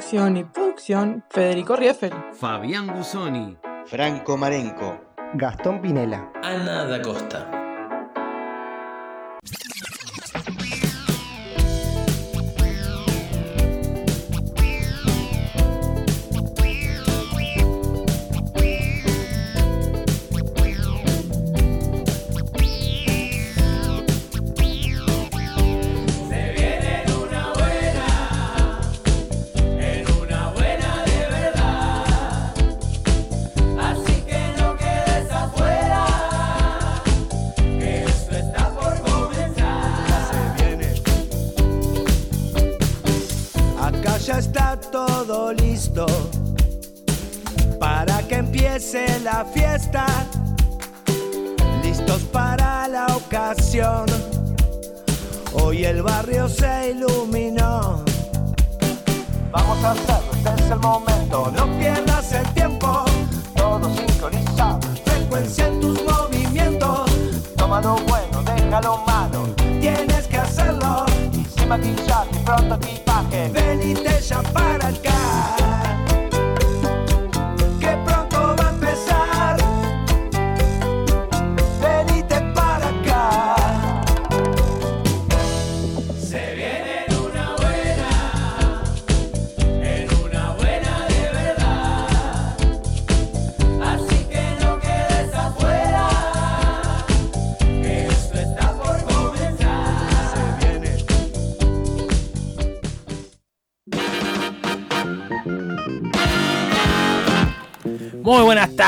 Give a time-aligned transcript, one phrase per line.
[0.00, 2.14] Conducción y producción, Federico Rieffel.
[2.32, 3.58] Fabián Gusoni.
[3.84, 4.98] Franco Marenco.
[5.34, 6.32] Gastón Pinela.
[6.42, 7.59] Ana da Costa.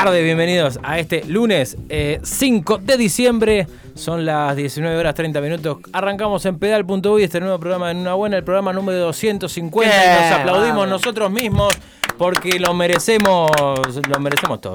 [0.03, 3.67] Tardes, bienvenidos a este lunes eh, 5 de diciembre.
[3.95, 5.77] Son las 19 horas 30 minutos.
[5.93, 9.95] Arrancamos en pedal.uy este nuevo programa en una buena, el programa número 250.
[9.95, 11.73] y nos aplaudimos nosotros mismos
[12.17, 13.49] porque lo merecemos,
[14.09, 14.73] lo merecemos todo.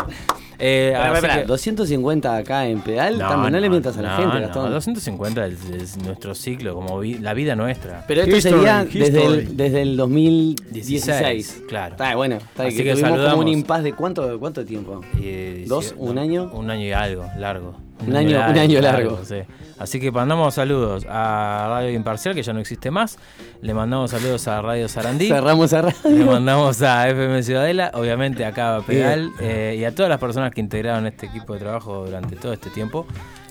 [0.61, 4.11] Eh, así pará, que- pará, 250 acá en pedal, también no, le mientas a la
[4.11, 4.71] no, gente, no, Gastón.
[4.73, 8.05] 250 es, es nuestro ciclo, como vi- la vida nuestra.
[8.09, 9.39] Pero esto History, sería desde history.
[9.39, 11.63] el, desde el 2016.
[11.69, 11.93] claro.
[11.93, 15.01] Está bueno, está Así que, que tuvimos como un impas de cuánto, cuánto tiempo.
[15.21, 15.87] Eh, ¿Dos?
[15.87, 16.51] sí, ¿Un no, año?
[16.53, 17.75] Un año y algo, largo.
[18.07, 19.21] Un año- un año largo.
[19.25, 19.37] sí.
[19.79, 23.17] Así que mandamos saludos a Radio Imparcial, que ya no existe más.
[23.63, 25.29] Le mandamos saludos a Radio Sarandí.
[25.29, 25.97] Cerramos a radio.
[26.05, 30.51] Le mandamos a FM Ciudadela, obviamente acá a Pedal, eh, y a todas las personas
[30.53, 33.07] que integraron este equipo de trabajo durante todo este tiempo.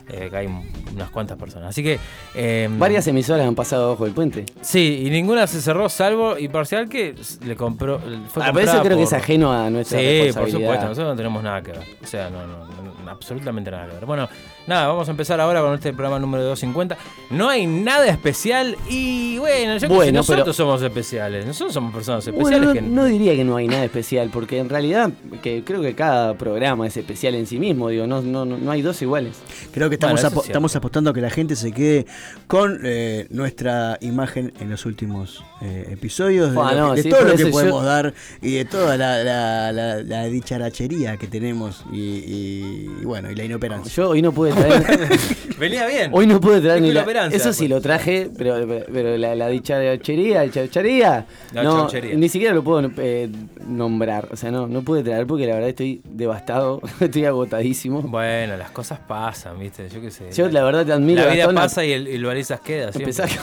[0.09, 0.47] Eh, que hay
[0.93, 1.69] unas cuantas personas.
[1.69, 1.99] Así que.
[2.35, 4.45] eh, Varias emisoras han pasado bajo el puente.
[4.61, 7.99] Sí, y ninguna se cerró, salvo Imparcial, que le compró.
[8.29, 10.59] Fue Ah, pero eso creo que es ajeno a nuestra Sí, por responsabilidad.
[10.69, 11.81] supuesto, nosotros no tenemos nada que ver.
[12.03, 12.57] O sea, no, no,
[13.03, 14.05] no, absolutamente nada que ver.
[14.05, 14.27] Bueno,
[14.67, 16.97] nada, vamos a empezar ahora con este programa número 250.
[17.31, 21.45] No hay nada especial y bueno, yo Bueno, nosotros pero- somos especiales.
[21.45, 24.57] Nosotros somos personas Bueno, especiales no, que no diría que no hay nada especial, porque
[24.59, 28.45] en realidad que creo que cada programa es especial en sí mismo, digo, no, no,
[28.45, 29.37] no hay dos iguales.
[29.73, 32.05] Creo que estamos, Bueno, es apostando a que la gente se quede
[32.47, 37.09] con eh, nuestra imagen en los últimos eh, episodios, de, lo no, que- de sí,
[37.09, 41.27] todo lo que yo- podemos dar y de toda la, la, la- la dicharachería que
[41.27, 43.91] tenemos y, y- y bueno, y la inoperancia.
[43.93, 44.83] Yo hoy no pude traer.
[45.59, 46.11] Venía bien.
[46.13, 47.69] Hoy no pude traer ni la, Eso sí pues.
[47.71, 48.55] lo traje, pero,
[48.93, 52.15] pero la, la dicharachería, la chauchería, La no, chauchería.
[52.15, 53.29] ni siquiera lo puedo eh,
[53.67, 54.27] nombrar.
[54.31, 58.01] O sea, no, no pude traer porque la verdad estoy devastado, estoy agotadísimo.
[58.03, 59.86] Bueno, las cosas pasan, ¿viste?
[59.93, 60.31] Yo qué sé.
[60.31, 61.21] Yo la verdad te admiro.
[61.21, 62.91] La vida Gastón, pasa y el, el balizas queda.
[62.93, 63.37] Empezaste,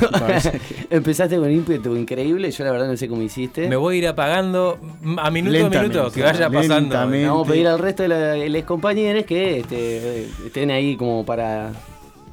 [0.91, 3.69] empezaste con ímpetu increíble, yo la verdad no sé cómo hiciste.
[3.69, 4.79] Me voy a ir apagando
[5.19, 6.81] a minuto a Lentamente, minuto, que vaya pasando.
[6.81, 7.29] lentamente.
[7.29, 11.73] Vamos a pedir al resto de los compañeros que este, estén ahí como para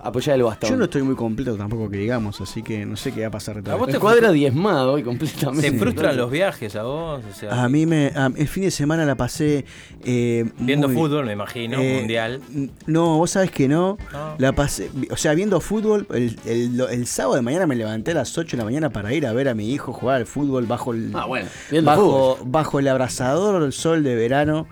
[0.04, 0.70] apoyar el bastón.
[0.70, 3.32] Yo no estoy muy completo tampoco que digamos, así que no sé qué va a
[3.32, 3.58] pasar.
[3.70, 5.72] ¿A vos el te cuadro diezmado hoy completamente.
[5.72, 7.22] ¿Te frustran los viajes a vos?
[7.30, 9.66] O sea, A mí me, a- el fin de semana la pasé
[10.04, 12.42] eh, viendo muy- fútbol, me imagino, Eh, mundial.
[12.86, 13.98] No, vos sabés que no.
[14.12, 14.36] No.
[14.38, 18.16] La pasé, o sea, viendo fútbol, el, el- el sábado de mañana me levanté a
[18.16, 20.66] las 8 de la mañana para ir a ver a mi hijo jugar al fútbol
[20.66, 21.48] bajo el, Ah, bueno,
[21.84, 24.68] bajo, bajo el abrasador del sol de verano.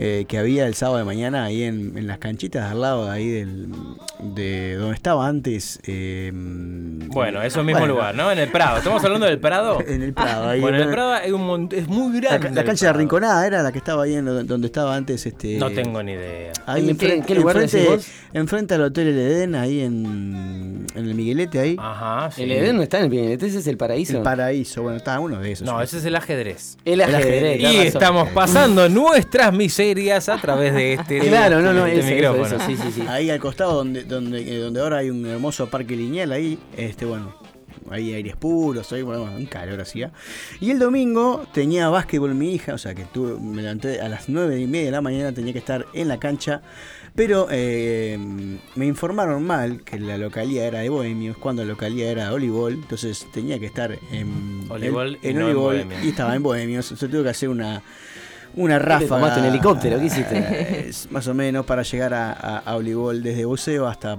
[0.00, 3.10] Eh, que había el sábado de mañana ahí en, en las canchitas al lado de
[3.10, 3.66] ahí del,
[4.20, 5.80] de donde estaba antes.
[5.86, 8.30] eh, Bueno, eso mismo bueno, lugar, ¿no?
[8.30, 8.78] En el Prado.
[8.78, 9.78] ¿Estamos hablando del Prado?
[9.88, 10.60] En el Prado, ahí.
[10.60, 12.50] Bueno, en el Prado hay un es muy grande.
[12.50, 12.92] la el cancha de.
[12.92, 15.56] Rinconada era la que estaba ahí en lo- donde estaba antes este.
[15.58, 16.52] No tengo ni idea.
[16.66, 18.30] Ahí ¿En qué- enfrente, en qué lugar enfrente, decís vos?
[18.34, 21.76] enfrente al Hotel El Edén, ahí en, en el Miguelete, ahí.
[21.78, 22.42] Ajá, sí.
[22.44, 24.18] El Edén no está en el Pinete, ese es el paraíso.
[24.18, 25.66] El paraíso, bueno, estaba uno de esos.
[25.66, 26.76] No, ese es el ajedrez.
[26.84, 27.56] el ajedrez.
[27.58, 27.86] Y tenés razón.
[27.86, 29.52] estamos pasando nuestras
[30.28, 32.46] a través de este, Claro, no, no, este eso, eso, micrófono.
[32.46, 33.02] eso, sí, sí, sí.
[33.08, 37.04] Ahí al costado donde, donde, eh, donde ahora hay un hermoso parque lineal ahí, este
[37.04, 37.34] bueno,
[37.90, 40.12] ahí aires puros, ahí bueno, un calor hacía.
[40.60, 44.28] Y el domingo tenía básquetbol mi hija, o sea que tuve, me levanté a las
[44.28, 46.62] nueve y media de la mañana, tenía que estar en la cancha,
[47.14, 48.18] pero eh,
[48.76, 52.74] me informaron mal que la localía era de Bohemios, cuando la localía era de Olivol,
[52.74, 56.04] entonces tenía que estar en, Olivol en, y no en Olivol, Bohemios.
[56.04, 57.82] y estaba en Bohemios, o sea, tuve que hacer una...
[58.58, 59.08] Una ráfaga.
[59.08, 59.98] tomaste un helicóptero?
[59.98, 60.86] ¿Qué hiciste?
[60.88, 64.18] Es más o menos para llegar a, a, a Olivol desde Buceo hasta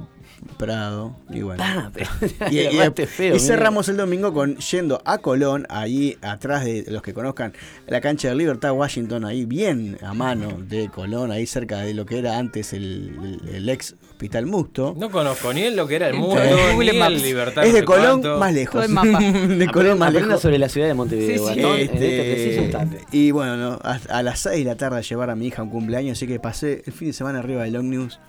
[0.58, 1.16] Prado.
[1.30, 1.62] Y bueno.
[1.66, 2.10] Ah, pero
[2.52, 2.60] Y,
[3.02, 7.14] y- feo, y cerramos el domingo con yendo a Colón, ahí atrás de los que
[7.14, 7.54] conozcan
[7.88, 12.06] la cancha de Libertad Washington, ahí bien a mano de Colón, ahí cerca de lo
[12.06, 14.96] que era antes el- el ex Hospital Musto.
[14.98, 17.22] No conozco ni en lo que era el en ni el.
[17.24, 17.64] Libertad.
[17.64, 18.38] es de Colón cuánto.
[18.38, 18.86] más lejos.
[19.58, 20.42] De Colón más lejos.
[20.42, 21.62] sobre la ciudad de Montevideo, Sí, sí.
[21.62, 25.02] Gastón, Este, en este y bueno, no, a, a las 6 de la tarde a
[25.02, 27.64] llevar a mi hija a un cumpleaños, así que pasé el fin de semana arriba
[27.64, 28.20] del Omnibus.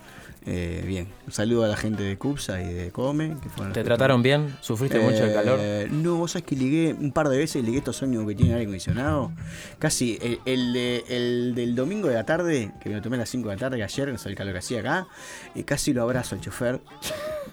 [0.43, 3.37] Eh, bien, un saludo a la gente de CUPSA y de Come.
[3.43, 4.55] Que fueron ¿Te que- trataron bien?
[4.61, 5.59] ¿Sufriste mucho el calor?
[5.61, 8.53] Eh, No, vos sabés que ligué un par de veces, ligué estos ómnibus que tienen
[8.55, 9.31] aire acondicionado.
[9.77, 13.19] Casi el, el, de- el del domingo de la tarde, que me lo tomé a
[13.19, 15.07] las 5 de la tarde, que ayer, no sé el calor que hacía acá,
[15.53, 16.81] y casi lo abrazo al chofer.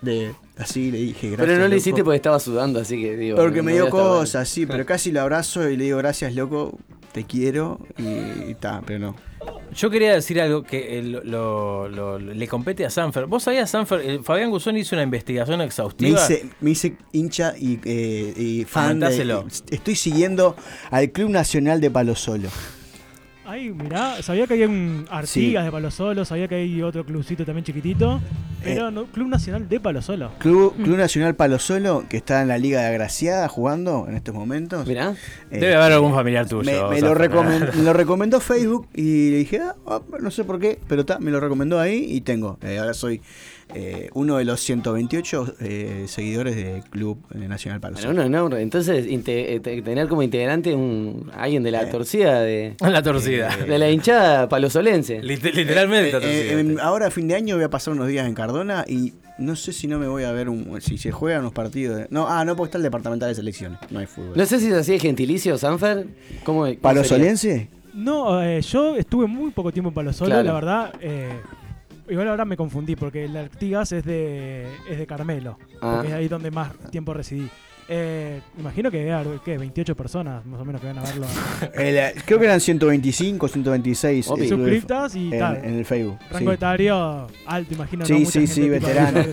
[0.00, 1.40] De, así le dije, gracias.
[1.46, 1.76] Pero no lo loco".
[1.76, 3.36] hiciste porque estaba sudando, así que digo.
[3.36, 6.78] Porque no me dio cosas, sí, pero casi lo abrazo y le digo, gracias, loco,
[7.12, 9.14] te quiero, y está, pero no.
[9.74, 13.26] Yo quería decir algo que eh, lo, lo- lo- le compete a Sanfer.
[13.26, 14.00] ¿Vos sabías, Sanfer?
[14.00, 16.18] eh, Fabián Guzón hizo una investigación Me exhaustiva.
[16.22, 18.98] hice, me hice hincha y, eh, y fan.
[19.00, 19.46] De, Comentáselo.
[19.70, 20.56] estoy siguiendo
[20.90, 22.48] al Club Nacional de Palo Solo.
[23.50, 27.46] Ay, mirá, sabía que hay un Artigas de Palo Solo, sabía que hay otro clubcito
[27.46, 28.20] también chiquitito,
[28.62, 30.32] pero no, Club Nacional de Palo Solo.
[30.38, 34.34] Club, Club Nacional Palo Solo, que está en la Liga de Agraciada jugando en estos
[34.34, 34.86] momentos.
[34.86, 35.14] Mirá.
[35.50, 36.90] Eh, Debe haber algún familiar tuyo.
[36.90, 40.58] me, lo recomen- me lo recomendó Facebook y le dije, ah, ah, no sé por
[40.60, 42.58] qué, pero está, me lo recomendó ahí y tengo.
[42.60, 43.22] Eh, ahora soy
[43.74, 48.28] eh, uno de los 128 eh, seguidores del Club eh, Nacional Palo Bueno, Solo.
[48.28, 51.86] no, no, entonces eh, te- tener como integrante un alguien de la Eh.
[51.86, 53.54] torcida de, La torcida.
[53.56, 55.20] de la hinchada palosolense.
[55.22, 56.08] Liter- Literalmente.
[56.08, 56.60] Eh, torcida.
[56.60, 59.54] en- ahora a fin de año voy a pasar unos días en Cardona y no
[59.54, 61.96] sé si no me voy a ver un, si se juegan unos partidos.
[61.98, 64.32] de- no, ah, no, porque está el departamental de selecciones, no hay fútbol.
[64.34, 66.06] No sé si es así el gentilicio, Sanfer.
[66.44, 67.18] ¿Cómo, cómo ¿Palo sería?
[67.36, 67.68] Solense?
[67.94, 70.44] No, eh, yo estuve muy poco tiempo en Palo Solo, Claro.
[70.44, 70.92] la verdad.
[71.00, 71.28] eh,
[72.08, 75.92] igual ahora me confundí porque el Artigas es de, es de Carmelo, Ah.
[75.94, 77.48] porque es ahí donde más tiempo residí.
[77.90, 79.10] Eh, imagino que
[79.42, 79.56] ¿qué?
[79.56, 81.26] 28 personas más o menos que van a verlo
[81.74, 84.44] El, eh, creo que eran 125, 126 Obvio.
[84.44, 85.56] eh, suscriptas y en, tal.
[85.64, 86.18] en el Facebook.
[86.30, 86.54] Rango sí.
[86.54, 88.00] etario alto, imagino.
[88.00, 88.06] ¿no?
[88.06, 89.24] Sí, sí, sí, veterano.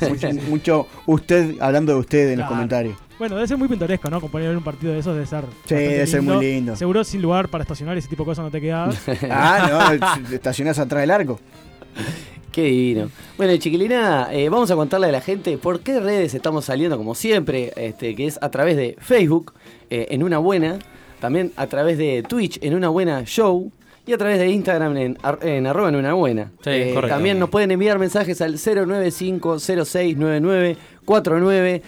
[0.48, 2.96] Mucho, usted hablando de usted en los comentarios.
[3.20, 4.18] Bueno, debe ser muy pintoresco, ¿no?
[4.18, 5.44] Acompañar un partido de esos debe ser.
[5.66, 6.78] Sí, debe ser muy lindo.
[6.78, 8.96] Seguro sin lugar para estacionar y ese tipo de cosas no te quedas.
[9.30, 11.42] Ah, no, estacionás atrás del arco.
[12.56, 13.10] Qué divino.
[13.38, 17.14] Bueno, chiquilina, eh, vamos a contarle a la gente por qué redes estamos saliendo, como
[17.14, 19.52] siempre, este, que es a través de Facebook,
[19.90, 20.80] eh, en una buena,
[21.20, 23.72] también a través de Twitch, en una buena show,
[24.08, 26.52] y a través de Instagram en, ar- en arroba en una buena.
[26.64, 27.14] Sí, Eh, correcto.
[27.16, 28.54] También nos pueden enviar mensajes al
[31.06, 31.82] 095-0699-49.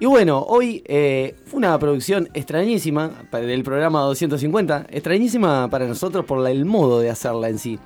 [0.00, 6.38] Y bueno, hoy eh, fue una producción extrañísima del programa 250, extrañísima para nosotros por
[6.38, 7.78] la- el modo de hacerla en sí.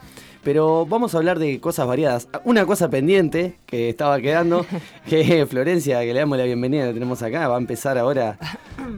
[0.46, 2.28] Pero vamos a hablar de cosas variadas.
[2.44, 4.64] Una cosa pendiente que estaba quedando,
[5.08, 8.38] que Florencia, que le damos la bienvenida, la tenemos acá, va a empezar ahora,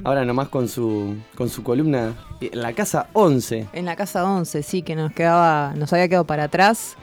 [0.05, 2.13] ahora nomás con su, con su columna
[2.43, 3.69] en la casa 11.
[3.73, 6.99] En la casa 11, sí, que nos quedaba, nos había quedado para atrás.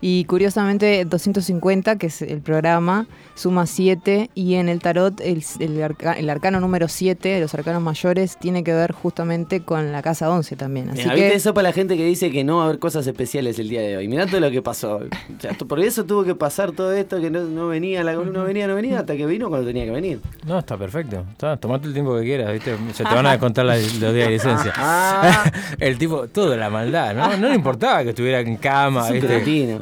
[0.00, 5.82] Y curiosamente 250, que es el programa, suma 7 y en el tarot el, el
[5.82, 10.30] arca- el arcano número 7, los arcanos mayores, tiene que ver justamente con la casa
[10.30, 10.90] 11 también.
[10.90, 12.78] Así Mira, ¿viste que eso para la gente que dice que no va a haber
[12.78, 14.08] cosas especiales el día de hoy.
[14.08, 14.96] Mirá todo lo que pasó.
[14.96, 18.44] O sea, por eso tuvo que pasar todo esto, que no, no venía, la no
[18.44, 20.20] venía, no venía, hasta que vino cuando tenía que venir.
[20.46, 21.24] No, está perfecto.
[21.32, 22.76] Está, tomate el tiempo que quieras, ¿viste?
[22.92, 24.72] Se te van a contar la- los días de licencia.
[24.76, 25.50] Ah.
[25.78, 27.36] el tipo, toda la maldad, ¿no?
[27.36, 29.28] No le importaba que estuviera en cama, Es un ¿viste?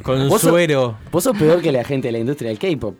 [0.05, 0.97] Con sos- suero.
[1.11, 2.95] Vos sos peor que la gente de la industria del K-pop.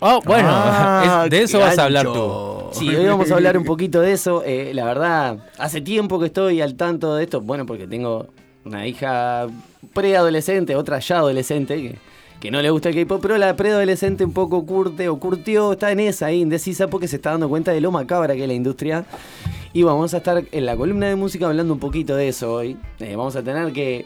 [0.00, 2.68] Oh, bueno, Ah, es- de eso vas a hablar tú.
[2.72, 4.42] Sí, hoy vamos a hablar un poquito de eso.
[4.44, 7.40] Eh, la verdad, hace tiempo que estoy al tanto de esto.
[7.40, 8.26] Bueno, porque tengo
[8.64, 9.46] una hija
[9.94, 11.96] preadolescente, otra ya adolescente, que,
[12.40, 15.92] que no le gusta el K-pop, pero la preadolescente un poco curte o curtió, está
[15.92, 18.54] en esa ahí, indecisa, porque se está dando cuenta de lo macabra que es la
[18.54, 19.04] industria.
[19.72, 22.76] Y vamos a estar en la columna de música hablando un poquito de eso hoy.
[23.00, 24.04] Eh, vamos a tener que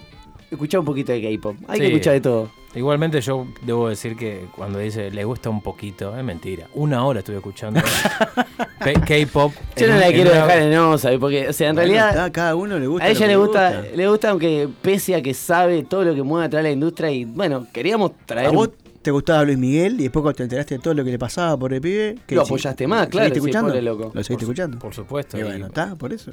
[0.51, 1.57] escuchar un poquito de K-pop.
[1.69, 2.51] Hay que escuchar de todo.
[2.75, 6.67] Igualmente yo debo decir que cuando dice le gusta un poquito, es mentira.
[6.75, 7.81] Una hora estuve escuchando
[8.81, 9.53] K-pop.
[9.77, 12.11] Yo en no la quiero una- dejar en osa, porque, o sea, en Bueno, realidad.
[12.17, 13.97] está, cada uno le gusta A lo ella que le le gusta, gusta.
[13.97, 17.11] le gusta, aunque pese a que sabe todo lo que mueve atrás de la industria.
[17.11, 18.49] Y bueno, queríamos traer.
[18.49, 18.71] ¿A vos
[19.03, 21.57] te gustaba Luis Miguel y después cuando te enteraste de todo lo que le pasaba
[21.57, 22.17] por el pibe?
[22.27, 23.81] ¿qué Lo apoyaste más, claro, ¿Seguiste sí, escuchando?
[23.81, 24.11] loco.
[24.15, 24.79] ¿Lo seguiste escuchando?
[24.79, 25.39] Por supuesto.
[25.39, 26.31] Y- bueno, está, por eso.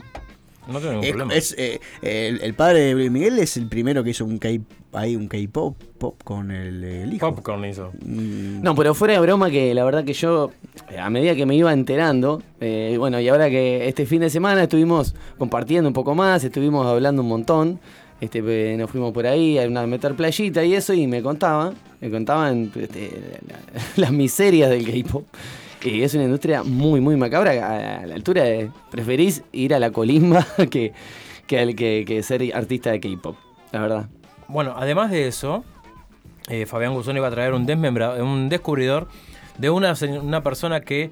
[0.68, 1.34] No tengo ningún Es- problema.
[1.36, 4.50] es, eh, el, el padre de Luis Miguel es el primero que hizo un K
[4.94, 7.34] ahí un K-pop pop con el, el hijo.
[7.34, 7.92] Popcorn hizo.
[8.06, 10.52] Mm, No, pero fuera de broma que la verdad que yo,
[10.92, 14.30] eh, a medida que me iba enterando, eh, bueno, y ahora que este fin de
[14.30, 17.80] semana estuvimos compartiendo un poco más, estuvimos hablando un montón,
[18.22, 21.74] este, eh, nos fuimos por ahí a una- meter playita y eso, y me contaban,
[22.00, 25.26] me contaban este, la- las miserias del K-pop.
[25.84, 29.92] Y es una industria muy, muy macabra, a, la altura de preferís ir a la
[29.92, 30.94] colimba que,
[31.48, 33.36] que, ser artista de K-pop,
[33.72, 34.10] la verdad.
[34.48, 35.66] Bueno, además de eso,
[36.48, 39.08] eh, Fabián Guzón iba a traer un, un descubridor
[39.58, 41.12] de una, una persona que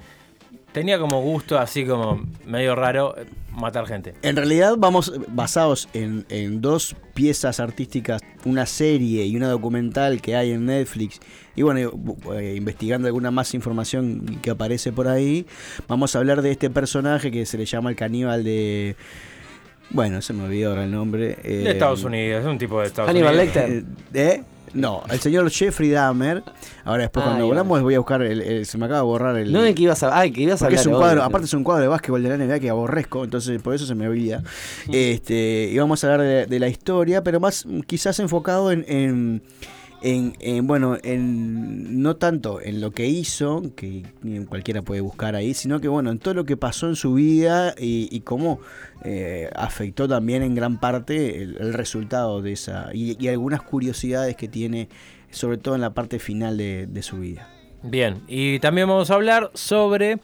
[0.71, 4.13] tenía como gusto, así como medio raro, eh, matar gente.
[4.21, 10.35] En realidad vamos basados en, en dos piezas artísticas, una serie y una documental que
[10.35, 11.19] hay en Netflix.
[11.55, 15.45] Y bueno, bu- eh, investigando alguna más información que aparece por ahí,
[15.87, 18.95] vamos a hablar de este personaje que se le llama el caníbal de...
[19.93, 21.37] Bueno, se me olvidó ahora el nombre.
[21.43, 23.55] eh, De Estados Unidos, es un tipo de Estados Hannibal Unidos.
[23.55, 23.83] Lecter.
[24.13, 24.43] ¿Eh?
[24.73, 26.43] No, el señor Jeffrey Dahmer.
[26.85, 29.37] Ahora después Ah, cuando volvamos voy a buscar, el, el- se me acaba de borrar
[29.37, 29.51] el...
[29.51, 31.45] No es que ibas a, ay, que ibas a Porque hablar es un cuadro, aparte
[31.45, 34.07] es un cuadro de básquetbol de la NBA que aborrezco, entonces por eso se me
[34.07, 34.41] olvida.
[34.91, 38.85] Este, y vamos a hablar de, de la historia, pero más mm, quizás enfocado en,
[38.87, 39.41] en,
[40.01, 44.03] en- en, bueno, en no tanto en lo que hizo, que
[44.49, 47.73] cualquiera puede buscar ahí, sino que bueno, en todo lo que pasó en su vida
[47.77, 48.59] y, y cómo
[49.03, 54.35] eh, afectó también en gran parte el, el resultado de esa, y, y algunas curiosidades
[54.35, 54.89] que tiene,
[55.29, 57.47] sobre todo en la parte final de, de su vida.
[57.83, 60.19] Bien, y también vamos a hablar sobre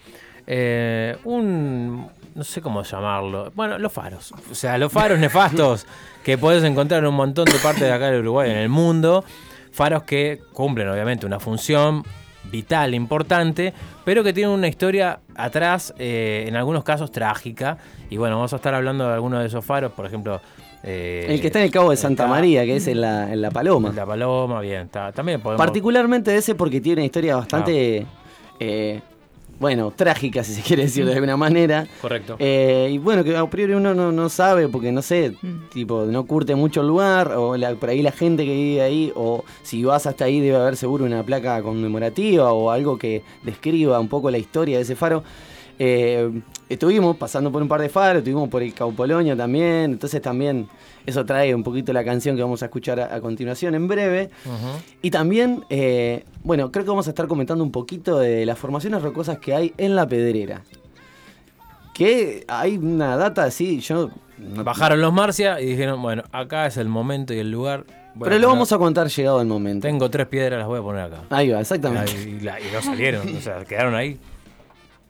[0.46, 2.08] eh, un...
[2.36, 3.52] no sé cómo llamarlo.
[3.56, 4.32] Bueno, los faros.
[4.52, 5.86] O sea, los faros nefastos
[6.24, 9.24] que puedes encontrar en un montón de partes de acá de Uruguay, en el mundo.
[9.78, 12.02] Faros que cumplen obviamente una función
[12.52, 17.78] vital, importante, pero que tienen una historia atrás, eh, en algunos casos trágica.
[18.10, 20.42] Y bueno, vamos a estar hablando de algunos de esos faros, por ejemplo...
[20.82, 23.32] eh, El que está en el Cabo de Santa está- María, que es en la,
[23.32, 23.92] en la Paloma.
[23.96, 25.12] La Paloma, bien, está.
[25.12, 25.64] También podemos...
[25.64, 28.04] Particularmente ese porque tiene una historia bastante,
[28.60, 29.02] eh,
[29.60, 31.88] bueno, trágica, si se quiere decir de alguna manera.
[32.02, 32.36] Correcto.
[32.40, 35.36] Eh, y bueno, que a priori uno no, no sabe, porque no sé,
[35.74, 39.12] tipo, no curte mucho el lugar, o la- por ahí la gente que vive ahí,
[39.16, 44.00] o si vas hasta ahí debe haber seguro una placa conmemorativa o algo que describa
[44.00, 45.24] un poco la historia de ese faro.
[45.80, 46.32] Eh,
[46.70, 50.68] estuvimos pasando por un par de faros, estuvimos por el Cabo Polonio también, entonces también
[51.06, 54.30] eso trae un poquito la canción que vamos a escuchar a, a continuación en breve.
[55.02, 59.02] Y también, eh, bueno, creo que vamos a estar comentando un poquito de las formaciones
[59.02, 60.64] rocosas que hay en la pedrera.
[61.94, 64.10] Que hay una data así, yo...
[64.40, 67.86] Bajaron los Marcia y dijeron, bueno, acá es el momento y el lugar.
[68.22, 69.88] Pero lo vamos a contar llegado el momento.
[69.88, 71.24] Tengo tres piedras, las voy a poner acá.
[71.32, 72.12] Ahí va, exactamente.
[72.22, 74.20] Y, la- y no salieron, o sea, quedaron ahí.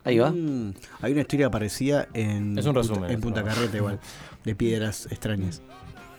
[0.08, 0.30] Ahí va.
[0.30, 3.20] Mm, hay una historia parecida en, Es un Punta- resumen, en eso.
[3.20, 4.00] Punta Carreta igual,
[4.44, 5.62] de piedras extrañas.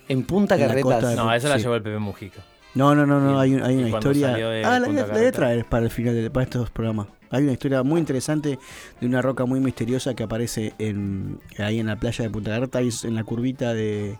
[0.07, 1.63] En Punta En de- No, esa la Sí.
[1.63, 2.41] llevó el Pepe Mujica.
[2.75, 4.35] No, no, no, no, hay, una historia.
[4.35, 5.31] Ah, la, voy Punta a- la voy a Carretas.
[5.33, 7.07] traer para el final de para estos dos programas.
[7.31, 8.57] Hay una historia muy interesante
[8.99, 12.79] de una roca muy misteriosa que aparece en ahí en la playa de Punta Carreta,
[12.79, 14.17] ahí en la curvita de,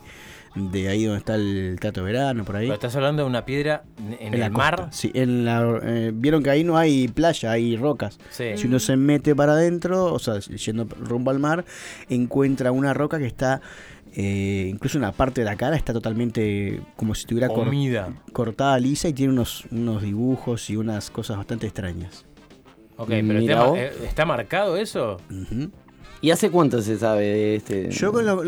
[0.56, 2.66] de ahí donde está el Teatro Verano, por ahí.
[2.66, 3.84] Pero estás hablando de una piedra
[4.20, 4.72] en, la el costa.
[4.78, 4.88] mar.
[4.92, 8.20] Sí, en la, eh, vieron que ahí no hay playa, hay rocas.
[8.32, 8.46] Sí.
[8.56, 11.66] Si uno se mete para adentro, o sea, yendo rumbo al mar,
[12.10, 13.62] encuentra una roca que está,
[14.16, 17.70] eh, incluso una parte de la cara está totalmente como si estuviera cor-
[18.34, 22.26] cortada lisa y tiene unos, unos dibujos y unas cosas bastante extrañas.
[22.98, 25.22] Ok, pero eh, ¿está marcado eso?
[26.22, 27.90] ¿Y hace cuánto se sabe de este?
[27.92, 28.44] Yo lo,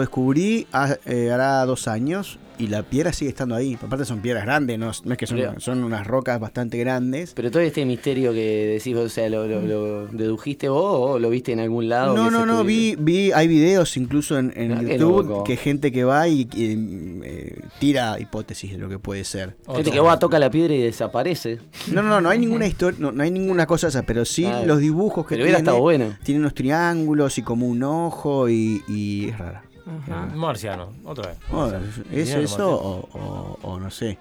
[0.00, 3.76] descubrí ha- eh, hará dos años y la piedra sigue estando ahí.
[3.82, 7.32] Aparte son piedras grandes, no, no es que son, Pero- son unas rocas bastante grandes.
[7.34, 11.30] Pero todo este misterio que decís, o sea, ¿lo, lo- lo dedujiste vos o lo
[11.30, 12.14] viste en algún lado?
[12.14, 16.04] No, no, no, vi, vi, hay videos incluso en, en Ah, YouTube que gente que
[16.04, 19.56] va y, y, eh, tira hipótesis de lo que puede ser.
[19.74, 21.58] Gente que va, toca la piedra y desaparece.
[21.92, 24.44] No, no, no, no hay ninguna historia, no, no hay ninguna cosa esa, pero sí
[24.44, 26.16] Ah, los dibujos que pero hubiera tiene, estado bueno.
[26.22, 29.62] tiene unos triángulos y como un ojo y, y es rara.
[30.08, 30.26] Ajá.
[30.34, 31.38] Marciano, otra vez.
[31.50, 31.78] Bueno,
[32.12, 34.18] ¿Es eso o, o- o no sé?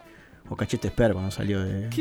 [0.52, 1.90] O Cachete Esper cuando salió de.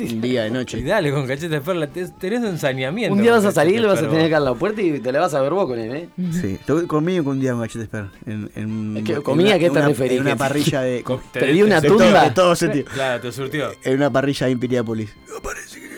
[0.00, 0.78] Un día de noche.
[0.78, 3.14] Y dale con cachete te- tenés un saneamiento.
[3.14, 5.00] Un día vas a salir, Cachete le vas a tener que dar la puerta y
[5.00, 6.08] te la vas a ver vos con él, ¿eh?
[6.32, 8.06] Sí, estuve conmigo un día con Cachete Esper.
[8.26, 10.18] En, en, Es que en comida, una- ¿qué en te una- referís?
[10.20, 11.04] En una parrilla de.
[11.32, 12.24] Te- Te di una tunda.
[12.24, 12.84] de todo sentido.
[12.92, 13.70] Claro, te surtió.
[13.84, 15.10] En una parrilla de Imperiápolis.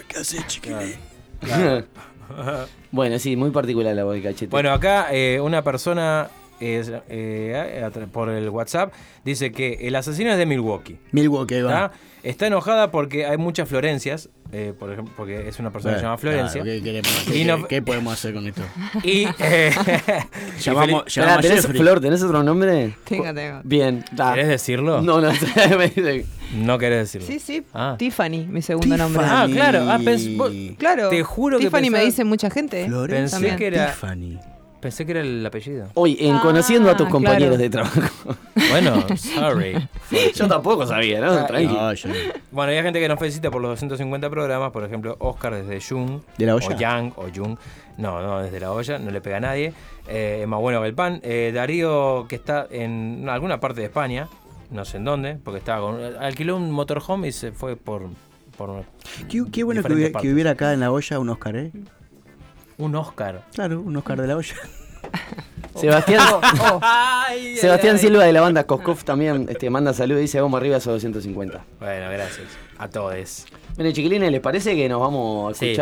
[0.08, 0.94] ¿Qué haces, chiquilín?
[2.90, 4.46] bueno, sí, muy particular la voz de cachete.
[4.46, 6.28] Bueno, acá eh, una persona
[6.60, 8.92] es, eh, por el WhatsApp
[9.24, 10.98] dice que el asesino es de Milwaukee.
[11.12, 11.70] Milwaukee, va.
[11.90, 11.92] ¿tá?
[12.22, 16.04] Está enojada porque hay muchas Florencias, eh, por ejemplo, porque es una persona que se
[16.04, 16.62] llama Florencia.
[16.62, 18.62] Claro, ¿qué, queremos- Y qué- no- qué podemos hacer con esto?
[19.02, 19.72] Y eh,
[20.60, 21.04] Llamamos,
[21.40, 21.66] ¿tenés.
[21.66, 22.94] Flor, ¿tenés otro nombre?
[23.08, 23.60] Tengo, tengo.
[23.64, 24.04] Bien.
[24.12, 24.34] da.
[24.34, 25.02] ¿Querés decirlo?
[25.02, 25.30] No, no.
[26.52, 27.26] No querés decirlo.
[27.26, 27.64] Sí, sí.
[27.74, 27.96] Ah.
[27.98, 29.22] Tiffany, mi segundo nombre.
[29.24, 29.80] Ah, claro.
[29.88, 29.98] Ah,
[30.36, 31.08] vos- Claro.
[31.08, 32.82] Te juro que Tiffany me dice mucha gente.
[32.82, 32.86] ¿eh?
[32.86, 34.38] Florencia Pensé que era Tiffany.
[34.80, 35.88] pensé que era el apellido.
[35.94, 37.62] Hoy, en conociendo a tus Ah, compañeros claro.
[37.62, 38.36] de trabajo.
[38.70, 39.74] Bueno, sorry.
[40.34, 41.32] Yo tampoco sabía, ¿no?
[41.32, 41.66] Ah, Tranqui.
[41.74, 42.08] No, yo-
[42.50, 45.78] Bueno, y hay gente que nos felicita por los 250 programas, por ejemplo, Oscar desde
[45.86, 46.20] Jung.
[46.38, 46.68] ¿De la olla?
[46.68, 47.58] O Yang, o Jung.
[47.98, 49.74] No, no, desde la olla, no le pega a nadie.
[50.08, 51.20] Eh, más bueno que el pan.
[51.22, 54.28] Eh, Darío, que está en alguna parte de España,
[54.72, 56.00] no sé en dónde, porque estaba con.
[56.18, 58.08] Alquiló un motorhome y se fue por.
[58.56, 58.84] por
[59.28, 60.32] Qué, qué bueno que hubiera, que partes.
[60.32, 61.72] hubiera acá en la olla un Oscar, ¿eh?
[62.78, 63.44] Un Oscar.
[63.54, 64.54] Claro, un Oscar de la olla.
[65.74, 66.20] Sebastián,
[66.82, 68.06] Ay, Sebastián ay, ay.
[68.06, 70.92] Silva de la banda Koskov también este, manda saludos y dice vamos arriba a esos
[70.94, 71.64] 250.
[71.80, 72.46] Bueno, gracias.
[72.78, 73.46] A todos.
[73.76, 75.74] Bueno, chiquilines, ¿les parece que nos vamos a Sí.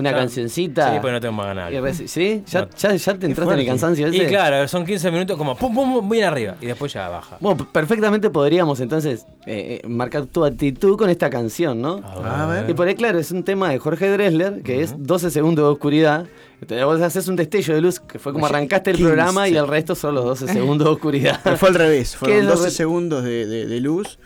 [0.00, 0.16] Una Ya.
[0.16, 0.92] cancioncita?
[0.92, 1.96] Sí, pues no tengo más ganas.
[2.06, 2.42] ¿Sí?
[2.46, 2.68] ¿Ya, No.
[2.76, 4.16] ya, ya te entraste en el cansancio ese?
[4.24, 6.56] Y claro, son 15 minutos como pum, pum, pum, bien arriba.
[6.60, 7.36] Y después ya baja.
[7.40, 12.00] Bueno, perfectamente podríamos entonces eh, eh, marcar tu actitud con esta canción, ¿no?
[12.24, 12.68] A ver.
[12.70, 15.70] Y por ahí, claro, es un tema de Jorge Dressler, que es 12 segundos de
[15.70, 16.26] oscuridad.
[16.60, 19.08] Entonces vos haces un destello de luz, que fue como arrancaste el 15.
[19.14, 21.40] programa y el resto son los 12 segundos de oscuridad.
[21.42, 22.10] Pero fue al revés.
[22.12, 24.18] ¿Qué Fueron es lo 12 re- segundos de, de- de luz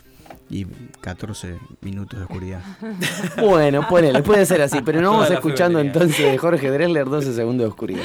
[0.55, 0.67] y
[1.01, 2.63] 14 minutos de oscuridad.
[3.41, 7.65] Bueno, ponele, puede ser así, pero no vamos escuchando entonces de Jorge Dressler 12 segundos
[7.65, 8.05] de oscuridad.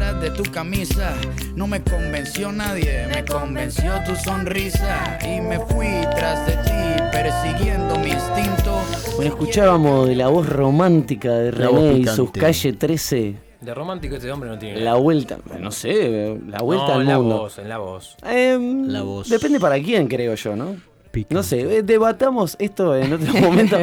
[0.21, 1.15] de tu camisa.
[1.55, 5.17] No me convenció nadie, me convenció tu sonrisa.
[5.23, 8.81] Y me fui tras de ti, persiguiendo mi instinto.
[9.15, 13.35] Bueno, escuchábamos de la voz romántica de René y sus calle 13.
[13.61, 14.79] De romántico este hombre no tiene.
[14.81, 18.17] La vuelta, no sé, la vuelta no, al en la voz, en la voz.
[18.23, 19.29] Em, La voz.
[19.29, 20.75] Depende para quién, creo yo, ¿no?
[21.29, 23.77] No sé, eh, debatamos esto en otro momento,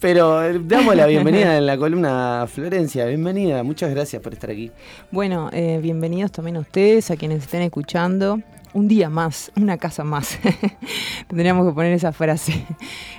[0.00, 3.06] pero eh, damos la bienvenida en la columna Florencia.
[3.06, 4.72] Bienvenida, muchas gracias por estar aquí.
[5.12, 8.40] Bueno, eh, bienvenidos también a ustedes, a quienes estén escuchando.
[8.72, 10.36] Un día más, una casa más.
[11.28, 12.66] Tendríamos que poner esa frase.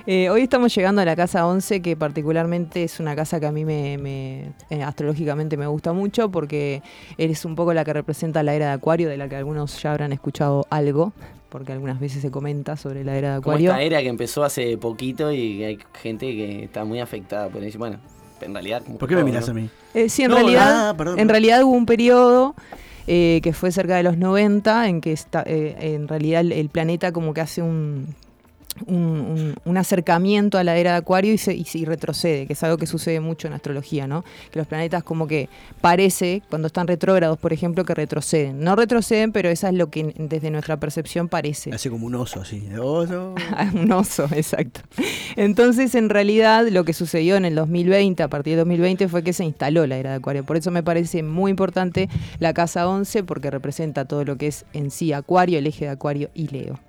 [0.08, 3.52] Eh, hoy estamos llegando a la casa 11, que particularmente es una casa que a
[3.52, 6.84] mí me, me, eh, astrológicamente me gusta mucho porque
[7.18, 9.94] eres un poco la que representa la era de Acuario, de la que algunos ya
[9.94, 11.12] habrán escuchado algo,
[11.56, 13.72] porque algunas veces se comenta sobre la era de Como Acuario.
[13.72, 17.80] esta era que empezó hace poquito y hay gente que está muy afectada por eso.
[17.80, 17.98] Bueno,
[18.42, 18.84] en realidad...
[18.86, 19.52] como ¿Por qué me miras ¿no?
[19.52, 19.70] a mí?
[19.94, 22.56] Eh, sí, en No, realidad, ah, perdón, en realidad hubo un periodo
[23.08, 26.68] eh, que fue cerca de los 90 en que está, eh, en realidad el, el
[26.68, 28.14] planeta como que hace un
[28.88, 32.64] un, un- un acercamiento a la era de Acuario y, se, y, retrocede, que es
[32.64, 34.24] algo que sucede mucho en astrología, ¿no?
[34.52, 35.50] Que los planetas como que
[35.82, 38.60] parece, cuando están retrógrados, por ejemplo, que retroceden.
[38.64, 41.72] No retroceden, pero esa es lo que desde nuestra percepción parece.
[41.74, 42.68] Hace como un oso así.
[42.80, 43.34] Oso.
[43.74, 44.82] un oso, exacto.
[45.36, 49.34] Entonces, en realidad, lo que sucedió en el 2020, a partir de 2020, fue que
[49.34, 50.44] se instaló la era de Acuario.
[50.44, 52.10] Por eso me parece muy importante
[52.40, 55.92] la casa 11, porque representa todo lo que es en sí Acuario, el eje de
[55.92, 56.80] Acuario y Leo.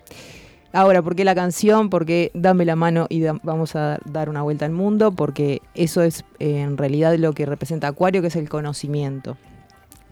[0.77, 1.89] Ahora, ¿por qué la canción?
[1.89, 6.23] Porque dame la mano y vamos a dar- una vuelta al mundo, porque eso es
[6.39, 9.39] en realidad lo que representa Acuario, que es el conocimiento.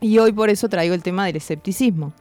[0.00, 2.14] Y hoy por eso traigo el tema del escepticismo,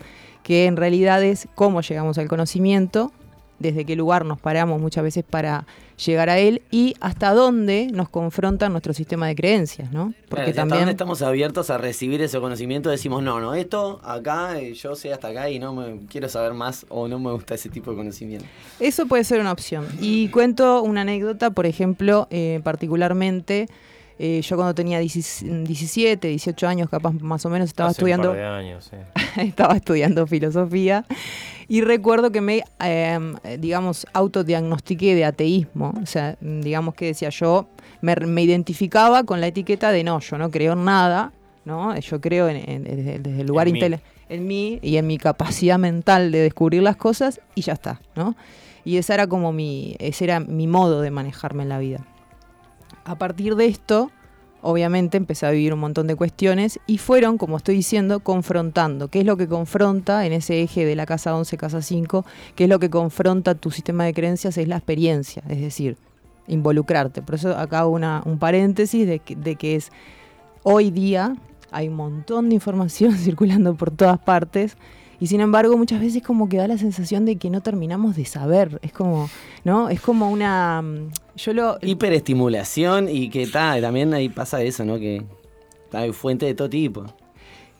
[0.43, 3.13] que en realidad es cómo llegamos al conocimiento,
[3.59, 5.65] desde qué lugar nos paramos muchas veces para
[5.97, 10.13] llegar a él y hasta dónde nos confronta nuestro sistema de creencias, ¿no?
[10.29, 14.59] Porque hasta también dónde estamos abiertos a recibir ese conocimiento, decimos, no, no, esto acá,
[14.59, 17.55] eh, yo sé hasta acá y no me quiero saber más o no me gusta
[17.55, 18.45] ese tipo de conocimiento.
[18.79, 19.87] Eso puede ser una opción.
[19.99, 23.67] Y cuento una anécdota, por ejemplo, eh, particularmente,
[24.19, 28.09] eh, yo cuando tenía 17, 17, 18 años, capaz más o menos, estaba Hace un
[28.09, 28.29] estudiando...
[28.29, 29.41] par de años, sí.
[29.41, 31.05] estaba estudiando filosofía
[31.67, 33.19] y recuerdo que me, eh,
[33.59, 35.93] digamos, autodiagnostiqué de ateísmo.
[36.01, 37.67] O sea, digamos que decía yo,
[38.01, 41.31] me, me identificaba con la etiqueta de no, yo no creo en nada,
[41.65, 41.97] ¿no?
[41.97, 43.79] Yo creo en, en- desde, desde el lugar En mí.
[43.79, 43.99] intele-
[44.29, 48.35] en mí y en mi capacidad mental de descubrir las cosas y ya está, ¿no?
[48.85, 51.99] Y esa era como mi, ese era mi modo de manejarme en la vida.
[53.05, 54.11] A partir de esto,
[54.63, 59.09] obviamente empecé a vivir un montón de cuestiones y fueron, como estoy diciendo, confrontando.
[59.09, 62.25] ¿Qué es lo que confronta en ese eje de la casa 11, casa 5?
[62.55, 64.57] ¿Qué es lo que confronta tu sistema de creencias?
[64.57, 65.97] Es la experiencia, es decir,
[66.47, 67.21] involucrarte.
[67.21, 69.91] Por eso acá hago una, un paréntesis de que, de que es
[70.63, 71.35] hoy día
[71.71, 74.77] hay un montón de información circulando por todas partes.
[75.23, 78.25] Y sin embargo, muchas veces como que da la sensación de que no terminamos de
[78.25, 78.77] saber.
[78.81, 79.29] Es como,
[79.63, 79.87] ¿no?
[79.87, 80.81] Es como una.
[80.81, 81.77] mm, Yo lo.
[81.81, 84.97] Hiperestimulación y que ta, también ahí pasa eso, ¿no?
[84.99, 85.23] Que
[85.93, 87.05] hay fuente de todo tipo.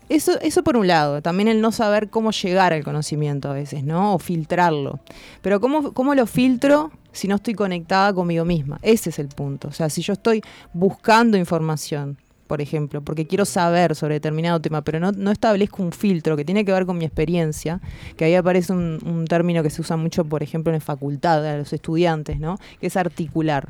[0.08, 3.84] Eso, eso por un lado, también el no saber cómo llegar al conocimiento a veces,
[3.84, 4.14] ¿no?
[4.16, 5.02] O filtrarlo.
[5.42, 8.80] Pero ¿cómo, cómo lo filtro si no estoy conectada conmigo misma?
[8.84, 9.68] Ese es el punto.
[9.68, 14.82] O sea, si yo estoy buscando información, por ejemplo, porque quiero saber sobre determinado tema,
[14.84, 17.80] pero no, no establezco un filtro que tiene que ver con mi experiencia,
[18.18, 21.58] que ahí aparece un, un término que se usa mucho, por ejemplo, en facultad, a
[21.58, 22.58] los estudiantes, ¿no?
[22.80, 23.70] Que es articular.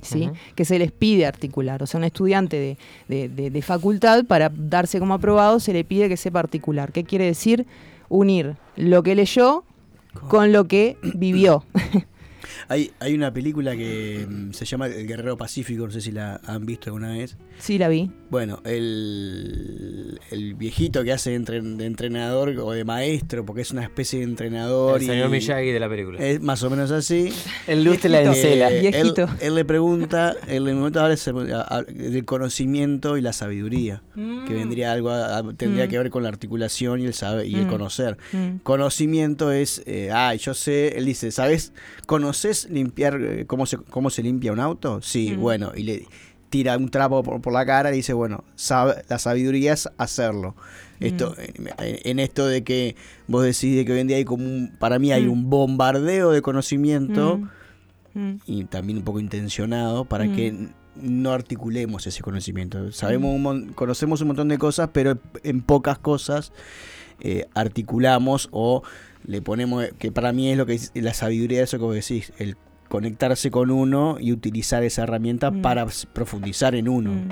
[0.00, 0.28] ¿sí?
[0.54, 1.82] Que se les pide articular.
[1.82, 2.76] O sea, un estudiante de,
[3.08, 6.92] de- de- de facultad, para darse como aprobado, se le pide que sepa articular.
[6.92, 7.66] ¿Qué quiere decir?
[8.10, 9.64] Unir lo que leyó
[10.28, 11.64] con lo que vivió.
[12.68, 16.40] Hay, hay una película que mm, se llama El Guerrero Pacífico, no sé si la
[16.46, 17.36] han visto alguna vez.
[17.58, 18.10] Sí, la vi.
[18.30, 23.82] Bueno, el, el viejito que hace entre- de entrenador o de maestro, porque es una
[23.82, 25.00] especie de entrenador.
[25.00, 26.18] El señor Miyagi de la película.
[26.24, 27.32] Es más o menos así.
[27.66, 28.68] El lustre la Eh, encela.
[28.70, 29.28] él, Viejito.
[29.40, 31.16] él le pregunta, él en el momento habla
[31.88, 35.88] del conocimiento y la sabiduría, que vendría algo, a- a- tendría Mm.
[35.88, 37.70] que ver con la articulación y el saber y el Mm.
[37.70, 38.16] conocer.
[38.32, 38.56] Mm.
[38.62, 41.72] Conocimiento es, eh, ah, yo sé, él dice, ¿sabes?
[42.54, 45.00] ¿Conoces limpiar eh, cómo se, cómo se limpia un auto?
[45.02, 45.40] Sí, Mm.
[45.40, 46.06] bueno, y le
[46.50, 48.44] tira un trapo por, por la cara y dice, bueno,
[49.08, 50.54] la sabiduría es hacerlo.
[51.00, 51.66] Esto, Mm.
[51.78, 52.94] en, en esto de que
[53.26, 56.30] vos decís de que hoy en día hay como un, para mí hay un bombardeo
[56.30, 57.40] de conocimiento
[58.46, 62.92] y también un poco intencionado para que no articulemos ese conocimiento.
[62.92, 66.52] Sabemos un conocemos un montón de cosas, pero en pocas cosas
[67.20, 68.84] eh, articulamos o
[69.24, 71.94] le ponemos, que para mí es lo que es la sabiduría de eso que vos
[71.94, 72.56] decís, el
[72.88, 75.62] conectarse con uno y utilizar esa herramienta Mm.
[75.62, 77.12] para profundizar en uno.
[77.12, 77.28] Mm.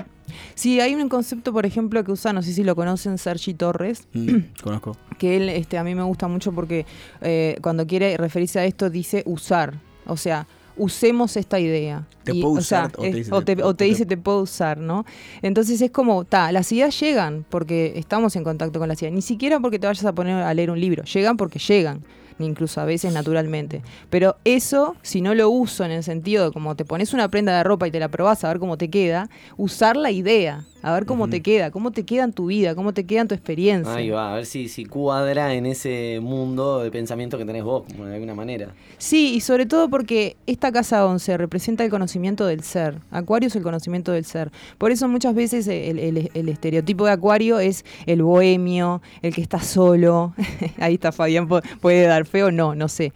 [0.55, 4.07] Sí, hay un concepto, por ejemplo, que usa, no sé si lo conocen, Sergi Torres,
[4.13, 4.97] Mm, conozco.
[5.19, 6.85] que él este, a mí me gusta mucho porque
[7.21, 9.79] eh, cuando quiere referirse a esto dice usar.
[10.05, 10.47] O sea,
[10.77, 12.05] usemos esta idea.
[12.23, 14.41] Te Y, puedo o sea, usar, o te dice o te- o dice te puedo
[14.41, 15.05] usar, ¿no?
[15.41, 19.13] Entonces es como, ta, las ideas llegan porque estamos en contacto con las ideas.
[19.13, 21.03] Ni siquiera porque te vayas a poner a leer un libro.
[21.03, 22.01] Llegan porque llegan.
[22.39, 23.81] incluso a veces naturalmente.
[24.09, 27.55] Pero eso, si no lo uso en el sentido de como te pones una prenda
[27.55, 30.93] de ropa y te la probás a ver cómo te queda, usar la idea, a
[30.93, 33.33] ver cómo te queda, cómo te queda en tu vida, cómo te queda en tu
[33.33, 33.95] experiencia.
[33.95, 37.83] Ahí va, a ver si, si cuadra en ese mundo de pensamiento que tenés vos,
[37.87, 38.67] de alguna manera.
[38.97, 42.99] Sí, y sobre todo porque esta casa 11 representa el conocimiento del ser.
[43.11, 44.51] Acuario es el conocimiento del ser.
[44.77, 49.41] Por eso muchas veces el, el- el estereotipo de Acuario es el bohemio, el que
[49.41, 50.33] está solo.
[50.79, 53.13] Ahí está Fabián, pu- puede dar feo, no, no sé.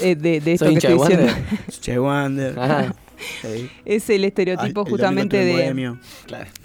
[0.00, 1.32] Eh, de, de esto ¿Soy que estoy diciendo.
[1.80, 2.54] Che Wander.
[3.84, 5.96] Es el estereotipo Ay, justamente de,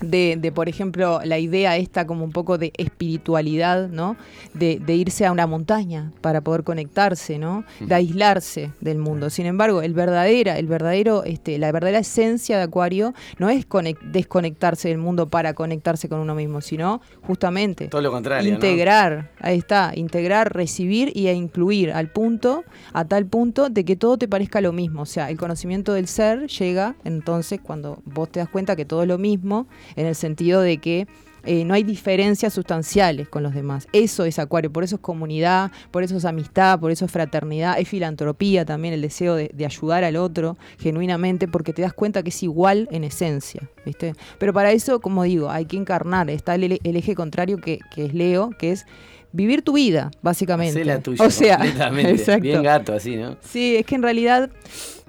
[0.01, 4.15] de, de, por ejemplo, la idea esta como un poco de espiritualidad, ¿no?
[4.53, 7.63] De, de irse a una montaña para poder conectarse, ¿no?
[7.79, 9.29] De aislarse del mundo.
[9.29, 13.99] Sin embargo, el verdadera, el verdadero, este, la verdadera esencia de Acuario no es conec-
[14.01, 18.55] desconectarse del mundo para conectarse con uno mismo, sino justamente Todo lo contrario, ¿no?
[18.55, 23.95] integrar, ahí está, integrar, recibir y e incluir al punto, a tal punto de que
[23.95, 25.01] todo te parezca lo mismo.
[25.01, 29.03] O sea, el conocimiento del ser llega entonces cuando vos te das cuenta que todo
[29.03, 31.07] es lo mismo, en el sentido de que
[31.47, 33.87] eh, no hay diferencias sustanciales con los demás.
[33.93, 37.79] Eso es Acuario, por eso es comunidad, por eso es amistad, por eso es fraternidad,
[37.79, 42.21] es filantropía también, el deseo de, de ayudar al otro genuinamente, porque te das cuenta
[42.21, 44.13] que es igual en esencia, ¿viste?
[44.39, 48.05] Pero para eso, como digo, hay que encarnar, está el, el eje contrario que, que
[48.05, 48.85] es Leo, que es
[49.31, 50.83] vivir tu vida, básicamente.
[50.83, 51.57] La tuya, o sea.
[52.41, 53.37] Bien gato, así, ¿no?
[53.41, 54.49] Sí, es que en realidad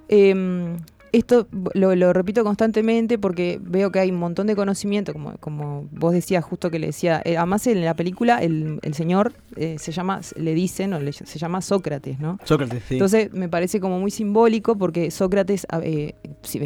[0.09, 0.77] eh,
[1.13, 5.89] esto lo, lo repito constantemente porque veo que hay un montón de conocimiento, como, como
[5.93, 9.77] vos decías justo que le decía, eh, además en la película el, el señor eh,
[9.79, 12.39] se llama, le dicen, o le- se llama Sócrates, ¿no?
[12.45, 12.95] Sócrates, sí.
[12.95, 16.15] Entonces me parece como muy simbólico porque Sócrates eh,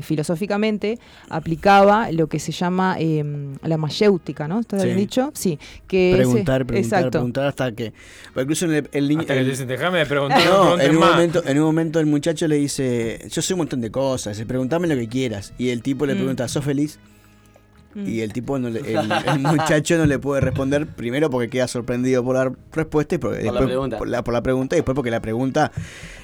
[0.02, 3.24] filosóficamente aplicaba lo que se llama eh,
[3.62, 4.60] la mayéutica, ¿no?
[4.60, 5.00] ¿Está bien Sí.
[5.00, 5.30] dicho?
[5.34, 5.58] Sí.
[5.86, 7.10] Que ese- Preguntar, preguntar, exacto.
[7.10, 7.92] preguntar hasta que.
[8.36, 9.20] Incluso en el, el niño.
[9.22, 11.12] Hasta que el- te dicen, déjame preguntar, no en un, más.
[11.12, 14.46] momento, en un momento el muchacho le dice: Yo sé un montón de cosas, dice,
[14.46, 15.52] preguntame lo que quieras.
[15.58, 16.18] Y el tipo le Mm.
[16.18, 16.98] pregunta: ¿Sos feliz?
[17.94, 18.08] Mm.
[18.08, 18.86] Y el tipo, no le- el,
[19.26, 23.32] el muchacho no le puede responder, primero porque queda sorprendido por la respuesta y Por
[23.32, 23.98] la después pregunta.
[23.98, 25.70] Por, la, por la pregunta y después porque la pregunta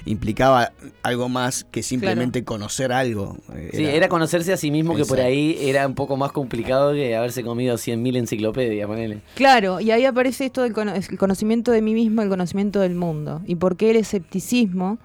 [0.05, 0.71] implicaba
[1.03, 3.37] algo más que simplemente conocer algo.
[3.53, 6.93] Eh, Sí, era conocerse a sí mismo que por ahí era un poco más complicado
[6.93, 9.21] que haberse comido 100.000 enciclopedias, ponele.
[9.35, 12.95] Claro, y ahí aparece esto del cono- el conocimiento de mí mismo, el conocimiento del
[12.95, 13.41] mundo.
[13.45, 14.97] Y por qué el escepticismo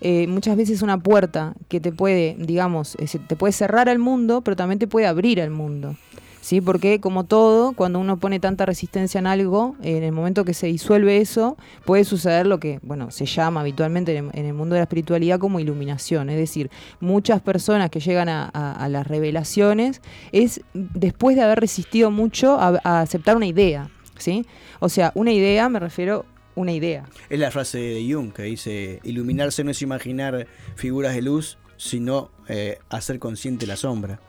[0.00, 4.40] eh, muchas veces es una puerta que te puede, digamos, te puede cerrar al mundo,
[4.42, 5.96] pero también te puede abrir al mundo.
[6.40, 6.62] ¿Sí?
[6.62, 10.68] Porque como todo, cuando uno pone tanta resistencia en algo, en el momento que se
[10.68, 14.84] disuelve eso, puede suceder lo que, bueno, se llama habitualmente en el, mundo de la
[14.84, 16.30] espiritualidad como iluminación.
[16.30, 20.00] Es decir, muchas personas que llegan a las revelaciones
[20.32, 24.46] es después de haber resistido mucho a, a aceptar una idea, ¿sí?
[24.80, 27.04] O sea, una idea, me refiero una idea.
[27.28, 32.30] Es la frase de Jung que dice, iluminarse no es imaginar figuras de luz, sino
[32.48, 34.20] eh, hacer consciente la sombra.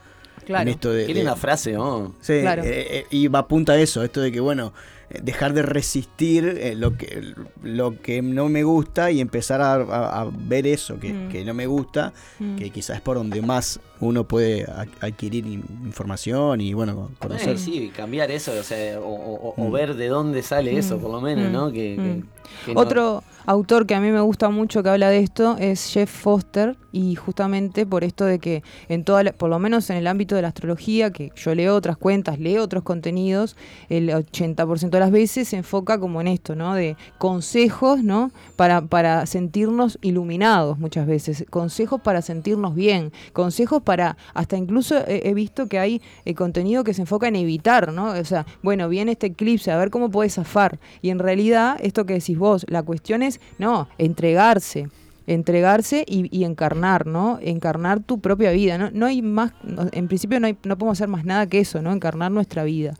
[0.45, 0.63] Claro.
[0.63, 2.15] En esto de, Qué de- linda frase, ¿no?
[2.21, 2.63] Sí, Claro.
[2.63, 4.73] eh, eh, y va apunta a eso, esto de que, bueno,
[5.21, 10.21] dejar de resistir eh, lo, que, lo que no me gusta y empezar a, a-
[10.21, 11.29] a ver eso que, Mm.
[11.29, 12.55] que no me gusta, Mm.
[12.55, 17.57] que quizás es por donde más uno puede a- adquirir in- información y, bueno, conocer.
[17.57, 19.71] Sí, cambiar eso, o sea, o, o- o Mm.
[19.71, 21.71] ver de dónde sale eso, Mm, por lo menos, mm, ¿no?
[21.71, 22.65] Que, mm.
[22.65, 26.11] que Otro autor que a mí me gusta mucho que habla de esto es Jeff
[26.11, 30.05] Foster y justamente por esto de que en toda la- por lo menos en el
[30.07, 33.55] ámbito de la astrología, que yo leo otras cuentas, leo otros contenidos,
[33.89, 36.75] el 80% de las veces se enfoca como en esto, ¿no?
[36.75, 38.31] De consejos, ¿no?
[38.57, 43.90] Para, para sentirnos iluminados muchas veces, consejos para sentirnos bien, consejos para,
[44.34, 48.12] hasta incluso he, he visto que hay eh, contenido que se enfoca en evitar, ¿no?
[48.12, 50.80] O sea, bueno, viene este eclipse, a ver cómo puedes zafar.
[51.01, 54.88] Y en realidad, esto que decís vos, la cuestión es, no, entregarse
[55.27, 57.39] entregarse y, y encarnar, ¿no?
[57.41, 58.77] Encarnar tu propia vida.
[58.77, 59.54] No, no hay más,
[59.91, 61.93] en principio no, hay, no podemos hacer más nada que eso, ¿no?
[61.93, 62.95] Encarnar nuestra vida.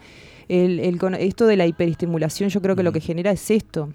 [0.48, 0.80] El,
[1.20, 3.90] esto de la hiperestimulación yo creo que lo que genera es esto.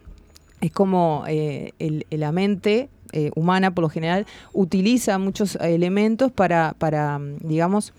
[0.60, 6.74] Es como eh, el- la mente eh, humana, por lo general, utiliza muchos elementos para,
[6.78, 7.92] para, mm, digamos,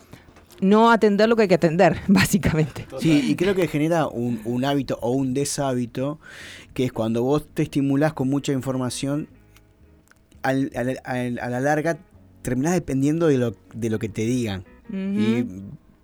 [0.60, 2.88] no atender lo que hay que atender, básicamente.
[3.00, 6.20] Sí, y creo que genera un, un hábito o un deshábito,
[6.74, 9.28] que es cuando vos te estimulás con mucha información,
[10.44, 11.98] al- al- al- a la larga
[12.42, 14.64] terminás dependiendo de lo, de lo que te digan.
[14.90, 15.44] Y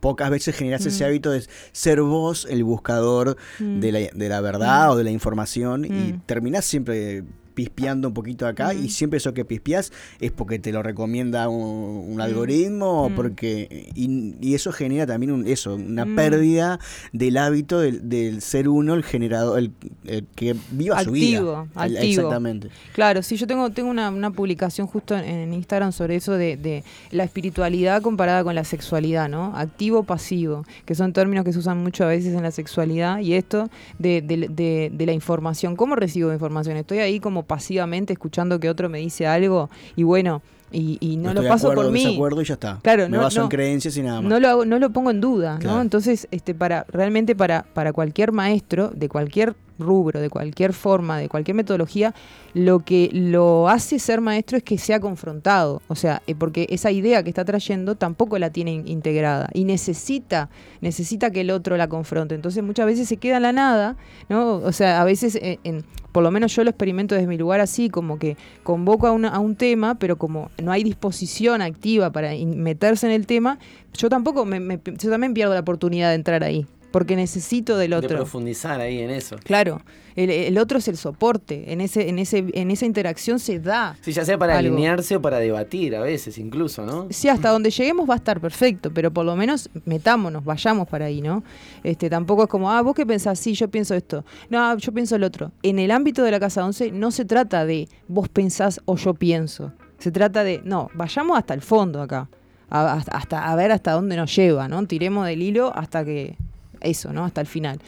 [0.01, 1.07] pocas veces generás ese Mm.
[1.07, 3.79] hábito de ser vos el buscador Mm.
[3.79, 4.91] de, la, de la verdad Mm.
[4.91, 6.21] o de la información y Mm.
[6.25, 10.83] terminás siempre pispeando un poquito acá y siempre eso que pispeás es porque te lo
[10.83, 13.15] recomienda un, un algoritmo o Mm.
[13.15, 16.15] porque y, y eso genera también un, eso una Mm.
[16.15, 16.79] pérdida
[17.11, 19.71] del hábito del, del ser uno el generador el,
[20.05, 24.87] el que viva su vida Activo, exactamente Claro, sí, yo tengo, tengo una, una publicación
[24.87, 29.55] justo en, en Instagram sobre eso de, de la espiritualidad comparada con la sexualidad, ¿no?
[29.55, 33.33] Activo, pasivo, que son términos que se usan mucho a veces en la sexualidad y
[33.33, 33.69] esto
[33.99, 35.75] de, de- de- de la información.
[35.75, 36.77] ¿Cómo recibo información?
[36.77, 40.41] Estoy ahí como pasivamente escuchando que otro me dice algo y bueno,
[40.71, 42.03] y, y no, No lo paso acuerdo, por mí.
[42.03, 42.79] desacuerdo y ya está.
[42.81, 44.29] Claro, Me no, baso en creencias y nada más.
[44.29, 45.75] No lo, hago- no lo pongo en duda, Claro.
[45.77, 45.81] ¿no?
[45.83, 51.29] Entonces, este, para, realmente para, para cualquier maestro de cualquier rubro, de cualquier forma, de
[51.29, 52.15] cualquier metodología,
[52.55, 55.79] lo que lo hace ser maestro es que sea confrontado.
[55.89, 59.65] O sea, eh, porque esa idea que está trayendo tampoco la tiene in- integrada y
[59.65, 60.49] necesita,
[60.81, 62.33] necesita que el otro la confronte.
[62.33, 63.95] Entonces muchas veces se queda en la nada,
[64.27, 64.55] ¿no?
[64.55, 65.83] O sea, a veces, eh, en,
[66.13, 69.39] por lo menos yo lo experimento desde mi lugar así, como que convoco a, a
[69.39, 73.59] un tema, pero como no hay disposición activa para meterse en el tema,
[73.93, 77.89] yo tampoco, me, me- yo también pierdo la oportunidad de entrar ahí, porque necesito del
[77.89, 78.17] De otro.
[78.17, 79.35] profundizar ahí en eso.
[79.43, 79.81] Claro,
[80.15, 83.97] el, el otro es el soporte, en ese, en ese, en esa interacción se da.
[84.01, 84.71] Sí, ya sea para algo.
[84.75, 87.07] alinearse o para debatir a veces incluso, ¿no?
[87.09, 91.05] Sí, hasta donde lleguemos va a estar perfecto, pero por lo menos metámonos, vayamos para
[91.05, 91.43] ahí, ¿no?
[91.83, 94.23] Este, tampoco es como, ah, vos qué pensás, sí, yo pienso esto.
[94.51, 95.51] No, yo pienso el otro.
[95.63, 99.15] En el ámbito de la Casa 11 no se trata de vos pensás o yo
[99.15, 99.73] pienso.
[99.97, 102.29] Se trata de, no, vayamos hasta el fondo acá.
[102.69, 104.85] A, hasta- a ver hasta dónde nos lleva, ¿no?
[104.85, 106.35] Tiremos del hilo hasta que,
[106.83, 107.25] eso, ¿no?
[107.25, 107.79] Hasta el final.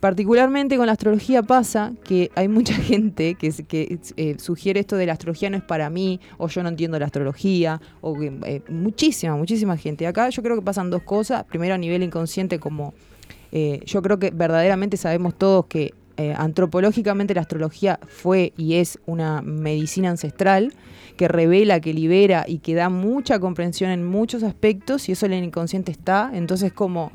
[0.00, 5.06] Particularmente con la astrología pasa que hay mucha gente que, que eh, sugiere esto de
[5.06, 9.36] la astrología no es para mí, o yo no entiendo la astrología, o eh, muchísima,
[9.36, 10.06] muchísima gente.
[10.06, 11.44] Acá yo creo que pasan dos cosas.
[11.44, 12.94] Primero a nivel inconsciente, como
[13.52, 18.98] eh, yo creo que verdaderamente sabemos todos que eh, antropológicamente la astrología fue y es
[19.04, 20.72] una medicina ancestral
[21.16, 25.34] que revela, que libera y que da mucha comprensión en muchos aspectos y eso en
[25.34, 26.30] el inconsciente está.
[26.32, 27.12] Entonces como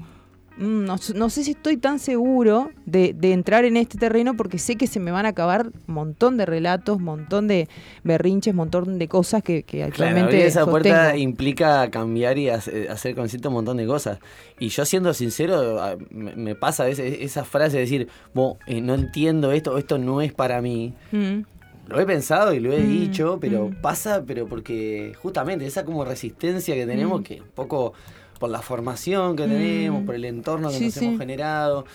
[0.62, 4.58] no, s- no sé si estoy tan seguro de, de entrar en este terreno porque
[4.60, 7.68] sé que se me van a acabar un montón de relatos, un montón de
[8.04, 13.16] berrinches, un montón de cosas que, que actualmente esa puerta implica cambiar y hace- hacer
[13.16, 14.20] consciente un montón de cosas.
[14.60, 15.80] Y yo siendo sincero,
[16.12, 20.22] me, pasa a veces esa frase de decir, "Bo, eh, no entiendo esto, esto no
[20.22, 20.94] es para mí.
[21.12, 21.42] Mm.
[21.88, 23.82] Lo he pensado y lo he Mm, dicho, pero mm.
[23.82, 27.24] pasa, pero porque justamente esa como resistencia que tenemos, Mm.
[27.24, 27.94] que un poco
[28.42, 29.50] por la formación que Mm.
[29.50, 31.06] tenemos, por el entorno que Sí, nos sí.
[31.06, 31.86] hemos generado,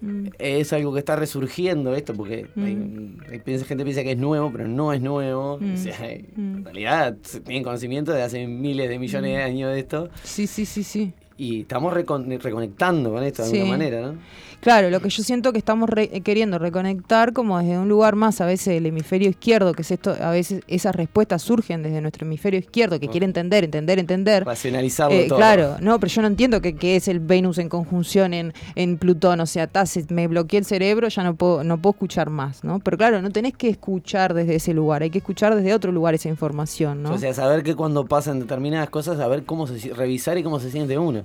[0.00, 0.26] Mm.
[0.38, 3.20] es algo que está resurgiendo esto, porque hay- Mm.
[3.30, 5.58] hay piensa- gente piensa que es nuevo, pero no es nuevo.
[5.60, 5.72] Mm.
[5.72, 6.56] O sea, hay- Mm.
[6.58, 9.46] en realidad tienen conocimiento de hace miles de millones de Mm.
[9.46, 10.10] años de esto.
[10.24, 11.12] Sí, sí, sí, sí.
[11.36, 13.56] Y estamos recon- reconectando con esto de Sí.
[13.56, 14.18] alguna manera, ¿no?
[14.64, 18.16] Claro, lo que yo siento que estamos re- eh, queriendo reconectar como desde un lugar
[18.16, 22.00] más, a veces el hemisferio izquierdo, que es esto, a veces esas respuestas surgen desde
[22.00, 23.10] nuestro hemisferio izquierdo, que Ah.
[23.10, 24.42] quiere entender, entender, entender.
[24.46, 25.36] Racionalizarlo Eh, todo.
[25.36, 28.96] Claro, no, pero yo no entiendo que, que es el Venus en conjunción en, en
[28.96, 32.64] Plutón, o sea, se- me bloqueé el cerebro, ya no puedo, no puedo escuchar más,
[32.64, 32.78] ¿no?
[32.78, 36.14] Pero claro, no tenés que escuchar desde ese lugar, hay que escuchar desde otro lugar
[36.14, 37.12] esa información, ¿no?
[37.12, 40.70] O sea, saber que cuando pasan determinadas cosas, saber cómo se revisar y cómo se
[40.70, 41.24] siente uno.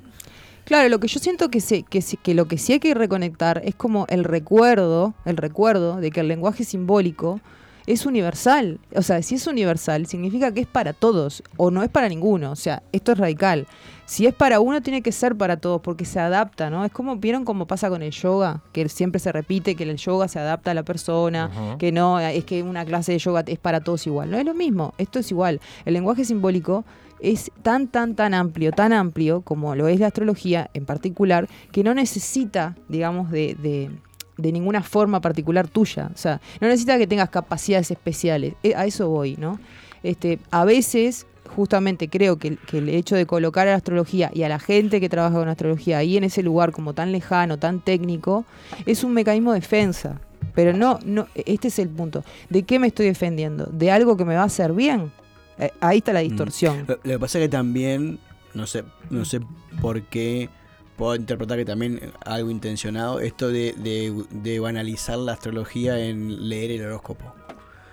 [0.70, 2.94] Claro, lo que yo siento que, se, que, se- que lo que sí hay que
[2.94, 7.42] reconectar es como el recuerdo, el recuerdo de que el lenguaje simbólico
[7.88, 8.80] es universal.
[8.96, 12.52] O sea, si es universal, significa que es para todos o no es para ninguno.
[12.52, 13.66] O sea, esto es radical.
[14.06, 16.86] Si es para uno, tiene que ser para todos porque se adapta, ¿no?
[16.86, 18.62] Es como, ¿vieron cómo pasa con el yoga?
[18.72, 21.50] Que siempre se repite que el yoga se adapta a la persona,
[21.80, 24.30] que no, es que una clase de yoga es para todos igual.
[24.30, 25.60] No es lo mismo, esto es igual.
[25.86, 26.86] El lenguaje simbólico
[27.20, 31.84] es tan, tan, tan amplio, tan amplio como lo es la astrología en particular, que
[31.84, 33.90] no necesita, digamos, de, de-
[34.38, 36.10] de ninguna forma particular tuya.
[36.14, 38.54] O sea, no necesita que tengas capacidades especiales.
[38.64, 39.60] Eh, A eso voy, ¿no?
[40.02, 44.50] Este, a veces, justamente creo que, el hecho de colocar a la astrología y a
[44.50, 48.46] la gente que trabaja con astrología ahí en ese lugar como tan lejano, tan técnico,
[48.86, 50.22] es un mecanismo de defensa.
[50.56, 52.24] Pero no, no, este es el punto.
[52.50, 53.66] ¿De qué me estoy defendiendo?
[53.66, 55.12] ¿De algo que me va a hacer bien?
[55.60, 56.86] Eh, ahí está la distorsión.
[56.88, 58.20] Lo, lo que pasa es que también,
[58.54, 59.42] no sé, no sé
[59.82, 60.50] por qué
[60.96, 66.72] puedo interpretar que también algo intencionado, esto de, de, de banalizar la astrología en leer
[66.72, 67.34] el horóscopo.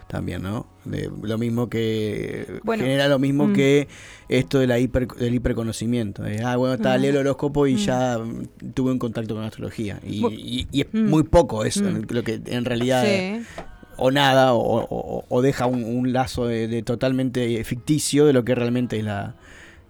[0.09, 0.67] También, ¿no?
[0.85, 3.53] De, lo mismo que Bueno, genera lo mismo mm.
[3.55, 3.89] que
[4.29, 6.23] esto de la hiper, del hiperconocimiento.
[6.23, 7.01] De, ah, bueno, está, Mm.
[7.01, 7.79] leo el horóscopo y Mm.
[7.79, 9.99] ya mm, tuve un contacto con la astrología.
[10.07, 11.09] Y, y- y es Mm.
[11.11, 12.07] muy poco eso, Mm.
[12.09, 13.43] lo que en realidad Sí.
[13.99, 18.45] O nada, o, o- o deja un, un lazo de, de totalmente ficticio de lo
[18.45, 19.35] que realmente es la,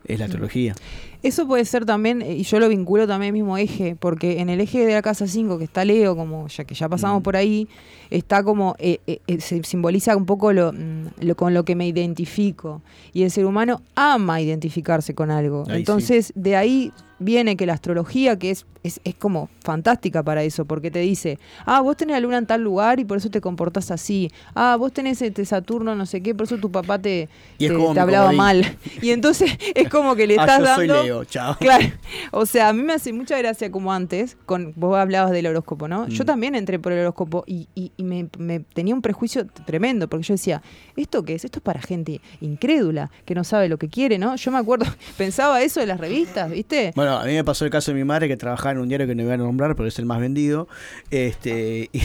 [0.07, 0.75] es la astrología.
[1.23, 4.61] Eso puede ser también, y yo lo vinculo también al mismo eje, porque en el
[4.61, 7.67] eje de la casa 5, que está Leo, como ya que ya pasamos por ahí,
[8.11, 11.75] está como, eh, eh, eh, se simboliza un poco lo, mm, lo con lo que
[11.75, 12.81] me identifico.
[13.13, 15.63] Y el ser humano ama identificarse con algo.
[15.67, 15.79] Ahí sí.
[15.79, 20.65] Entonces, de ahí viene que la astrología, que es, es, es como fantástica para eso,
[20.65, 23.41] porque te dice, ah, vos tenés la luna en tal lugar y por eso te
[23.41, 24.31] comportás así.
[24.55, 27.69] Ah, vos tenés este Saturno no sé qué, por eso tu papá te, te-
[28.01, 28.65] hablaba mal.
[29.03, 31.03] Y entonces es como que le Ah, estás yo soy dando...
[31.05, 31.57] Leo, chao.
[31.61, 31.87] Claro,
[32.33, 35.89] o sea, a mí me hace mucha gracia como antes, con vos hablabas del horóscopo,
[35.89, 36.07] ¿no?
[36.09, 36.27] Yo Mm.
[36.27, 40.25] también entré por el horóscopo y, y- y me, me tenía un prejuicio tremendo, porque
[40.27, 40.63] yo decía,
[40.97, 41.45] ¿esto qué es?
[41.45, 44.37] Esto es para gente incrédula, que no sabe lo que quiere, ¿no?
[44.37, 44.87] Yo me acuerdo,
[45.17, 46.93] pensaba eso de las revistas, ¿viste?
[46.95, 49.07] Bueno, A mí me pasó el caso de mi madre que trabajaba en un diario
[49.07, 50.69] que no voy a nombrar, pero es el más vendido.
[51.11, 52.01] Este, y,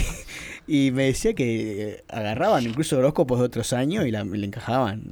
[0.74, 5.02] y me decía que agarraban incluso horóscopos de otros años y la, le encajaban.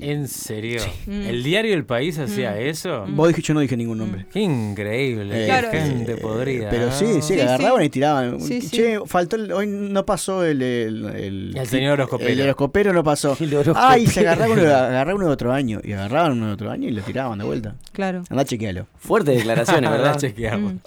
[0.00, 0.80] ¿En serio?
[1.06, 1.22] Mm.
[1.22, 3.04] ¿El diario El País hacía eso?
[3.08, 4.26] Vos dijiste, yo no dije ningún nombre.
[4.32, 5.44] Qué increíble.
[5.44, 5.70] Eh, Claro.
[5.70, 6.68] gente podrida.
[6.70, 7.86] Pero sí, sí, Sí, que agarraban sí.
[7.86, 8.40] y tiraban.
[8.40, 8.76] Sí, sí.
[8.76, 12.30] Che, faltó el- hoy no pasó el el, el, El señor horoscopero.
[12.30, 13.32] El horoscopero no pasó.
[13.40, 13.74] Horoscopero.
[13.76, 15.80] Ay, se agarraba uno, agarraba uno de otro año.
[15.84, 17.76] Y agarraban uno de otro año y lo tiraban de vuelta.
[17.92, 18.24] Claro.
[18.30, 18.86] Andá, chequealo.
[18.98, 20.16] Fuertes declaraciones, ¿verdad?
[20.18, 20.70] chequearlo.
[20.70, 20.78] Mm.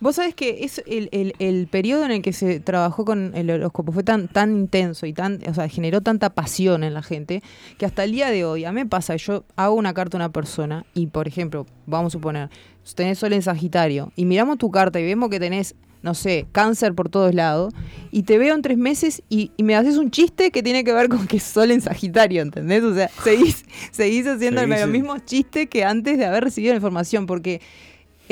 [0.00, 3.50] Vos sabés que es el, el, el periodo en el que se trabajó con el
[3.60, 7.42] horóscopo fue tan, tan intenso y tan, o sea, generó tanta pasión en la gente
[7.78, 10.18] que hasta el día de hoy, a mí me pasa, yo hago una carta a
[10.18, 12.50] una persona y, por ejemplo, vamos a suponer,
[12.94, 16.94] tenés sol en Sagitario y miramos tu carta y vemos que tenés, no sé, cáncer
[16.94, 17.72] por todos lados
[18.10, 20.92] y te veo en tres meses y, y me haces un chiste que tiene que
[20.92, 22.82] ver con que sol en Sagitario, ¿entendés?
[22.82, 26.76] O sea, seguís, seguís haciendo Seguís, los mismos chistes que antes de haber recibido la
[26.76, 27.60] información porque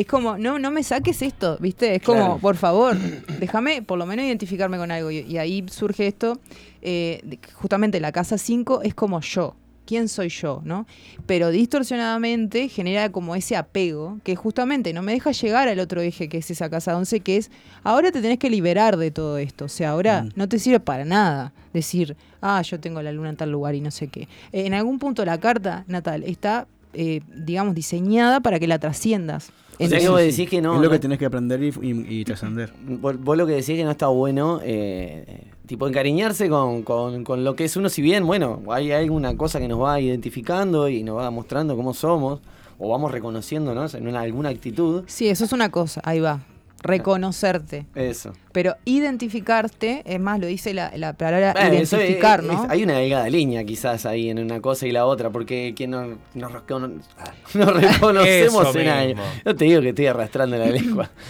[0.01, 1.95] es como, no, no me saques esto, ¿viste?
[1.97, 2.39] Es como, Claro.
[2.39, 2.97] por favor,
[3.41, 5.11] déjame por lo menos identificarme con algo.
[5.11, 6.39] Y, y ahí surge esto,
[6.83, 9.55] eh, justamente la casa 5 es como yo.
[9.87, 10.61] ¿Quién soy yo?
[10.65, 10.87] ¿no?
[11.27, 16.29] Pero distorsionadamente genera como ese apego que justamente no me deja llegar al otro eje
[16.29, 17.51] que es esa casa 11, que es
[17.85, 19.65] ahora te tenés que liberar de todo esto.
[19.65, 20.29] O sea, ahora Mm.
[20.37, 23.81] no te sirve para nada decir, ah, yo tengo la luna en tal lugar y
[23.81, 24.23] no sé qué.
[24.53, 29.51] Eh, en algún punto la carta natal está, eh, digamos, diseñada para que la trasciendas.
[29.85, 30.75] O sea que decís que no.
[30.75, 32.73] es lo que no- tenés que aprender y, y- y trascender.
[32.87, 37.45] Vos, vos lo que decís que no está bueno, eh, tipo encariñarse con, con- con
[37.45, 41.03] lo que es uno, si bien, bueno, hay alguna cosa que nos va identificando y
[41.03, 42.41] nos va mostrando cómo somos,
[42.79, 45.05] o vamos reconociéndonos en una- alguna actitud.
[45.07, 46.41] Sí, eso es una cosa, ahí va.
[46.83, 47.87] Reconocerte.
[47.95, 48.33] Eso.
[48.53, 52.67] Pero identificarte, es más, lo dice la, la palabra Bueno, eso es- identificar, es- ¿no?
[52.69, 56.19] hay una delgada línea quizás ahí en una cosa y la otra, porque quien no,
[56.35, 56.53] nos,
[57.55, 59.23] nos reconocemos en algo.
[59.45, 61.11] No te digo que estoy arrastrando la lengua.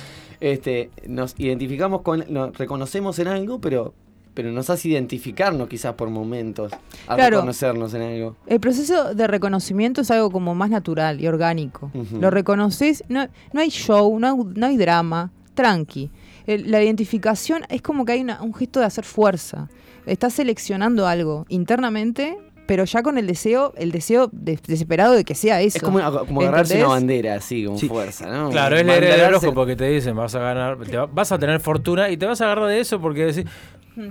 [0.41, 3.93] Este, nos identificamos con, nos reconocemos en algo, pero,
[4.35, 6.73] pero nos hace identificarnos quizás por momentos
[7.09, 7.39] a Claro.
[7.39, 8.37] reconocernos en algo.
[8.47, 11.91] El proceso de reconocimiento es algo como más natural y orgánico.
[12.21, 15.33] Lo reconoces, no, no hay show, no no hay drama,
[15.63, 16.11] tranqui.
[16.47, 19.69] El- la identificación es como que hay una- un gesto de hacer fuerza.
[20.07, 25.35] Estás seleccionando algo internamente, pero ya con el deseo, el deseo de- desesperado de que
[25.35, 25.79] sea eso.
[25.79, 26.87] Es como, como agarrarse ¿Entendés?
[26.87, 27.89] una bandera así, con Sí.
[27.89, 28.51] fuerza, ¿no?
[28.51, 31.39] Claro, es leer el horóscopo que te dicen, vas a ganar, te va- vas a
[31.39, 33.45] tener fortuna y te vas a agarrar de eso porque decís,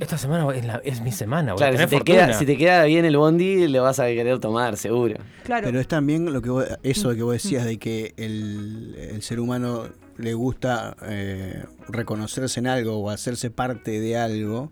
[0.02, 2.58] esta semana es, la- es mi semana, voy a Claro, si te, queda, si te
[2.58, 5.16] queda bien el bondi, le vas a querer tomar, seguro.
[5.46, 5.66] Claro.
[5.66, 9.40] Pero es también lo que vos- eso que vos decías de que el, el ser
[9.40, 9.84] humano
[10.18, 14.72] le gusta eh, reconocerse en algo o hacerse parte de algo.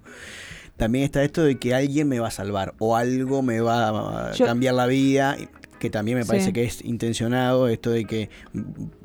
[0.78, 4.32] También está esto de que alguien me va a salvar o algo me va a
[4.34, 5.38] Yo- cambiar la vida,
[5.80, 6.28] que también me Sí.
[6.30, 8.30] parece que es intencionado, esto de que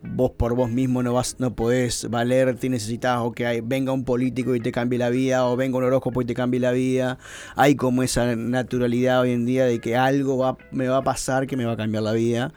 [0.02, 3.92] vos por vos mismo no vas no podés valerte y necesitas o que hay- venga
[3.92, 6.72] un político y te cambie la vida o venga un horóscopo y te cambie la
[6.72, 7.18] vida.
[7.54, 11.46] Hay como esa naturalidad hoy en día de que algo va, me va a pasar
[11.46, 12.52] que me va a cambiar la vida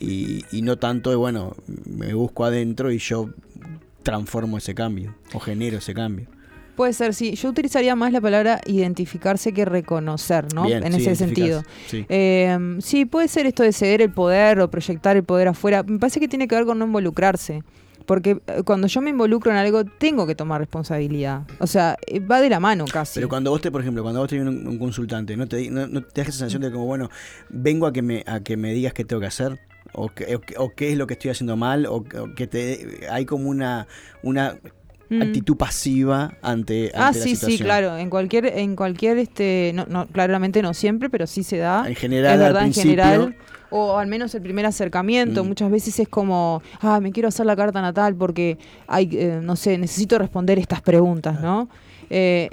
[0.00, 1.54] y, y no tanto de, bueno,
[1.86, 3.30] me busco adentro y yo
[4.02, 6.28] transformo ese cambio o genero ese cambio.
[6.76, 7.34] Puede ser, sí.
[7.34, 10.64] Yo utilizaría más la palabra identificarse que reconocer, ¿no?
[10.64, 11.62] Bien, en sí, ese sentido.
[11.62, 12.06] identificarse, sí.
[12.08, 15.82] Eh, sí, puede ser esto de ceder el poder o proyectar el poder afuera.
[15.82, 17.64] Me parece que tiene que ver con no involucrarse.
[18.06, 21.42] Porque eh, cuando yo me involucro en algo, tengo que tomar responsabilidad.
[21.58, 23.16] O sea, eh, va de la mano casi.
[23.16, 25.88] Pero cuando vos te, por ejemplo, cuando vos tenés un, un consultante, ¿no te, no,
[25.88, 27.10] no te das esa sensación de como, bueno,
[27.50, 29.58] vengo a que me, a que me digas qué tengo que hacer?
[29.94, 30.10] O, o,
[30.64, 33.48] o qué es lo que estoy haciendo mal, o, que- o que te hay como
[33.48, 33.86] una,
[34.22, 34.56] una
[35.10, 35.22] Mm.
[35.22, 37.96] actitud pasiva ante, Ah, la sí, sí, claro.
[37.96, 41.88] En cualquier, en cualquier, este, no, no, claramente no siempre, pero sí se da.
[41.88, 43.36] En general, es al verdad, en general.
[43.70, 45.44] O al menos el primer acercamiento.
[45.44, 45.48] Mm.
[45.48, 49.56] Muchas veces es como, ah, me quiero hacer la carta natal porque hay, eh, no
[49.56, 51.68] sé, necesito responder estas preguntas, ¿no?
[52.10, 52.50] Eh,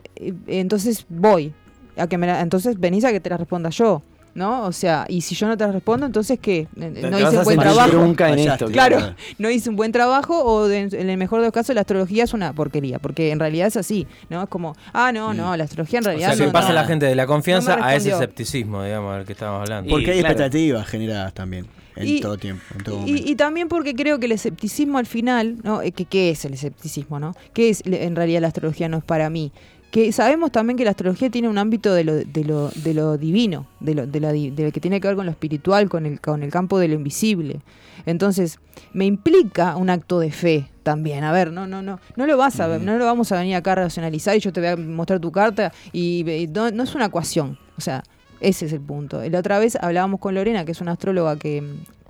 [0.48, 1.54] entonces voy.
[1.98, 4.02] A que me la- entonces venís a que te las responda yo.
[4.36, 4.66] ¿No?
[4.66, 6.68] O sea, y si yo no te respondo, entonces ¿qué?
[6.76, 7.90] No te hice vas un buen trabajo.
[7.90, 9.16] trunca en esto, claro, claro.
[9.40, 12.26] no hice un buen trabajo o de- en el mejor de los casos la astrología
[12.26, 14.44] es una porquería, porque en realidad es así, ¿no?
[14.44, 16.74] Es como, ah, no, no, la astrología en O realidad sea, que pasa no.
[16.76, 19.90] la gente de la confianza No a ese escepticismo, digamos, del que estábamos hablando.
[19.90, 20.34] Porque hay claro.
[20.34, 21.66] expectativas generadas también
[21.96, 23.24] en Y- todo tiempo, en todo momento.
[23.26, 25.82] Y, y también porque creo que el escepticismo al final, ¿no?
[25.82, 27.36] Eh, que- ¿Qué es el escepticismo, no?
[27.54, 29.54] ¿Qué es en realidad la astrología no es para mí?
[29.96, 33.18] Que sabemos también que la astrología tiene un ámbito de lo, de lo, de lo
[33.18, 36.06] divino, de lo, de la de lo que tiene que ver con lo espiritual, con
[36.06, 37.62] el, con el campo de lo invisible.
[38.06, 38.60] Entonces,
[38.91, 41.24] me implica un acto de fe también.
[41.24, 43.56] A ver, no, no, no, no lo vas a ver, no lo vamos a venir
[43.56, 46.84] acá a racionalizar y yo te voy a mostrar tu carta y, y no, no
[46.84, 47.58] es una ecuación.
[47.78, 48.04] O sea,
[48.41, 49.22] ese es el punto.
[49.30, 51.64] La otra vez hablábamos con Lorena, que es una astróloga que,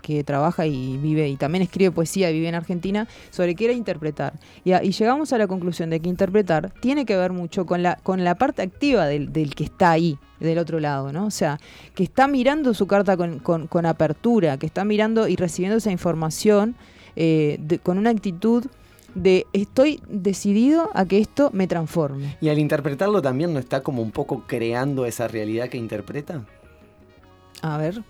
[0.06, 3.74] que trabaja y vive y también escribe poesía y vive en Argentina, sobre qué era
[3.74, 4.34] interpretar.
[4.64, 7.82] Y, a- y llegamos a la conclusión de que interpretar tiene que ver mucho con
[7.82, 11.26] la, con la parte activa del, del que está ahí, del otro lado, ¿no?
[11.26, 11.60] O sea,
[11.96, 15.92] que está mirando su carta con, con- con apertura, que está mirando y recibiendo esa
[15.92, 16.76] información
[17.16, 18.66] eh, de- con una actitud
[19.16, 22.36] de estoy decidido a que esto me transforme.
[22.42, 26.46] Y al interpretarlo también no está como un poco creando esa realidad que interpreta.
[27.62, 28.04] A ver.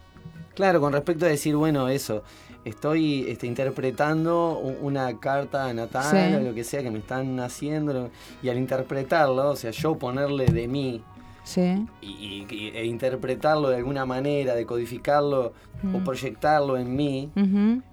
[0.56, 2.24] Claro, con respecto a decir, bueno, eso,
[2.64, 6.36] estoy este, interpretando una carta natal Sí.
[6.36, 8.10] o lo que sea que me están haciendo,
[8.41, 11.03] y al interpretarlo, o sea, yo ponerle de mí
[11.45, 11.85] Sí.
[12.01, 15.53] y, y- e interpretarlo de alguna manera, decodificarlo
[15.93, 17.29] o proyectarlo en mí,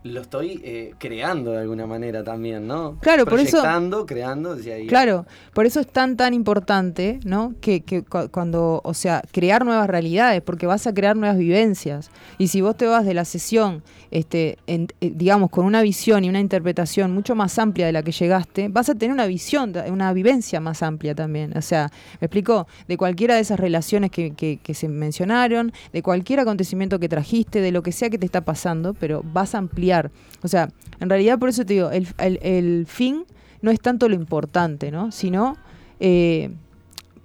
[0.04, 2.96] lo estoy eh, creando de alguna manera también, ¿no?
[3.00, 4.86] Claro, por eso- Proyectando, creando, ahí.
[4.86, 7.54] Claro, por eso es tan tan importante, ¿no?
[7.60, 12.10] Que, que cu- cuando, o sea, crear nuevas realidades, porque vas a crear nuevas vivencias.
[12.38, 16.24] Y si vos te vas de la sesión, este, en- eh, digamos, con una visión
[16.24, 19.74] y una interpretación mucho más amplia de la que llegaste, vas a tener una visión,
[19.90, 21.54] una vivencia más amplia también.
[21.58, 21.90] O sea,
[22.20, 27.08] me explicó, de cualquiera de esas relaciones que, que- se mencionaron, de cualquier acontecimiento que
[27.08, 30.10] trajiste, de lo que sea que te está pasando, pero vas a ampliar.
[30.42, 30.70] O sea,
[31.00, 33.24] en realidad por eso te digo, el, el- el fin
[33.60, 35.12] no es tanto lo importante, ¿no?
[35.12, 35.56] Sino
[36.00, 36.50] eh,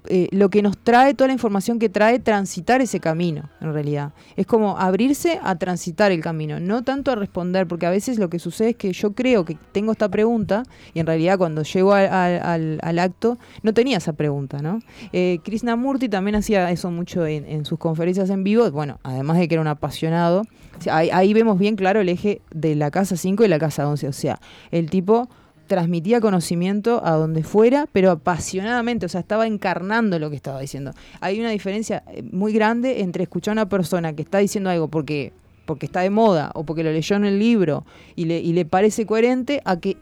[0.09, 4.13] eh, lo que nos trae, toda la información que trae, transitar ese camino, en realidad.
[4.35, 8.29] Es como abrirse a transitar el camino, no tanto a responder, porque a veces lo
[8.29, 11.93] que sucede es que yo creo que tengo esta pregunta y en realidad cuando llego
[11.93, 14.79] al, acto no tenía esa pregunta, ¿no?
[15.13, 19.55] Eh, Krishnamurti también hacía eso mucho en, sus conferencias en vivo, bueno, además de que
[19.55, 20.43] era un apasionado,
[20.89, 24.07] ahí, ahí vemos bien claro el eje de la casa 5 y la casa 11,
[24.07, 24.39] o sea,
[24.71, 25.29] el tipo
[25.67, 30.93] transmitía conocimiento a donde fuera, pero apasionadamente, o sea, estaba encarnando lo que estaba diciendo.
[31.21, 34.87] Hay una diferencia eh, muy grande entre escuchar a una persona que está diciendo algo
[34.87, 35.33] porque
[35.65, 38.63] porque está de moda o porque lo leyó en el libro y le, y le
[38.63, 39.97] parece coherente a que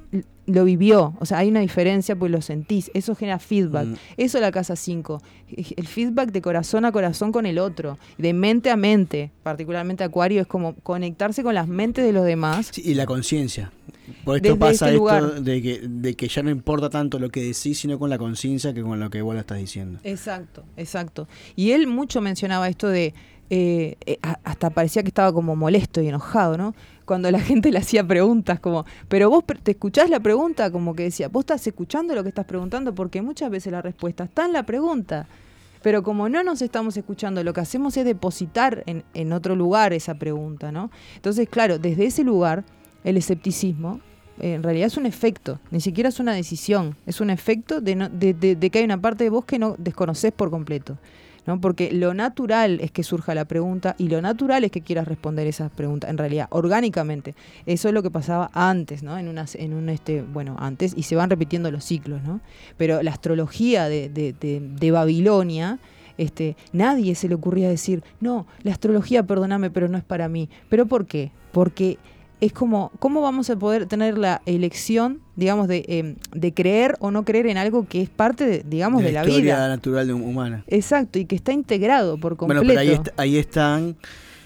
[0.46, 1.16] lo vivió.
[1.20, 2.92] O sea, hay una diferencia pues lo sentís.
[2.94, 3.88] Eso genera feedback.
[3.88, 3.96] Mm.
[4.18, 5.22] Eso es la casa 5.
[5.76, 9.32] El feedback de corazón a corazón con el otro, de mente a mente.
[9.44, 12.70] Particularmente Acuario es como conectarse con las mentes de los demás.
[12.72, 13.72] Sí, y la conciencia.
[14.24, 17.30] Por esto Desde pasa este esto de que, de que ya no importa tanto lo
[17.30, 20.00] que decís, sino con la conciencia que con lo que vos lo estás diciendo.
[20.04, 21.28] Exacto, exacto.
[21.56, 23.14] Y él mucho mencionaba esto de,
[23.52, 26.74] eh, eh, hasta parecía que estaba como molesto y enojado, ¿no?
[27.06, 31.04] Cuando la gente le hacía preguntas como, pero vos te escuchás la pregunta, como que
[31.04, 34.54] decía, vos estás escuchando lo que estás preguntando, porque muchas veces la respuesta está en
[34.54, 35.28] la pregunta.
[35.84, 39.94] Pero como no nos estamos escuchando, lo que hacemos es depositar en, en otro lugar
[39.94, 40.90] esa pregunta, ¿no?
[41.16, 42.66] Entonces, claro, desde ese lugar,
[43.06, 44.02] el escepticismo
[44.42, 47.96] eh, en realidad es un efecto, ni siquiera es una decisión, es un efecto de,
[47.96, 48.34] no- de-
[48.70, 50.98] que hay una parte de vos que no desconoces por completo.
[51.48, 51.62] ¿no?
[51.62, 55.46] Porque lo natural es que surja la pregunta y lo natural es que quieras responder
[55.46, 57.36] esas preguntas, en realidad, orgánicamente.
[57.68, 59.16] Eso es lo que pasaba antes, ¿no?
[59.20, 62.42] En, unas, en un, este, bueno, antes, y se van repitiendo los ciclos, ¿no?
[62.78, 65.78] Pero la astrología de- de Babilonia,
[66.18, 70.50] este, nadie se le ocurría decir, no, la astrología, perdóname, pero no es para mí.
[70.68, 71.32] ¿Pero por qué?
[71.52, 72.00] Porque
[72.42, 77.12] es como, ¿cómo vamos a poder tener la elección, digamos, de, em, de creer o
[77.12, 79.68] no creer en algo que es parte, de, digamos, de, la historia vida?
[79.68, 80.64] natural de humana.
[80.68, 82.64] Exacto, y que está integrado por completo.
[82.64, 83.96] Bueno, pero ahí, est- ahí están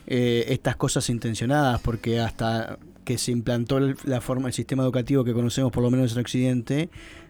[0.07, 5.33] eh, estas cosas intencionadas, porque hasta que se implantó la forma, el sistema educativo que
[5.33, 6.89] conocemos, por lo menos en Occidente,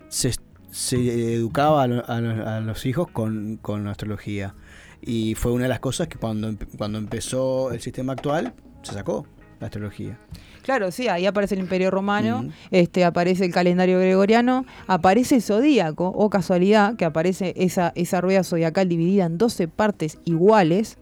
[0.10, 0.32] se,
[0.72, 4.56] se educaba a, lo- a los- a los hijos con, con astrología.
[5.02, 8.54] Y fue una de las cosas que cuando, cuando empezó el sistema actual,
[8.84, 9.26] se sacó
[9.62, 10.18] la astrología.
[10.62, 12.52] Claro, sí, ahí aparece el Imperio Romano, Ujú.
[12.72, 18.44] este, aparece el calendario gregoriano, aparece el zodíaco, o casualidad, que aparece esa, esa rueda
[18.44, 20.98] zodiacal dividida en 12 partes iguales,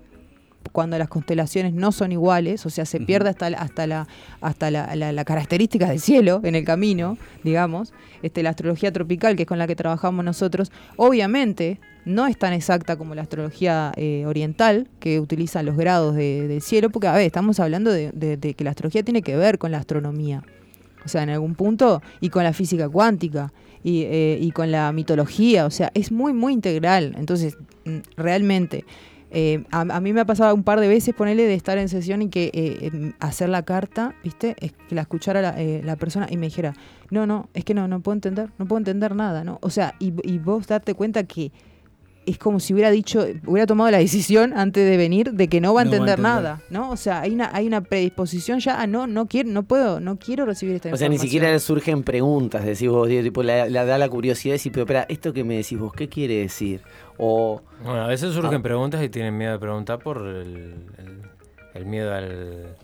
[0.74, 4.08] cuando las constelaciones no son iguales, o sea, se pierde hasta, hasta, la,
[4.42, 7.94] hasta la, la- la característica del cielo en el camino, digamos.
[8.22, 12.54] Este, la astrología tropical, que es con la que trabajamos nosotros, obviamente no es tan
[12.54, 17.14] exacta como la astrología eh, oriental, que utiliza los grados de- del cielo, porque, a
[17.14, 20.44] ver, estamos hablando de, que la astrología tiene que ver con la astronomía.
[21.06, 23.54] O sea, en algún punto, y con la física cuántica,
[23.84, 27.14] y, eh, con la mitología, o sea, es muy, muy integral.
[27.18, 28.86] Entonces, mm, realmente,
[29.30, 32.22] eh, a, mí me ha pasado un par de veces ponerle de estar en sesión
[32.22, 34.56] y que eh, hacer la carta, ¿viste?
[34.60, 36.74] Es que la escuchara la, eh, la persona y me dijera,
[37.12, 39.60] no, no, es que no, no puedo entender, no puedo entender nada, ¿no?
[39.62, 41.52] O sea, y, y vos darte cuenta que
[42.28, 45.74] es como si hubiera dicho, hubiera tomado la decisión antes de venir de que no
[45.74, 46.90] va a No va a entender, nada, ¿no?
[46.92, 50.18] O sea, hay una, hay una predisposición ya a no, no quiero, no puedo, no
[50.18, 51.28] quiero recibir esta O sea, ni información.
[51.30, 54.72] siquiera le surgen preguntas, decís vos, Diego, tipo, la, la da la curiosidad de decir,
[54.72, 56.82] pero espera, esto que me decís vos, ¿qué quiere decir?
[57.18, 57.62] O...
[57.84, 58.64] Bueno, a veces surgen Ah.
[58.64, 61.22] preguntas y tienen miedo de preguntar por el, el-
[61.74, 62.76] el miedo al,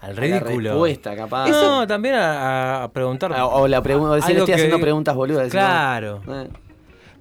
[0.00, 0.70] al la ridículo.
[0.70, 1.48] respuesta, capaz.
[1.48, 3.32] No, también a, a preguntar.
[3.34, 5.44] Ah, o la pregunta, decir, estoy que- haciendo preguntas boludas.
[5.44, 6.20] decir, Claro.
[6.26, 6.48] no, eh.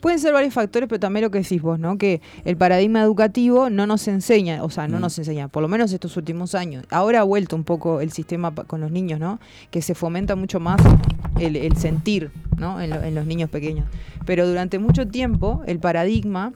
[0.01, 1.97] Pueden ser varios factores, pero también lo que decís vos, ¿no?
[1.97, 5.01] Que el paradigma educativo no nos enseña, o sea, no Mm.
[5.01, 6.85] nos enseña, por lo menos estos últimos años.
[6.89, 9.39] Ahora ha vuelto un poco el sistema con los niños, ¿no?
[9.69, 10.81] Que se fomenta mucho más
[11.39, 12.81] el, el sentir, ¿no?
[12.81, 13.85] En, lo- en los niños pequeños.
[14.25, 16.51] Pero durante mucho tiempo el paradigma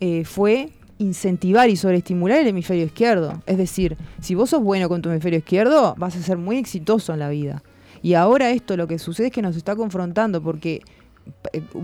[0.00, 3.42] eh, fue incentivar y sobreestimular el hemisferio izquierdo.
[3.46, 7.12] Es decir, si vos sos bueno con tu hemisferio izquierdo, vas a ser muy exitoso
[7.12, 7.62] en la vida.
[8.02, 10.80] Y ahora esto lo que sucede es que nos está confrontando porque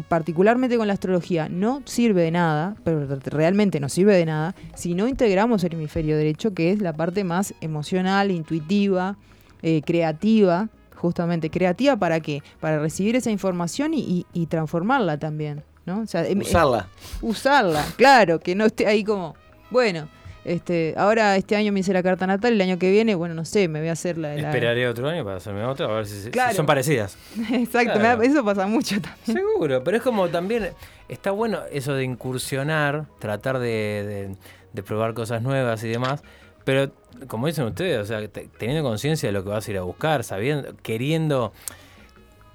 [0.08, 4.94] particularmente con la astrología, no sirve de nada, pero realmente no sirve de nada, si
[4.94, 9.16] no integramos el hemisferio derecho, que es la parte más emocional, intuitiva,
[9.62, 11.50] eh, creativa, justamente.
[11.50, 12.42] ¿Creativa para qué?
[12.60, 16.00] Para recibir esa información y, y- y transformarla también, ¿no?
[16.00, 16.88] O sea, em- Usarla.
[17.22, 19.34] usarla, claro, que no esté ahí como,
[19.70, 20.08] bueno,
[20.46, 23.44] este, ahora este año me hice la carta natal, el año que viene, bueno, no
[23.44, 24.34] sé, me voy a hacer la...
[24.34, 27.16] la- Esperaré otro año para hacerme otra, a ver si, son parecidas.
[27.52, 28.18] Exacto, me Claro.
[28.18, 29.24] da- eso pasa mucho también.
[29.46, 30.70] Seguro, pero es como también
[31.08, 34.36] está bueno eso de incursionar, tratar de, de-
[34.72, 36.22] de probar cosas nuevas y demás,
[36.64, 36.90] pero
[37.28, 39.82] como dicen ustedes, o sea, te- teniendo conciencia de lo que vas a ir a
[39.82, 41.52] buscar, sabiendo, queriendo,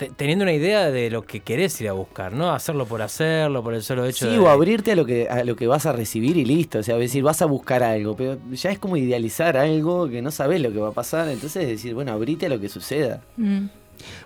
[0.09, 3.73] teniendo una idea de lo que querés ir a buscar, no hacerlo por hacerlo, por
[3.73, 4.39] el solo hecho Sí, de...
[4.39, 6.79] o abrirte a lo que a lo que vas a recibir y listo.
[6.79, 10.31] O sea, decir, vas a buscar algo, pero ya es como idealizar algo que no
[10.31, 11.27] sabes lo que va a pasar.
[11.29, 13.21] Entonces decir, bueno, abrite a lo que suceda.
[13.37, 13.67] Mm.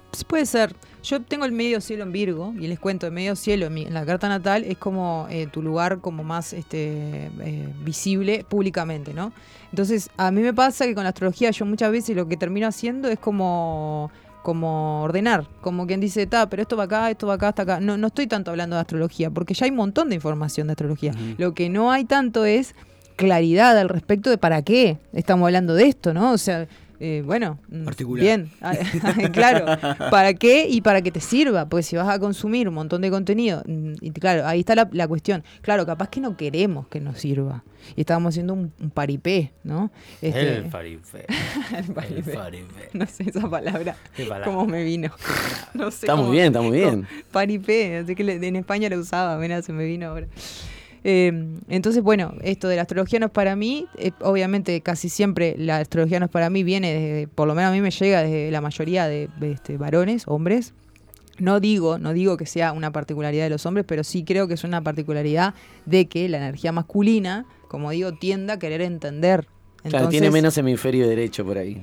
[0.09, 0.73] Pues puede ser.
[1.03, 3.83] Yo tengo el medio cielo en Virgo y les cuento, el medio cielo en, mi-
[3.85, 9.13] en la carta natal es como eh, tu lugar como más este, eh, visible públicamente,
[9.13, 9.31] ¿no?
[9.71, 12.65] Entonces, a mí me pasa que con la astrología yo muchas veces lo que termino
[12.67, 14.09] haciendo es como
[14.45, 17.79] como ordenar, como quien dice, ta, pero esto va acá, esto va acá, hasta acá.
[17.79, 20.73] No, no estoy tanto hablando de astrología, porque ya hay un montón de información de
[20.73, 21.13] astrología.
[21.39, 22.75] Lo que no hay tanto es
[23.15, 26.31] claridad al respecto de para qué estamos hablando de esto, ¿no?
[26.31, 26.67] O sea,
[26.99, 28.51] eh, bueno, mm, bien,
[29.33, 29.65] claro,
[30.09, 31.67] ¿para qué y para que te sirva?
[31.67, 34.89] Porque si vas a consumir un montón de contenido, mm, y claro, ahí está la,
[34.91, 35.43] la cuestión.
[35.61, 37.63] Claro, capaz que no queremos que nos sirva.
[37.95, 39.91] Y estábamos haciendo un, un paripé, ¿no?
[40.21, 41.25] Este- El paripé.
[41.77, 42.39] El farifé.
[42.93, 43.95] No sé esa palabra.
[44.15, 44.45] ¿Qué palabra?
[44.45, 45.11] ¿Cómo me vino?
[45.73, 47.01] No sé Está muy bien, está muy bien.
[47.01, 50.27] no, paripé, así que en España lo usaba, mira, se me vino ahora.
[51.07, 51.31] Eh,
[51.69, 55.77] entonces, bueno, esto de la astrología no es para mí, eh, obviamente casi siempre la
[55.77, 58.49] astrología no es para mí, viene desde, por lo menos a mí me llega desde
[58.49, 60.73] la mayoría de, este, varones, hombres.
[61.37, 64.55] No digo, no digo que sea una particularidad de los hombres, pero sí creo que
[64.55, 65.53] es una particularidad
[65.85, 69.45] de que la energía masculina, como digo, tiende a querer entender.
[69.89, 71.81] Claro, tiene menos hemisferio derecho por ahí.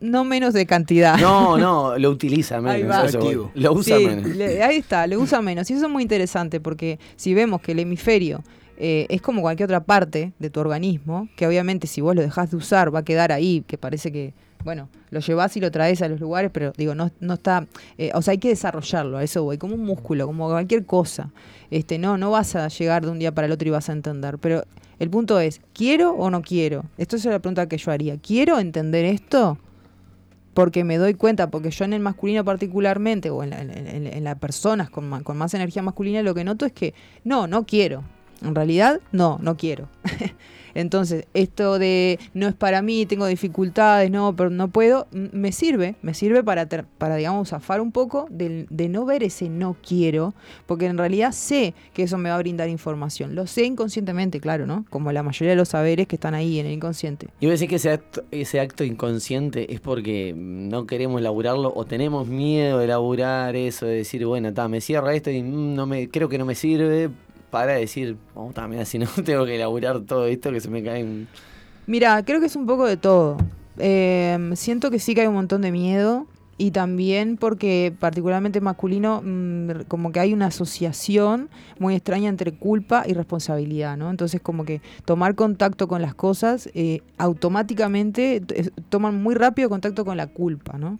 [0.00, 1.16] No menos de cantidad.
[1.18, 3.04] No, no, lo utiliza menos.
[3.06, 3.50] eso.
[3.54, 4.28] Lo usa Sí, menos.
[4.36, 5.70] le- ahí está, lo usa menos.
[5.70, 8.42] Y eso es muy interesante porque si vemos que el hemisferio
[8.78, 12.50] eh, es como cualquier otra parte de tu organismo, que obviamente si vos lo dejás
[12.50, 16.02] de usar va a quedar ahí, que parece que, bueno, lo llevas y lo traes
[16.02, 19.22] a los lugares, pero digo, no, no está, eh, o sea, hay que desarrollarlo, a
[19.22, 21.30] eso voy, como un músculo, como cualquier cosa.
[21.70, 23.92] Este, no, no vas a llegar de un día para el otro y vas a
[23.92, 24.64] entender, pero
[24.98, 26.84] el punto es, ¿quiero o no quiero?
[26.98, 28.16] Esto es la pregunta que yo haría.
[28.18, 29.58] ¿Quiero entender esto?
[30.54, 34.88] porque me doy cuenta, porque yo en el masculino particularmente, o en, la- las personas
[34.88, 36.94] con, ma- con más energía masculina, lo que noto es que
[37.24, 38.04] no, no quiero.
[38.40, 39.90] En realidad, no, no quiero.
[40.76, 45.96] Entonces, esto de no es para mí, tengo dificultades, no, pero no puedo, me sirve,
[46.02, 49.76] me sirve para, ter- para digamos, zafar un poco del- de, no ver ese no
[49.86, 50.34] quiero,
[50.66, 53.34] porque en realidad sé que eso me va a brindar información.
[53.34, 54.84] Lo sé inconscientemente, claro, ¿no?
[54.90, 57.28] Como la mayoría de los saberes que están ahí en el inconsciente.
[57.40, 61.72] Y voy a decir que ese acto, ese acto inconsciente es porque no queremos laburarlo
[61.74, 65.74] o tenemos miedo de laburar eso, de decir, bueno, ta, me cierra esto y mm,
[65.74, 67.10] no me, creo que no me sirve
[67.56, 70.82] para decir, oh, ta, mira, si no tengo que laburar todo esto que se me
[70.82, 71.26] cae en...
[71.86, 73.38] Mira, creo que es un poco de todo.
[73.78, 76.26] Eh, siento que sí que hay un montón de miedo
[76.58, 81.48] y también porque particularmente masculino, mm, como que hay una asociación
[81.78, 84.10] muy extraña entre culpa y responsabilidad, ¿no?
[84.10, 88.42] Entonces como que tomar contacto con las cosas, eh, automáticamente
[88.90, 90.98] toman muy rápido contacto con la culpa, ¿no?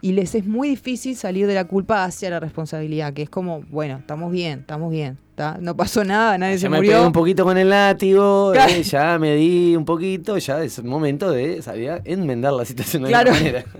[0.00, 3.62] Y les es muy difícil salir de la culpa hacia la responsabilidad, que es como,
[3.70, 5.56] bueno, estamos bien, estamos bien, ¿tá?
[5.60, 6.92] no pasó nada, nadie Ya se me murió.
[6.92, 8.72] pegué un poquito con el látigo, Claro.
[8.72, 13.02] eh, ya me di un poquito, ya es momento de salir a enmendar la situación
[13.04, 13.32] de Claro.
[13.32, 13.64] manera.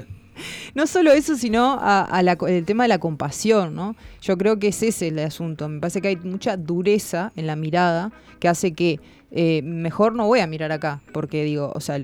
[0.74, 3.96] No solo eso, sino a, a la el tema de la compasión, ¿no?
[4.20, 5.66] Yo creo que ese es el asunto.
[5.66, 9.00] Me parece que hay mucha dureza en la mirada que hace que
[9.30, 11.98] eh, mejor no voy a mirar acá, porque digo, o sea,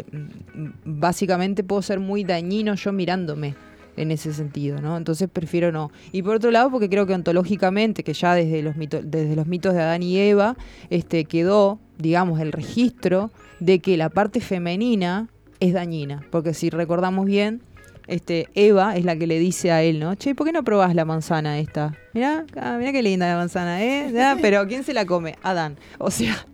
[0.84, 3.54] básicamente puedo ser muy dañino yo mirándome
[3.96, 4.96] en ese sentido, ¿no?
[4.96, 5.90] Entonces prefiero no.
[6.12, 9.46] Y por otro lado, porque creo que ontológicamente, que ya desde los mitos, desde los
[9.46, 10.56] mitos de Adán y Eva,
[10.90, 13.30] este, quedó, digamos, el registro
[13.60, 15.28] de que la parte femenina
[15.60, 16.22] es dañina.
[16.30, 17.62] Porque si recordamos bien,
[18.06, 20.14] este, Eva es la que le dice a él, ¿no?
[20.14, 21.96] Che, ¿por qué no probás la manzana esta?
[22.14, 24.12] Mirá, ah, mirá qué linda la manzana, ¿eh?
[24.40, 25.36] Pero ¿quién se la come?
[25.42, 25.76] Adán.
[25.98, 26.46] O sea,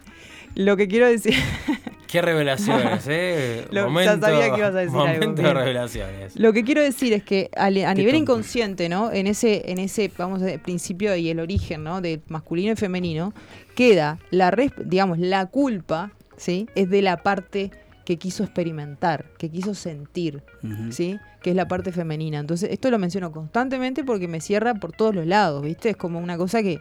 [0.54, 1.34] lo que quiero decir...
[2.08, 3.66] Qué revelaciones, ¿eh?
[3.70, 6.36] Lo- ya momento, sabía que ibas a decir algo, de revelaciones.
[6.36, 8.16] Lo que quiero decir es que a, nivel tonto.
[8.16, 9.12] inconsciente, ¿no?
[9.12, 12.00] En ese, en ese, vamos a decir, principio y el origen, ¿no?
[12.00, 13.32] De masculino y femenino,
[13.74, 16.66] queda la, res- digamos, la culpa, ¿sí?
[16.74, 17.70] Es de la parte
[18.06, 20.42] que quiso experimentar, que quiso sentir.
[20.90, 21.18] ¿sí?
[21.42, 22.38] Que es la parte femenina.
[22.38, 25.90] Entonces, esto lo menciono constantemente porque me cierra por todos los lados, ¿viste?
[25.90, 26.80] Es como una cosa que...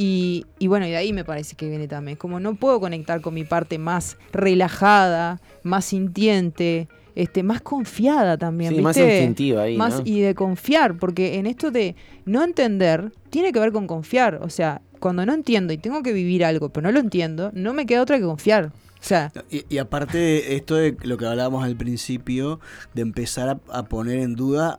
[0.00, 2.16] Y, y bueno, y de ahí me parece que viene también.
[2.16, 6.86] Como no puedo conectar con mi parte más relajada, más sintiente,
[7.16, 8.76] este, más confiada también.
[8.76, 10.02] Sí, más instintiva ahí, Más- ¿no?
[10.04, 11.96] Y de confiar, porque en esto de
[12.26, 14.36] no entender, tiene que ver con confiar.
[14.42, 17.74] O sea, cuando no entiendo y tengo que vivir algo, pero no lo entiendo, no
[17.74, 18.66] me queda otra que confiar.
[19.00, 22.60] O sea, Y, y aparte, esto de lo que hablábamos al principio,
[22.94, 24.78] de empezar a, a poner en duda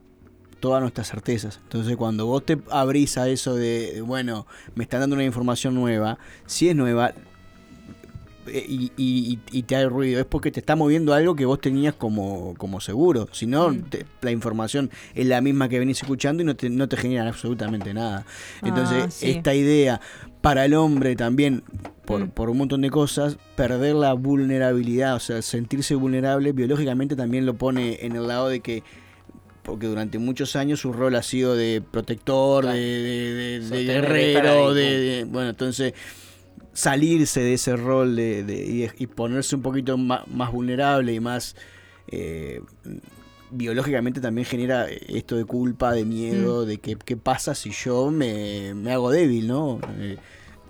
[0.59, 1.59] todas nuestras certezas.
[1.63, 4.45] Entonces, cuando vos te abrís a eso de, bueno,
[4.75, 7.13] me están dando una información nueva, si es nueva
[8.47, 11.61] eh, y, y- y te hay ruido, es porque te está moviendo algo que vos
[11.61, 13.27] tenías como, como seguro.
[13.31, 13.81] Si no, Mm.
[13.83, 17.27] te- la información es la misma que venís escuchando y no te, no te genera
[17.27, 18.25] absolutamente nada.
[18.63, 19.29] Entonces, Ah, sí.
[19.31, 20.01] esta idea
[20.41, 21.63] para el hombre también,
[22.05, 22.29] por, Mm.
[22.29, 27.53] por un montón de cosas, perder la vulnerabilidad, o sea, sentirse vulnerable, biológicamente también lo
[27.53, 28.81] pone en el lado de que
[29.69, 35.25] porque durante muchos años su rol ha sido de protector, de, de- de- guerrero, de,
[35.29, 35.93] bueno, entonces
[36.73, 41.55] salirse de ese rol de, y, y ponerse un poquito más, más vulnerable y más
[42.11, 42.61] eh,
[43.51, 48.73] biológicamente también genera esto de culpa, de miedo, de que qué pasa si yo me,
[48.75, 49.79] me hago débil, ¿no?
[49.99, 50.17] Eh,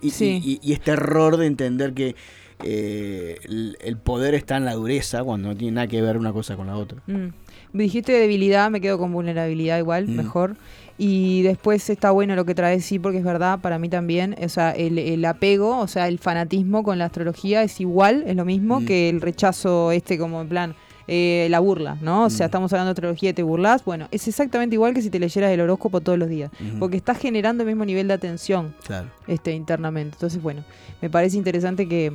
[0.01, 0.39] y, Sí.
[0.43, 2.15] y- y este error de entender que
[2.63, 6.31] eh, el, el poder está en la dureza cuando no tiene nada que ver una
[6.33, 7.01] cosa con la otra.
[7.07, 7.27] Mm.
[7.73, 10.15] Dijiste debilidad, me quedo con vulnerabilidad igual, Mm.
[10.15, 10.55] mejor.
[10.97, 14.49] Y después está bueno lo que traes, sí, porque es verdad, para mí también, o
[14.49, 18.43] sea, el, el apego, o sea, el fanatismo con la astrología es igual, es lo
[18.43, 18.85] mismo Mm.
[18.85, 20.75] que el rechazo este como en plan,
[21.07, 22.25] eh, la burla, ¿no?
[22.25, 22.49] O sea, Mm.
[22.49, 25.51] estamos hablando de astrología y te burlas, bueno, es exactamente igual que si te leyeras
[25.51, 29.07] el horóscopo todos los días, porque estás generando el mismo nivel de atención Claro.
[29.25, 30.15] este, internamente.
[30.17, 30.63] Entonces, bueno,
[31.01, 32.11] me parece interesante que,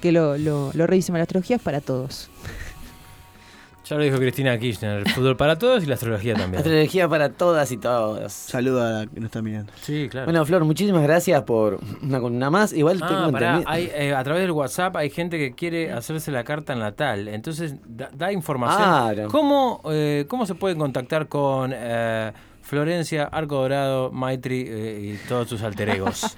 [0.00, 1.18] que lo, lo, lo revisemos.
[1.18, 2.30] La astrología es para todos.
[3.90, 6.58] Ya lo dijo Cristina Kirchner, el fútbol para todos y la astrología también.
[6.62, 8.32] Astrología para todas y todos.
[8.32, 9.72] Saluda a la que nos está mirando.
[9.82, 10.26] Sí, claro.
[10.26, 12.72] Bueno, Flor, muchísimas gracias por una columna más.
[12.72, 15.90] Igual tengo Ah, pará, entendido- hay, eh, a través del WhatsApp hay gente que quiere
[15.90, 17.26] hacerse la carta natal.
[17.26, 18.80] Entonces, da, da información.
[18.80, 19.28] Claro.
[19.28, 22.30] ¿Cómo, eh, ¿Cómo se pueden contactar con eh,
[22.62, 26.36] Florencia, Arco Dorado, Maitri eh, y todos sus alter egos?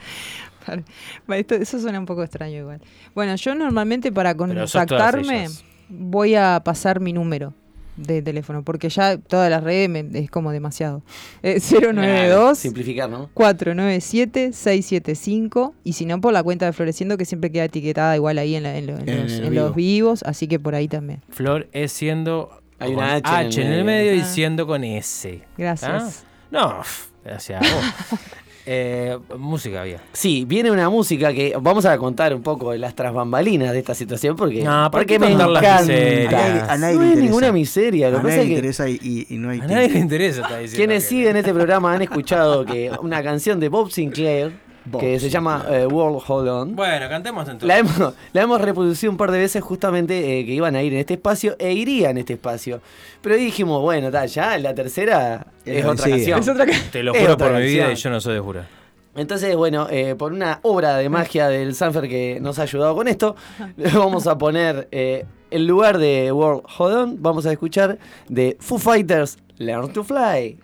[1.61, 2.80] Eso suena un poco extraño igual.
[3.14, 5.64] Bueno, yo normalmente para Pero sos todas contactarme ellas.
[5.89, 7.55] Voy a pasar mi número
[7.97, 11.03] de teléfono, porque ya todas las redes me- es como demasiado.
[11.43, 13.28] Eh, 092 Simplificar, ¿no?
[13.35, 18.55] 497-675 y si no por la cuenta de Floreciendo que siempre queda etiquetada igual ahí
[18.55, 19.64] en, la- en lo- en En los, el en vivo.
[19.66, 21.20] los vivos, así que por ahí también.
[21.28, 23.87] Flor es siendo Hay con una H en el en el medio.
[24.07, 24.24] medio y Ah.
[24.24, 25.43] siendo con S.
[25.59, 26.24] Gracias.
[26.24, 26.28] ¿Ah?
[26.51, 26.80] No,
[27.24, 27.85] gracias a vos.
[28.64, 30.00] Eh, música había.
[30.12, 33.80] Sí, viene una música que vamos a contar un poco de las tras bambalinas de
[33.80, 35.78] esta situación porque, No, ¿por porque me encanta.
[35.78, 36.28] A nadie,
[36.68, 38.08] a nadie no le es ninguna miseria.
[38.10, 39.66] Lo A que pasa nadie es le que interesa y, y- y no hay A
[39.66, 40.76] nadie le interesa, está diciendo.
[40.76, 44.52] quienes que- siguen este programa han escuchado que una canción de Bob Sinclair
[44.85, 46.76] Bob que se llama eh, World Hold On.
[46.76, 47.66] Bueno, cantemos entonces.
[47.68, 50.93] La hemos, la hemos reproducido un par de veces justamente eh, que iban a ir
[50.93, 52.80] en este espacio e irían en este espacio.
[53.20, 56.41] Pero dijimos, bueno, ta, ya la tercera es, Es otra sí, canción.
[56.41, 58.66] Es otra ca- Te lo juro por mi vida y yo no soy de jurar.
[59.14, 63.09] Entonces, bueno, eh, por una obra de magia del Sanfer que nos ha ayudado con
[63.09, 63.37] esto,
[63.95, 68.78] vamos a poner eh, el lugar de World Hold On, vamos a escuchar de Foo
[68.78, 70.57] Fighters Learn to Fly.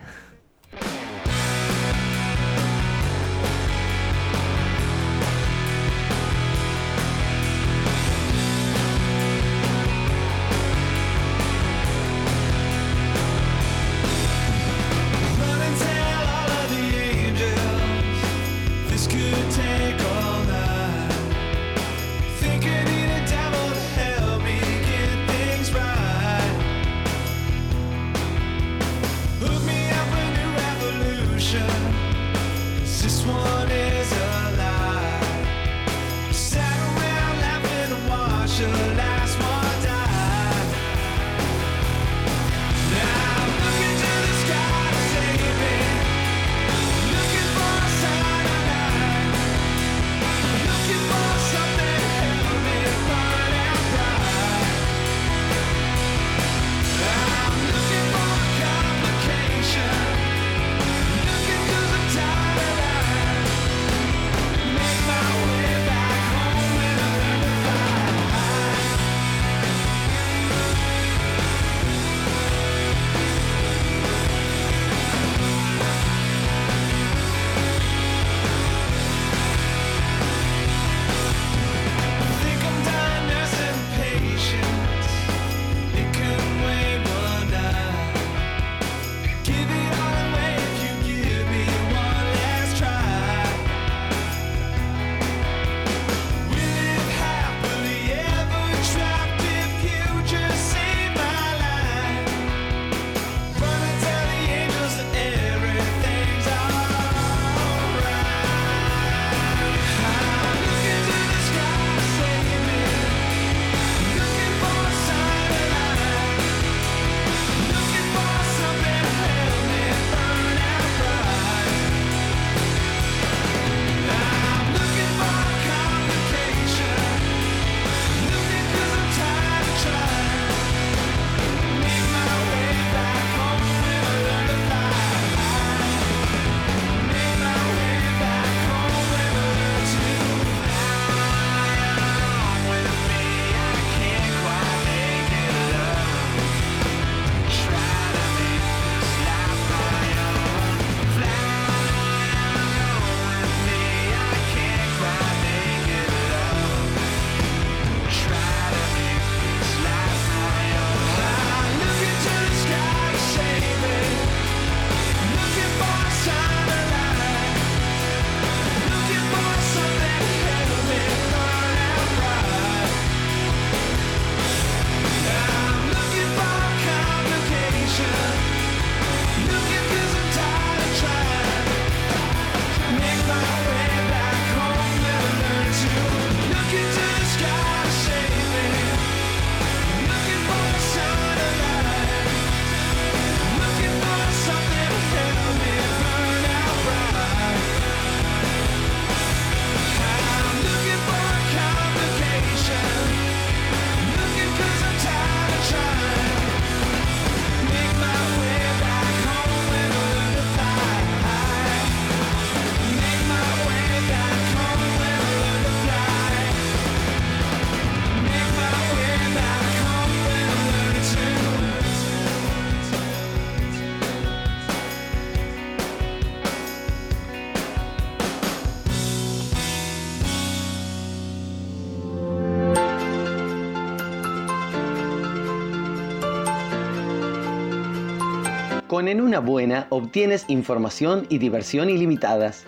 [238.98, 242.64] Con En una buena obtienes información y diversión ilimitadas.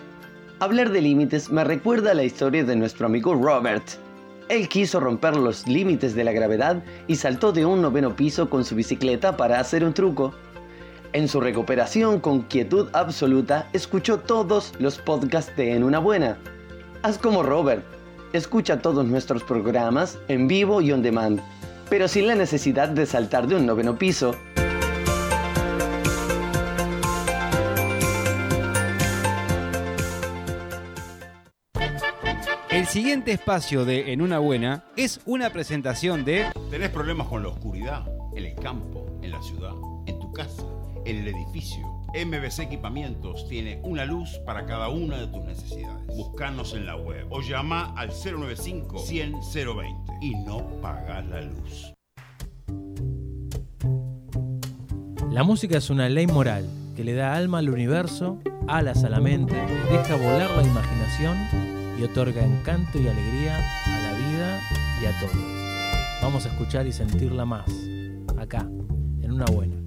[0.61, 3.83] Hablar de límites me recuerda la historia de nuestro amigo Robert.
[4.47, 8.63] Él quiso romper los límites de la gravedad y saltó de un noveno piso con
[8.63, 10.33] su bicicleta para hacer un truco.
[11.11, 16.37] En su recuperación con quietud absoluta, escuchó todos los podcasts de En una buena.
[17.01, 17.83] Haz como Robert.
[18.31, 21.41] Escucha todos nuestros programas en vivo y on demand,
[21.89, 24.33] pero sin la necesidad de saltar de un noveno piso.
[32.91, 38.05] Siguiente espacio de En una buena es una presentación de ¿Tenés problemas con la oscuridad?
[38.35, 39.71] En el campo, en la ciudad,
[40.07, 40.63] en tu casa,
[41.05, 41.87] en el edificio.
[42.13, 46.05] MBC Equipamientos tiene una luz para cada una de tus necesidades.
[46.07, 51.93] Buscanos en la web o llama al 095 100 020 y no pagas la luz.
[55.31, 56.67] La música es una ley moral
[56.97, 59.55] que le da alma al universo, alas a la mente,
[59.89, 61.70] deja volar la imaginación
[62.01, 64.59] y otorga encanto y alegría a la vida
[65.03, 65.39] y a todo.
[66.23, 67.69] Vamos a escuchar y sentirla más,
[68.39, 68.67] acá,
[69.21, 69.80] en una buena.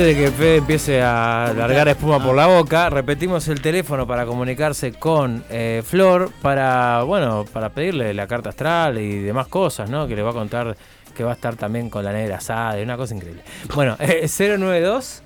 [0.00, 4.24] Antes de que Fede empiece a largar espuma por la boca, repetimos el teléfono para
[4.24, 10.08] comunicarse con eh, Flor para, bueno, para pedirle la carta astral y demás cosas, ¿no?
[10.08, 10.74] Que le va a contar
[11.14, 13.42] que va a estar también con la negra asada una cosa increíble.
[13.74, 15.22] Bueno, eh, 092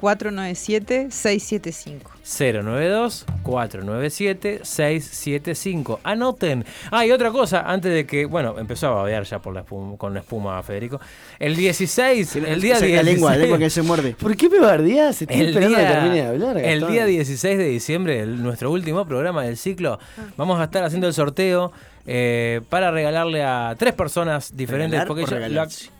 [0.00, 2.00] 497-675.
[2.22, 6.00] 092 497 675.
[6.04, 6.64] Anoten.
[6.90, 9.96] Ah, y otra cosa, antes de que, bueno, empezó a babear ya por la espuma,
[9.96, 11.00] con la espuma Federico.
[11.38, 12.96] El 16, el día Saca 16.
[12.96, 14.14] la lengua, la lengua que se muerde.
[14.18, 15.22] ¿Por qué me bardeás?
[15.22, 16.58] Estoy El esperando día, que termine de hablar.
[16.58, 16.92] el Gastón.
[16.92, 20.22] día 16 de diciembre, el- nuestro último programa del ciclo, Ah.
[20.36, 21.72] vamos a estar haciendo el sorteo
[22.06, 24.92] eh, para regalarle a tres personas diferentes.
[24.92, 25.86] ¿Regalar porque o ya- regalarse?
[25.86, 25.99] la-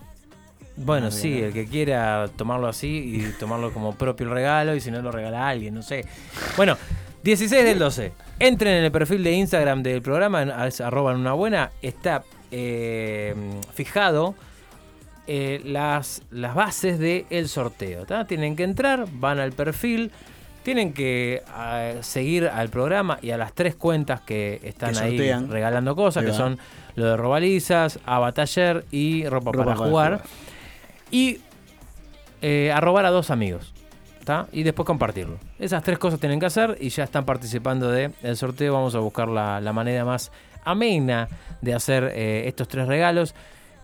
[0.77, 4.81] bueno, Ah, sí, el que quiera tomarlo así y tomarlo como propio el regalo y
[4.81, 6.05] si no lo regala a alguien, no sé.
[6.57, 6.77] Bueno,
[7.23, 8.13] 16 del 12.
[8.39, 13.35] Entren en el perfil de Instagram del programa, es arroba en una buena, está eh,
[13.75, 14.35] fijado
[15.27, 18.07] eh, las, las bases del sorteo.
[18.07, 18.27] ¿tá?
[18.27, 20.11] Tienen que entrar, van al perfil,
[20.63, 25.11] tienen que ah, seguir al programa y a las tres cuentas que están Que ahí
[25.19, 25.51] sortean.
[25.51, 26.59] regalando cosas, Ahí que son
[26.97, 30.13] lo de Robalizas, Abataller y Ropa, Ropa para, para jugar.
[30.23, 30.25] jugar.
[31.11, 31.39] Y
[32.43, 33.73] eh, arrobar a dos amigos.
[34.25, 34.47] ¿tá?
[34.53, 35.39] Y después compartirlo.
[35.59, 38.75] Esas tres cosas tienen que hacer y ya están participando del sorteo.
[38.75, 40.31] Vamos a buscar la, la manera más
[40.65, 41.29] amena
[41.61, 43.35] de hacer eh, estos tres regalos.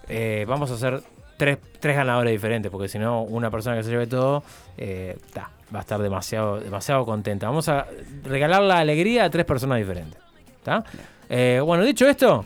[0.08, 1.02] Eh, vamos a hacer
[1.36, 4.42] tres, tres ganadores diferentes, porque si no, una persona que se lleve todo
[4.76, 7.48] eh, ta, va a estar demasiado, demasiado contenta.
[7.48, 7.86] Vamos a
[8.24, 10.20] regalar la alegría a tres personas diferentes.
[10.62, 10.84] ¿tá?
[11.28, 12.44] Bueno, dicho esto,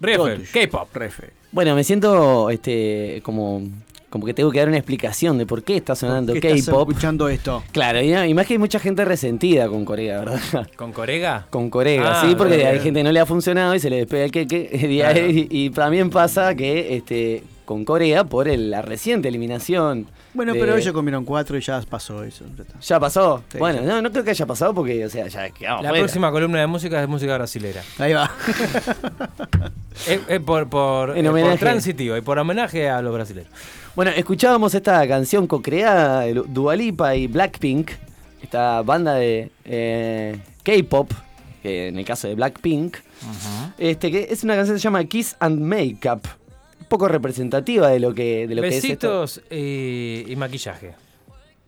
[0.00, 0.88] Riffle, K-pop.
[1.50, 3.62] Bueno, me siento este como,
[4.12, 6.66] como que tengo que dar una explicación de por qué está sonando ¿Por qué estás
[6.66, 6.90] K-pop.
[6.90, 7.64] escuchando esto?
[7.72, 10.68] Claro, y, y más que hay mucha gente resentida con Corea, ¿verdad?
[10.76, 11.46] ¿Con Corega?
[11.50, 13.96] Con Corega, Ah, sí, porque hay gente que no le ha funcionado y se le
[13.96, 14.68] despega el queque.
[14.92, 15.26] Y, Claro.
[15.26, 20.06] y- y también pasa que este, con Corea, por el- la reciente eliminación.
[20.34, 22.44] Bueno, de- pero ellos comieron cuatro y ya pasó eso.
[22.56, 22.78] ya está.
[22.80, 23.42] ¿Ya pasó?
[23.50, 23.86] Sí, bueno, sí.
[23.86, 26.04] no, no creo que haya pasado porque, o sea, ya quedamos La fuera.
[26.04, 27.82] próxima columna de música es música brasilera.
[27.98, 28.30] Ahí va.
[30.08, 31.58] Es, es por, por, En eh, por homenaje.
[31.58, 33.50] transitiva y por homenaje a los brasileños.
[33.94, 37.90] Bueno, escuchábamos esta canción co-creada de Dua Lipa y Blackpink,
[38.42, 41.12] esta banda de eh, K-pop,
[41.62, 42.96] que en el caso de Blackpink,
[43.76, 46.26] este, que es una canción que se llama Kiss and Makeup,
[46.80, 49.20] un poco representativa de lo que, de lo que es esto.
[49.20, 50.94] Besitos y, y maquillaje.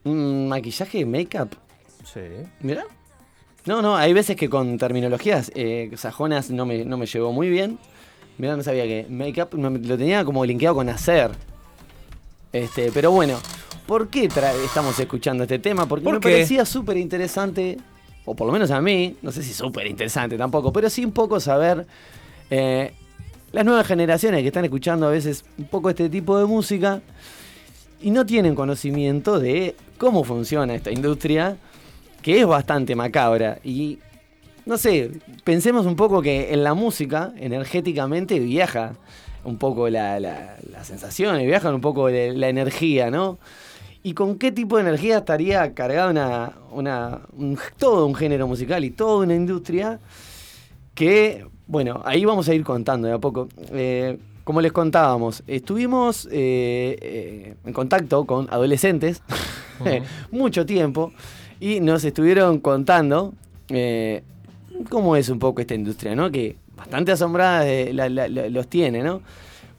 [0.04, 1.50] Mm, ¿Maquillaje, make-up?
[2.04, 2.20] Sí.
[2.60, 2.84] Mira.
[3.66, 7.50] No, no, hay veces que con terminologías eh, sajonas no me, no me llevó muy
[7.50, 7.78] bien.
[8.38, 11.30] Mira, no sabía que make-up lo tenía como linkeado con hacer.
[12.54, 13.40] Este, pero bueno,
[13.84, 14.28] ¿por qué
[14.64, 15.86] estamos escuchando este tema?
[15.86, 16.30] Porque ¿Por me qué?
[16.30, 17.78] parecía súper interesante,
[18.24, 21.10] o por lo menos a mí, no sé si súper interesante tampoco, pero sí un
[21.10, 21.84] poco saber
[22.50, 22.92] eh,
[23.50, 27.02] las nuevas generaciones que están escuchando a veces un poco este tipo de música
[28.00, 31.56] y no tienen conocimiento de cómo funciona esta industria,
[32.22, 33.58] que es bastante macabra.
[33.64, 33.98] Y
[34.64, 35.10] no sé,
[35.42, 38.92] pensemos un poco que en la música, energéticamente, viaja
[39.44, 43.38] un poco la, la, las sensaciones, viajan un poco la, la energía, ¿no?
[44.02, 48.84] ¿Y con qué tipo de energía estaría cargada una, una, un- todo un género musical
[48.84, 49.98] y toda una industria
[50.94, 53.48] que, bueno, ahí vamos a ir contando de a poco.
[53.72, 59.22] Eh, como les contábamos, estuvimos eh, eh, en contacto con adolescentes
[60.30, 61.12] mucho tiempo
[61.60, 63.32] y nos estuvieron contando
[64.90, 66.30] cómo es un poco esta industria, ¿no?
[66.30, 69.22] Que bastante asombrada de- la- la- la- los tiene, ¿no?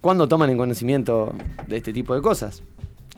[0.01, 1.33] Cuando toman en conocimiento
[1.67, 2.61] de este tipo de cosas.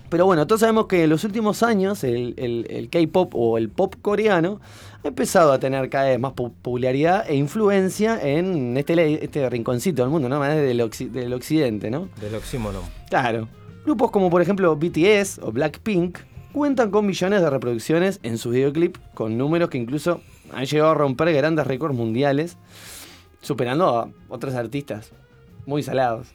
[0.10, 3.68] Pero bueno, todos sabemos que en los últimos años el, el- el K-pop o el
[3.70, 4.62] pop coreano
[5.04, 10.02] ha empezado a tener cada vez más po- popularidad e influencia en este, este rinconcito
[10.04, 10.40] del mundo, ¿no?
[10.40, 12.08] Más del, occi- del occidente, ¿no?
[12.22, 12.84] Del oxímoron.
[13.10, 13.50] Claro.
[13.84, 16.20] Grupos como por ejemplo BTS o Blackpink
[16.54, 20.22] cuentan con millones de reproducciones en sus videoclips, con números que incluso
[20.54, 22.58] han llegado a romper grandes récords mundiales,
[23.48, 25.12] superando a otros artistas
[25.66, 26.28] muy salados.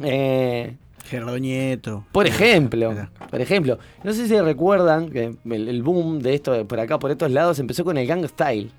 [0.00, 2.04] Eh, Gerardo Nieto.
[2.12, 2.94] por ejemplo,
[3.30, 6.98] por ejemplo, no sé si recuerdan que el, el boom de esto de por acá,
[6.98, 8.70] por estos lados, empezó con el Gang Style.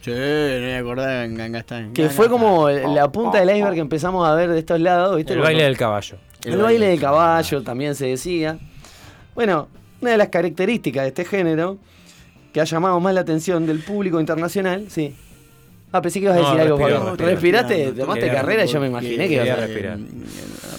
[0.00, 1.92] Sí, no me acordaba en Ganga Style.
[1.92, 5.16] Que fue como la punta del iceberg que empezamos a ver de estos lados.
[5.16, 5.32] ¿viste?
[5.32, 6.16] El baile del caballo.
[6.44, 8.56] El, baile del caballo también se decía.
[9.34, 9.68] Bueno,
[10.00, 11.78] una de las características de este género
[12.52, 15.12] que ha llamado más la atención del público internacional, sí.
[15.96, 17.04] Ah, pensé que ibas a No, decir algo, Pablo.
[17.10, 17.28] respiró.
[17.30, 17.86] ¿Respiraste?
[17.86, 18.64] No, ¿Tomaste carrera?
[18.66, 19.98] Yo me imaginé que ibas a respirar.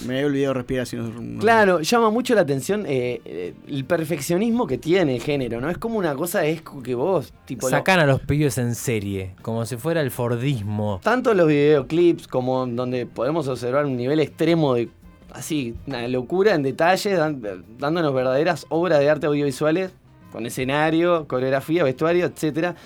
[0.06, 0.86] Me había olvidado respirar.
[0.86, 5.60] Si no, Claro, llama mucho la atención eh, eh, el perfeccionismo que tiene el género,
[5.60, 5.68] ¿no?
[5.70, 7.66] Es como una cosa, es que vos, tipo...
[7.68, 11.00] lo- Sacan a los pibes en serie, como si fuera el Fordismo.
[11.02, 14.88] tanto los videoclips como donde podemos observar un nivel extremo de
[15.32, 17.42] así, una locura en detalle, dan-
[17.78, 19.90] dándonos verdaderas obras de arte audiovisuales
[20.32, 22.76] con escenario, coreografía, vestuario, etcétera,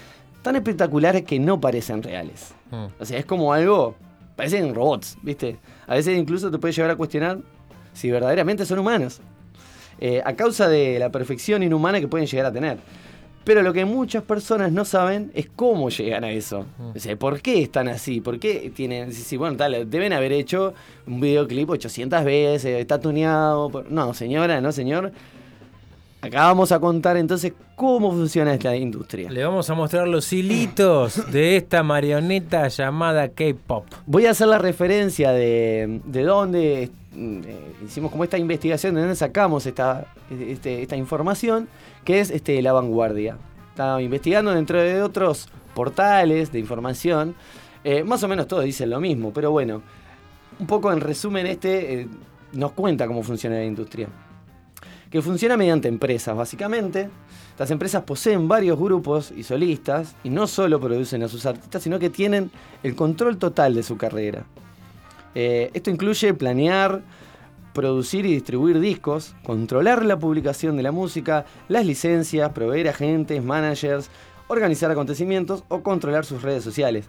[0.42, 2.52] tan espectaculares que no parecen reales.
[2.70, 2.86] Mm.
[3.00, 3.94] O sea, es como algo,
[4.36, 5.58] parecen robots, ¿viste?
[5.86, 7.38] A veces incluso te puede llevar a cuestionar
[7.92, 9.20] si verdaderamente son humanos,
[10.00, 12.78] eh, a causa de la perfección inhumana que pueden llegar a tener.
[13.44, 16.64] Pero lo que muchas personas no saben es cómo llegan a eso.
[16.94, 18.20] O sea, ¿por qué están así?
[18.20, 19.12] ¿Por qué tienen.?
[19.12, 20.74] Si, bueno, tal, deben haber hecho
[21.08, 23.68] un videoclip 800 veces, está tuneado.
[23.68, 25.10] por- No, señora, no, señor.
[26.24, 29.28] Acá vamos a contar entonces cómo funciona esta industria.
[29.28, 33.86] Le vamos a mostrar los hilitos de esta marioneta llamada K-pop.
[34.06, 39.16] Voy a hacer la referencia de, de dónde eh, hicimos como esta investigación, de dónde
[39.16, 41.66] sacamos esta, este- esta información,
[42.04, 43.36] que es este, La Vanguardia.
[43.70, 47.34] Estaba investigando dentro de otros portales de información.
[47.82, 49.82] Eh, más o menos todos dicen lo mismo, pero bueno,
[50.60, 52.08] un poco en resumen este eh,
[52.52, 54.06] nos cuenta cómo funciona la industria.
[55.12, 57.10] Que funciona mediante empresas, básicamente.
[57.58, 61.98] Las empresas poseen varios grupos y solistas y no solo producen a sus artistas, sino
[61.98, 62.50] que tienen
[62.82, 64.44] el control total de su carrera.
[65.34, 67.02] Eh, esto incluye planear,
[67.74, 74.08] producir y distribuir discos, controlar la publicación de la música, las licencias, proveer agentes, managers,
[74.48, 77.06] organizar acontecimientos o controlar sus redes sociales.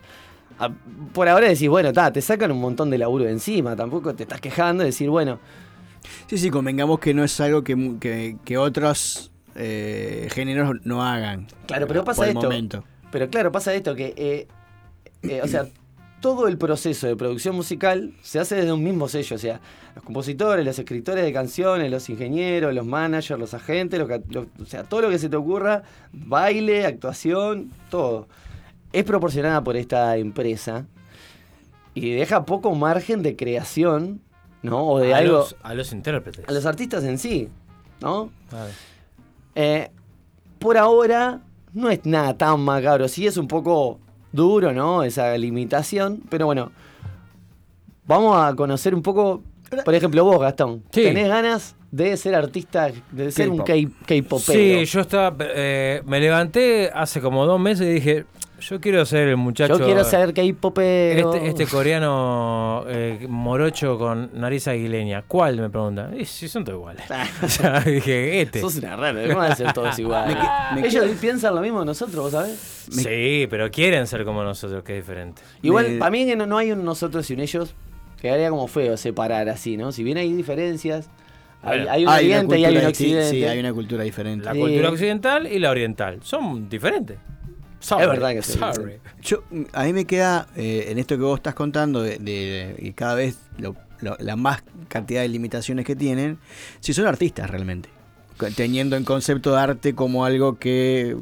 [0.59, 0.69] Ah,
[1.13, 4.23] Por ahora decís, bueno, ta, te sacan un montón de laburo de encima, tampoco te
[4.23, 5.39] estás quejando de decir, bueno,
[6.27, 11.47] Sí, sí, convengamos que no es algo que, que, que otros eh, géneros no hagan.
[11.67, 12.41] Claro, pero pasa esto.
[12.41, 12.83] momento.
[13.11, 14.47] Pero claro, pasa esto que, eh,
[15.23, 15.67] eh, o sea,
[16.21, 19.35] todo el proceso de producción musical se hace desde un mismo sello.
[19.35, 19.59] O sea,
[19.95, 24.47] los compositores, los escritores de canciones, los ingenieros, los managers, los agentes, los ca- los-
[24.61, 28.27] o sea, todo lo que se te ocurra, baile, actuación, todo.
[28.91, 30.85] Es proporcionada por esta empresa
[31.93, 34.21] y deja poco margen de creación,
[34.63, 34.87] ¿no?
[34.87, 35.37] O de a, algo.
[35.37, 36.47] los, a los intérpretes.
[36.47, 37.49] A los artistas en sí,
[38.01, 38.31] ¿no?
[39.55, 39.91] Eh,
[40.57, 41.41] por ahora
[41.73, 43.07] no es nada tan macabro.
[43.07, 43.99] Sí es un poco
[44.31, 45.03] duro, ¿no?
[45.03, 46.23] Esa limitación.
[46.29, 46.71] Pero bueno,
[48.07, 49.43] vamos a conocer un poco.
[49.85, 50.83] Por ejemplo, vos, Gastón.
[50.91, 51.03] Sí.
[51.03, 54.39] ¿Tenés ganas de ser artista, de ser un K-popero?
[54.39, 55.35] Sí, yo estaba.
[55.39, 58.25] eh, me levanté hace como dos meses y dije:
[58.69, 59.77] Yo quiero ser el muchacho.
[59.77, 61.33] Yo quiero ser K-popero.
[61.33, 65.23] Este, este coreano eh, morocho con nariz aguileña.
[65.27, 65.59] ¿Cuál?
[65.59, 66.19] Me preguntan.
[66.19, 67.03] Y si son todos iguales.
[67.43, 68.61] o sea, dije, este.
[68.61, 70.35] Sos una rara, ¿cómo van a ser todos iguales?
[70.75, 72.57] Me que- me Ellos piensan lo mismo de nosotros, ¿vos sabés?
[72.89, 75.41] Sí, pero quieren ser como nosotros, que es diferente.
[75.61, 77.73] Igual, para mí que no, no hay un nosotros y un ellos,
[78.21, 79.91] quedaría como feo separar así, ¿no?
[79.91, 81.09] Si bien hay diferencias,
[81.61, 83.29] hay, Bueno, hay un hay una oriente y hay un sí, occidente.
[83.29, 84.45] sí, hay una cultura diferente.
[84.45, 84.59] La Sí.
[84.59, 86.19] cultura occidental y la oriental.
[86.23, 87.17] Son diferentes.
[88.03, 88.57] Es verdad que sí.
[88.57, 88.93] Sorry.
[89.21, 92.75] Yo, mm, a mí me queda, eh, en esto que vos estás contando, de, de-
[92.79, 96.37] y cada vez lo- lo- la más cantidad de limitaciones que tienen,
[96.79, 97.89] si son artistas realmente.
[98.55, 101.15] Teniendo en concepto de arte como algo que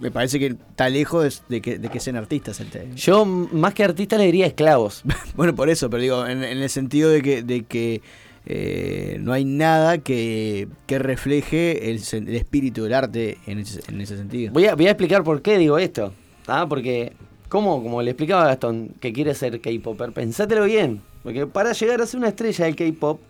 [0.00, 2.60] me parece que está lejos de, de que, de que sean artistas.
[2.96, 5.02] Yo, más que artista, le diría esclavos.
[5.36, 8.02] bueno, por eso, pero digo, en, en el sentido de que, de que
[8.50, 11.96] eh, no hay nada que, que refleje el,
[12.34, 14.54] espíritu del arte en ese, en ese sentido.
[14.54, 16.14] Voy a, explicar por qué digo esto.
[16.46, 16.64] ¿ah?
[16.66, 17.12] Porque,
[17.50, 21.02] como, como le explicaba a Gastón, que quiere ser K-Popper, pensátelo bien.
[21.22, 23.20] Porque para llegar a ser una estrella del K-Pop,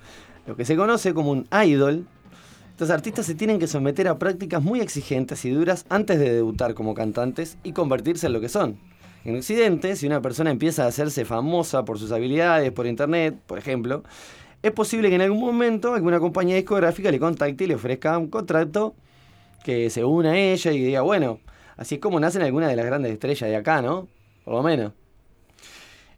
[0.46, 2.06] lo que se conoce como un idol,
[2.70, 6.74] estos artistas se tienen que someter a prácticas muy exigentes y duras antes de debutar
[6.74, 8.78] como cantantes y convertirse en lo que son.
[9.24, 13.58] En Occidente, si una persona empieza a hacerse famosa por sus habilidades por internet, por
[13.58, 14.04] ejemplo,
[14.62, 18.28] es posible que en algún momento alguna compañía discográfica le contacte y le ofrezca un
[18.28, 18.94] contrato
[19.64, 21.40] que se una a ella y diga, bueno,
[21.76, 24.08] así es como nacen algunas de las grandes estrellas de acá, ¿no?
[24.44, 24.92] Por lo menos.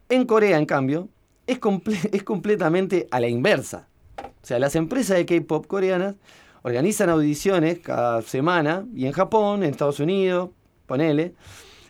[0.09, 1.09] En Corea, en cambio,
[1.45, 1.59] es,
[2.11, 3.87] es completamente a la inversa.
[4.17, 6.15] O sea, las empresas de K-pop coreanas
[6.63, 10.49] organizan audiciones cada semana y en Japón, en Estados Unidos,
[10.85, 11.35] ponele.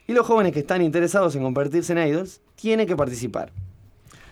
[0.08, 3.52] Y los jóvenes que están interesados en convertirse en idols tienen que participar.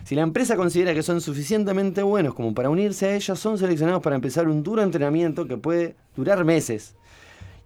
[0.04, 4.02] Si la empresa considera que son suficientemente buenos como para unirse a ella, son seleccionados
[4.02, 6.94] para empezar un duro entrenamiento que puede durar meses.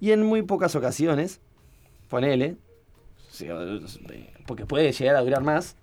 [0.01, 1.41] Y en muy pocas ocasiones,
[2.11, 2.57] ponele,
[4.47, 5.77] porque puede llegar a durar más,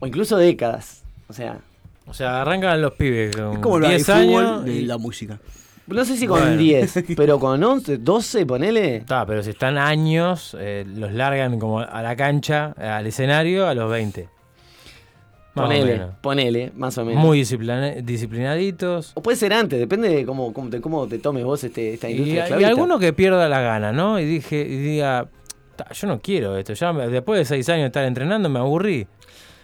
[0.00, 1.02] o incluso décadas.
[1.28, 1.58] O sea,
[2.06, 4.64] O sea, arrancan los pibes con Es como lo del 10 fútbol años.
[4.64, 5.40] de y- la música.
[5.88, 6.56] no sé si con Bueno.
[6.56, 8.96] 10, pero con 11, 12, ponele.
[8.98, 13.74] Está, pero si están años, eh, los largan como a la cancha, al escenario, a
[13.74, 14.28] los 20.
[15.56, 17.24] Más Ponele, ponele, más o menos.
[17.24, 19.12] Muy disciplina- disciplinaditos.
[19.14, 22.08] O puede ser antes, depende de cómo, cómo, te, cómo te tomes vos este, esta
[22.08, 22.68] Y, industria y esclavista.
[22.68, 24.20] alguno que pierda la gana, ¿no?
[24.20, 25.28] Y dije, y diga,
[25.76, 26.74] "Ta, yo no quiero esto.
[26.74, 29.06] Ya después de seis años de estar entrenando me aburrí.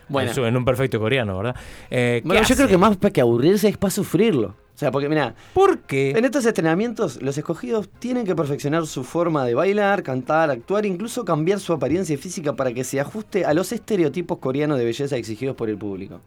[0.09, 0.31] Bueno.
[0.47, 1.57] En un perfecto coreano, ¿verdad?
[1.91, 4.57] Eh, ¿qué Bueno, yo creo que más que aburrirse es para sufrirlo.
[4.83, 6.11] O sea, porque mira, ¿por qué?
[6.11, 11.25] En estos entrenamientos, los escogidos tienen que perfeccionar su forma de bailar, cantar, actuar, incluso
[11.25, 15.55] cambiar su apariencia física para que se ajuste a los estereotipos coreanos de belleza exigidos
[15.55, 16.21] por el público.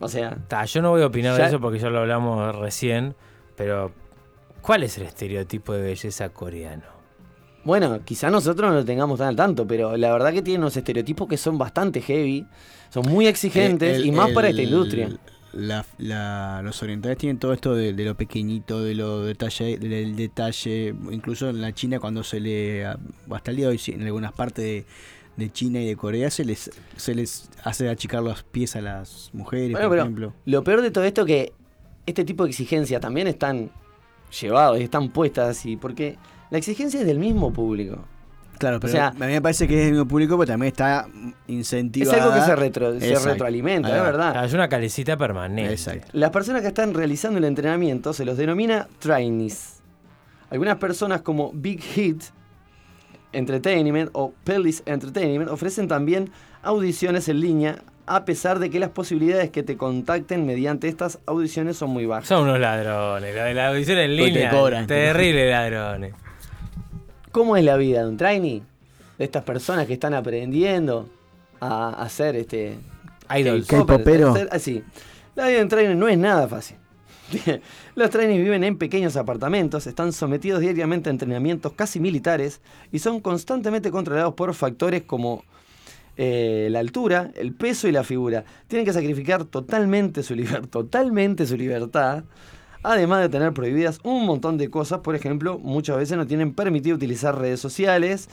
[0.00, 2.56] O sea, Ta, yo no voy a opinar Ya- de eso porque ya lo hablamos
[2.56, 3.14] recién,
[3.54, 3.92] pero
[4.60, 6.82] ¿cuál es el estereotipo de belleza coreano?
[7.62, 10.76] bueno, quizá nosotros no lo tengamos tan al tanto, pero la verdad que tienen unos
[10.76, 12.44] estereotipos que son bastante heavy,
[12.88, 15.10] son muy exigentes El- y más el- para esta industria.
[15.52, 20.16] La- la- los orientales tienen todo esto de, de lo pequeñito, de lo detalle, del
[20.16, 24.32] detalle, incluso en la China cuando se le, hasta el día de hoy, en algunas
[24.32, 24.84] partes de,
[25.36, 29.30] de China y de Corea se les, se les hace achicar los pies a las
[29.32, 30.34] mujeres, Bueno, por ejemplo.
[30.44, 31.52] lo peor de todo esto que
[32.06, 33.70] este tipo de exigencias también están
[34.40, 36.16] llevados y están puestas así, porque
[36.50, 38.04] la exigencia es del mismo público.
[38.60, 40.68] Claro, pero o sea, a mí me parece que es el mismo público, pero también
[40.70, 41.06] está
[41.48, 42.16] incentivado.
[42.16, 44.44] Es algo que se retro- se retroalimenta, es verdad.
[44.44, 45.72] Es una calecita permanente.
[45.72, 46.06] Exacto.
[46.12, 49.80] Las personas que están realizando el entrenamiento se los denomina trainees.
[50.50, 52.22] Algunas personas como Big Hit
[53.32, 56.30] Entertainment o Pelis Entertainment ofrecen también
[56.62, 57.76] audiciones en línea
[58.06, 62.26] a pesar de que las posibilidades que te contacten mediante estas audiciones son muy bajas.
[62.26, 64.50] Son unos ladrones, la de la audición en Pues te línea.
[64.50, 66.14] cobran, te terrible ladrones.
[67.32, 68.62] ¿Cómo es la vida de un trainee?
[69.18, 71.08] De estas personas que están aprendiendo
[71.60, 72.78] a hacer este
[73.36, 73.66] Idols.
[73.66, 74.48] K-popper, K-popero.
[74.50, 74.82] así.
[75.36, 76.76] La vida de un trainee no es nada fácil.
[77.94, 83.20] Los trainees viven en pequeños apartamentos, están sometidos diariamente a entrenamientos casi militares y son
[83.20, 85.44] constantemente controlados por factores como
[86.16, 88.44] eh, la altura, el peso y la figura.
[88.66, 92.24] Tienen que sacrificar totalmente su, liber- totalmente su libertad,
[92.82, 95.00] además de tener prohibidas un montón de cosas.
[95.00, 98.28] Por ejemplo, muchas veces no tienen permitido utilizar redes sociales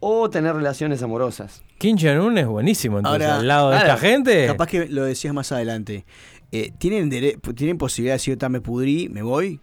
[0.00, 1.62] o tener relaciones amorosas.
[1.78, 4.46] Kim Jong-un es buenísimo, entonces, Ahora, al lado de esta gente.
[4.46, 6.04] Capaz que lo decías más adelante.
[6.52, 7.10] Eh, ¿tienen,
[7.54, 9.60] ¿Tienen posibilidad de decir, "Ta, me pudrí, me voy?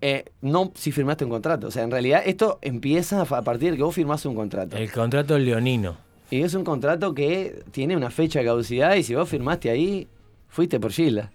[0.00, 1.68] Eh, no si firmaste un contrato.
[1.68, 4.76] O sea, en realidad esto empieza a partir de que vos firmaste un contrato.
[4.76, 5.96] El contrato leonino.
[6.30, 10.08] Y es un contrato que tiene una fecha de caducidad y si vos firmaste ahí,
[10.48, 11.30] fuiste por Gilda.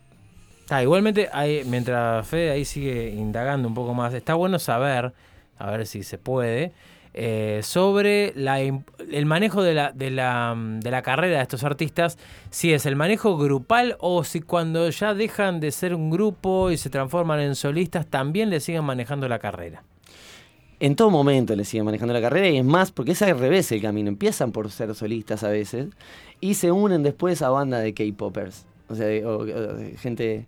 [0.79, 5.13] Igualmente, hay, mientras Fede ahí sigue indagando un poco más, está bueno saber,
[5.57, 6.71] a ver si se puede,
[7.13, 12.17] eh, sobre la, el manejo de la, de, la, de la carrera de estos artistas,
[12.51, 16.77] si es el manejo grupal o si cuando ya dejan de ser un grupo y
[16.77, 19.83] se transforman en solistas, también le siguen manejando la carrera.
[20.79, 23.71] En todo momento le siguen manejando la carrera y es más, porque es al revés
[23.71, 24.09] el camino.
[24.09, 25.89] Empiezan por ser solistas a veces
[26.39, 28.65] y se unen después a banda de K-popers.
[28.87, 29.07] O sea,
[29.99, 30.47] gente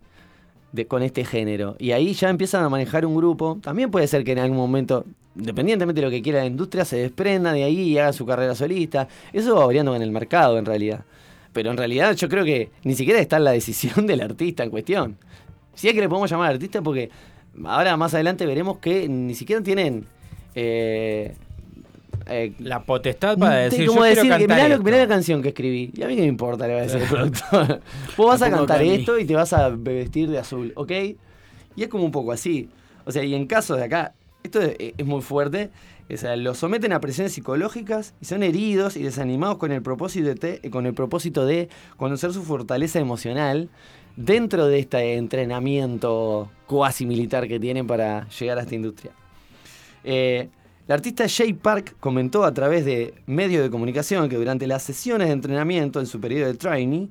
[0.73, 1.77] de, con este género.
[1.79, 3.59] Y ahí ya empiezan a manejar un grupo.
[3.61, 5.05] También puede ser que en algún momento
[5.35, 8.53] independientemente de lo que quiera la industria, se desprenda de ahí y haga su carrera
[8.55, 9.07] solista.
[9.31, 11.05] Eso va variando en el mercado, en realidad.
[11.53, 14.69] Pero en realidad yo creo que ni siquiera está en la decisión del artista en
[14.69, 15.17] cuestión.
[15.73, 17.09] Si es que le podemos llamar artista porque
[17.63, 20.05] ahora más adelante veremos que ni siquiera tienen...
[20.55, 21.33] eh,
[22.27, 24.83] eh, La potestad para decir, como yo quiero decir que cantar mirá, lo- esto.
[24.85, 25.91] mirá la canción que escribí.
[25.95, 27.81] Y a mí qué me importa, le va a decir el productor.
[28.17, 30.91] Vos vas a cantar esto y te vas a vestir de azul, ¿ok?
[31.75, 32.69] Y es como un poco así.
[33.05, 34.13] O sea, y en casos de acá,
[34.43, 35.69] esto es, es muy fuerte.
[36.13, 40.27] O sea, los someten a presiones psicológicas y son heridos y desanimados con el propósito
[40.27, 43.69] de, te- con el propósito de conocer su fortaleza emocional
[44.15, 49.11] dentro de este entrenamiento cuasi militar que tienen para llegar a esta industria.
[50.03, 50.49] Eh,
[50.87, 55.27] la artista Jay Park comentó a través de medios de comunicación que durante las sesiones
[55.27, 57.07] de entrenamiento en su periodo de training,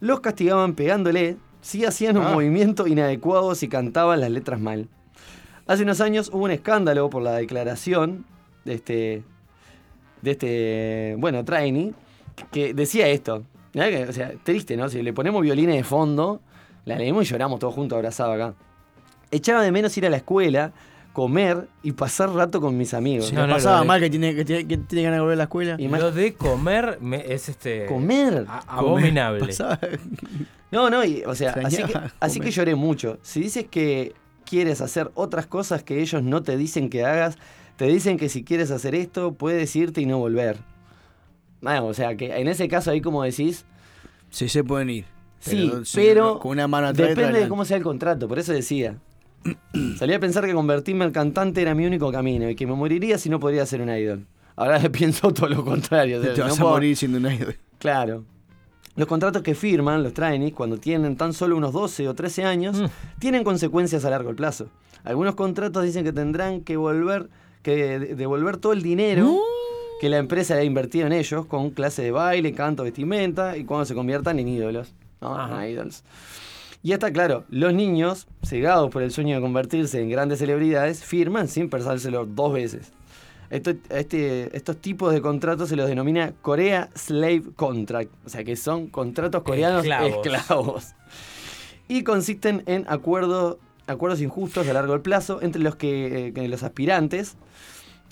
[0.00, 2.32] los castigaban pegándole si hacían un Ah.
[2.32, 4.88] movimiento inadecuado si cantaban las letras mal.
[5.66, 8.26] Hace unos años hubo un escándalo por la declaración
[8.66, 9.22] de este,
[10.20, 11.94] de este bueno, trainee,
[12.52, 13.44] que decía esto.
[13.74, 14.88] O sea, triste, ¿no?
[14.90, 16.40] Si le ponemos violines de fondo,
[16.84, 18.54] la leemos y lloramos todos juntos abrazados acá.
[19.30, 20.72] Echaba de menos ir a la escuela,
[21.14, 23.28] comer y pasar rato con mis amigos.
[23.28, 25.42] Si le pasaba mal que tiene, que, tiene, que tiene ganas de volver a la
[25.44, 25.76] escuela.
[25.78, 27.86] Lo de comer me- es este.
[27.86, 28.44] Comer.
[28.46, 29.40] a- abominable.
[29.46, 29.78] Pasaba-
[30.70, 32.52] No, no, y, o sea, así que, Extrañaba así que comer.
[32.52, 33.18] lloré mucho.
[33.22, 34.12] Si dices que
[34.44, 37.38] quieres hacer otras cosas que ellos no te dicen que hagas,
[37.76, 40.58] te dicen que si quieres hacer esto, puedes irte y no volver.
[41.60, 43.64] Bueno, o sea, que en ese caso ahí como decís...
[44.30, 45.04] Sí, se pueden ir.
[45.38, 47.48] Sí, sí, pero con una mano atrás y otra depende de adelante.
[47.50, 48.96] cómo sea el contrato, por eso decía.
[49.98, 53.18] Salía a pensar que convertirme en cantante era mi único camino y que me moriría
[53.18, 54.26] si no podría ser un idol.
[54.56, 56.20] Ahora pienso todo lo contrario.
[56.20, 57.56] o sea, Te no vas a morir siendo un idol.
[57.78, 58.24] Claro.
[58.96, 62.80] Los contratos que firman los trainees cuando tienen tan solo unos 12 o 13 años
[63.18, 64.68] tienen consecuencias a largo plazo.
[65.02, 67.28] Algunos contratos dicen que tendrán que volver
[67.62, 69.36] que de- devolver todo el dinero
[70.00, 73.84] que la empresa ha invertido en ellos con clase de baile, canto, vestimenta y cuando
[73.84, 74.94] se conviertan en ídolos.
[75.20, 75.60] ¿no?
[75.60, 76.04] En idols.
[76.84, 81.48] Y está claro, los niños, cegados por el sueño de convertirse en grandes celebridades, firman
[81.48, 82.92] sin pensárselo dos veces.
[83.50, 88.54] Esto- este- estos tipos de contratos se los denomina Korea Slave Contract, o sea que
[88.56, 90.26] son contratos coreanos Esclavos.
[90.26, 90.84] esclavos.
[91.88, 93.56] Y consisten en acuerdos,
[93.86, 97.36] acuerdos injustos a largo plazo entre los que, eh, que los aspirantes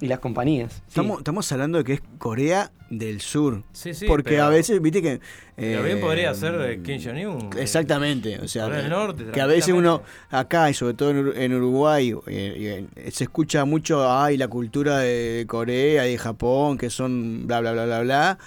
[0.03, 0.73] y las compañías.
[0.73, 0.83] Sí.
[0.89, 3.63] Estamos, estamos hablando de que es Corea del Sur.
[3.73, 5.21] Sí, sí, Porque pero- a veces, viste que.
[5.57, 7.51] Pero bien eh, podría ser eh, Kim Jong-un.
[7.59, 11.11] Exactamente, o sea, Corea del que- Norte, que a veces uno acá y sobre todo
[11.11, 16.13] en, Ur- en Uruguay eh, eh, se escucha mucho, ay, la cultura de Corea y
[16.13, 18.39] de Japón, que son bla, bla, bla, bla, bla.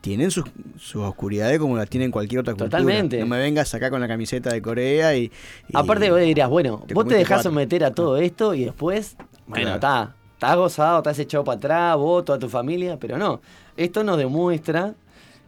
[0.00, 0.44] Tienen sus,
[0.78, 2.70] sus oscuridades como las tienen cualquier otra cultura.
[2.70, 3.20] Totalmente.
[3.20, 5.24] No me vengas acá con la camiseta de Corea y...
[5.24, 5.30] y-
[5.74, 7.50] Aparte vos dirás, bueno, te vos te dejás cuatro.
[7.50, 9.16] someter a todo esto y después,
[9.46, 10.12] bueno, Claro.
[10.42, 13.40] Está, estás gozado, estás echado para atrás, vos, toda tu familia, pero no.
[13.76, 14.94] Esto nos demuestra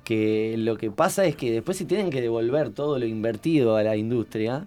[0.04, 3.82] que lo que pasa es que después si tienen que devolver todo lo invertido a
[3.82, 4.64] la industria,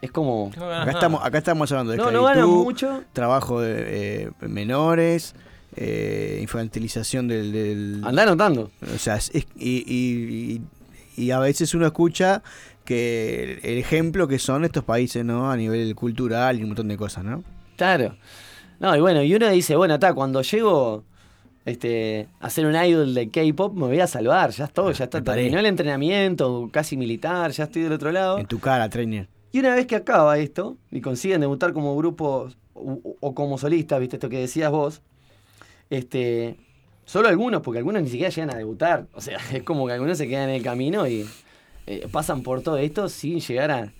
[0.00, 0.50] es como...
[0.56, 3.04] Acá estamos, acá estamos hablando de No, no ganan esclavitud, mucho.
[3.12, 5.34] trabajo de eh, menores,
[5.76, 8.02] eh, infantilización del, del...
[8.04, 8.70] Andá anotando.
[8.94, 10.60] O sea, es- es- y, y-
[11.16, 12.42] y- y a veces uno escucha
[12.84, 15.50] que el ejemplo que son estos países, ¿no?
[15.52, 17.44] A nivel cultural y un montón de cosas, ¿no?
[17.76, 18.16] Claro.
[18.82, 21.04] No, y bueno, y uno dice, bueno, está, cuando llego
[21.64, 25.22] este, a ser un idol de K-pop me voy a salvar, ya estoy, ya está,
[25.22, 28.38] terminó el entrenamiento casi militar, ya estoy del otro lado.
[28.38, 29.28] En tu cara, trainer.
[29.52, 34.00] Y una vez que acaba esto y consiguen debutar como grupo o, o como solistas,
[34.00, 35.00] viste esto que decías vos,
[35.90, 36.56] este,
[37.04, 39.06] solo algunos, porque algunos ni siquiera llegan a debutar.
[39.14, 41.24] O sea, es como que algunos se quedan en el camino y
[41.86, 43.92] eh, pasan por todo esto sin llegar a,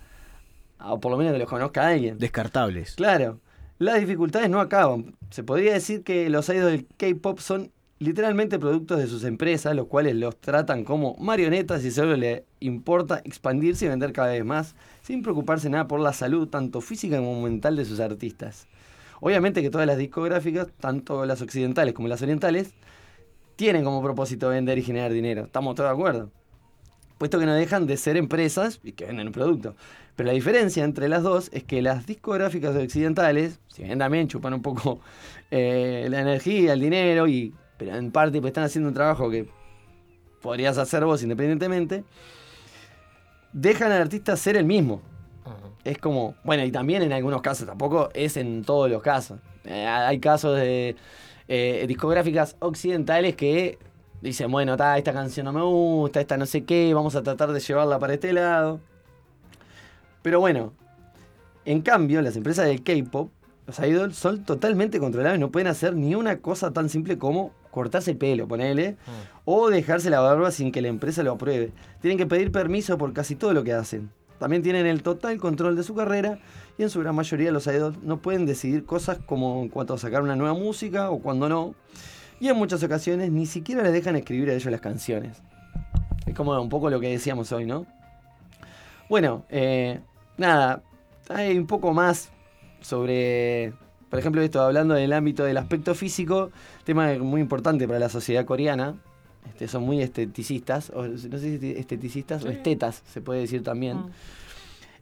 [0.78, 2.18] a- o por lo menos que los conozca alguien.
[2.18, 2.94] Descartables.
[2.94, 3.38] Claro,
[3.82, 5.16] las dificultades no acaban.
[5.30, 9.86] Se podría decir que los idols del K-pop son literalmente productos de sus empresas, los
[9.86, 14.74] cuales los tratan como marionetas y solo le importa expandirse y vender cada vez más,
[15.02, 18.66] sin preocuparse nada por la salud, tanto física como mental de sus artistas.
[19.20, 22.72] Obviamente que todas las discográficas, tanto las occidentales como las orientales,
[23.56, 25.44] tienen como propósito vender y generar dinero.
[25.44, 26.30] ¿Estamos todos de acuerdo?
[27.18, 29.76] Puesto que no dejan de ser empresas y que venden un producto.
[30.16, 34.54] Pero la diferencia entre las dos es que las discográficas occidentales, si bien también chupan
[34.54, 35.00] un poco
[35.50, 39.48] eh, la energía, el dinero, y, pero en parte pues están haciendo un trabajo que
[40.40, 42.04] podrías hacer vos independientemente,
[43.52, 45.00] dejan al artista ser el mismo.
[45.84, 49.40] Es como, bueno, y también en algunos casos, tampoco es en todos los casos.
[49.64, 50.94] Eh, hay casos de
[51.48, 53.78] eh, discográficas occidentales que
[54.20, 57.52] dicen, bueno, ta, esta canción no me gusta, esta no sé qué, vamos a tratar
[57.52, 58.80] de llevarla para este lado.
[60.22, 60.72] Pero bueno,
[61.64, 63.30] en cambio, las empresas del K-pop
[63.66, 67.52] los idols son totalmente controlados y no pueden hacer ni una cosa tan simple como
[67.70, 68.96] cortarse el pelo, ponele,
[69.44, 71.72] o dejarse la barba sin que la empresa lo apruebe.
[72.00, 74.10] Tienen que pedir permiso por casi todo lo que hacen.
[74.38, 76.40] También tienen el total control de su carrera
[76.76, 79.98] y en su gran mayoría los idols no pueden decidir cosas como en cuanto a
[79.98, 81.76] sacar una nueva música o cuando no.
[82.40, 85.40] Y en muchas ocasiones ni siquiera les dejan escribir a ellos las canciones.
[86.26, 87.86] Es como un poco lo que decíamos hoy, ¿no?
[89.08, 90.00] Bueno, eh,
[90.42, 90.82] nada,
[91.28, 92.30] hay un poco más
[92.82, 93.72] sobre,
[94.10, 96.50] por ejemplo, esto hablando del ámbito del aspecto físico,
[96.84, 98.96] tema muy importante para la sociedad coreana.
[99.48, 103.98] Este, son muy esteticistas, o no sé si esteticistas o estetas, se puede decir también.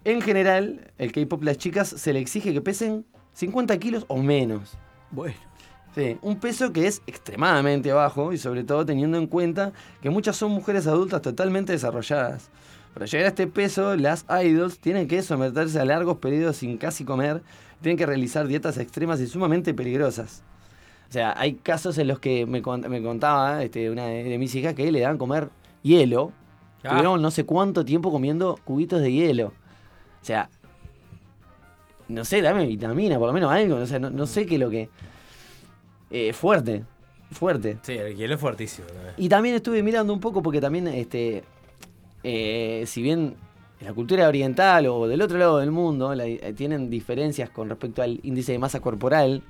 [0.05, 3.05] En general, el K-pop, las chicas se le exige que pesen
[3.35, 4.79] 50 kilos o menos.
[5.11, 5.35] Bueno.
[5.95, 10.37] Sí, un peso que es extremadamente bajo y sobre todo teniendo en cuenta que muchas
[10.37, 12.49] son mujeres adultas totalmente desarrolladas.
[12.95, 17.05] Para llegar a este peso, las idols tienen que someterse a largos periodos sin casi
[17.05, 17.43] comer,
[17.81, 20.43] tienen que realizar dietas extremas y sumamente peligrosas.
[21.09, 24.55] O sea, hay casos en los que me, me contaba este, una de, de mis
[24.55, 25.51] hijas que le dan comer
[25.83, 26.33] hielo.
[26.83, 26.91] Ah.
[26.91, 29.49] Tuvieron no sé cuánto tiempo comiendo cubitos de hielo.
[30.23, 30.49] O sea,
[32.09, 33.77] no sé, dame vitamina, por lo menos algo.
[33.77, 34.89] O sea, no, no sé qué es lo que.
[36.11, 36.85] Eh, fuerte,
[37.31, 37.79] fuerte.
[37.83, 38.89] Sí, el hielo es fuertísimo.
[38.89, 39.15] también.
[39.17, 41.45] Y también estuve mirando un poco porque también, este,
[42.23, 43.35] eh, si bien
[43.81, 47.69] en la cultura oriental o del otro lado del mundo la- eh, tienen diferencias con
[47.69, 49.43] respecto al índice de masa corporal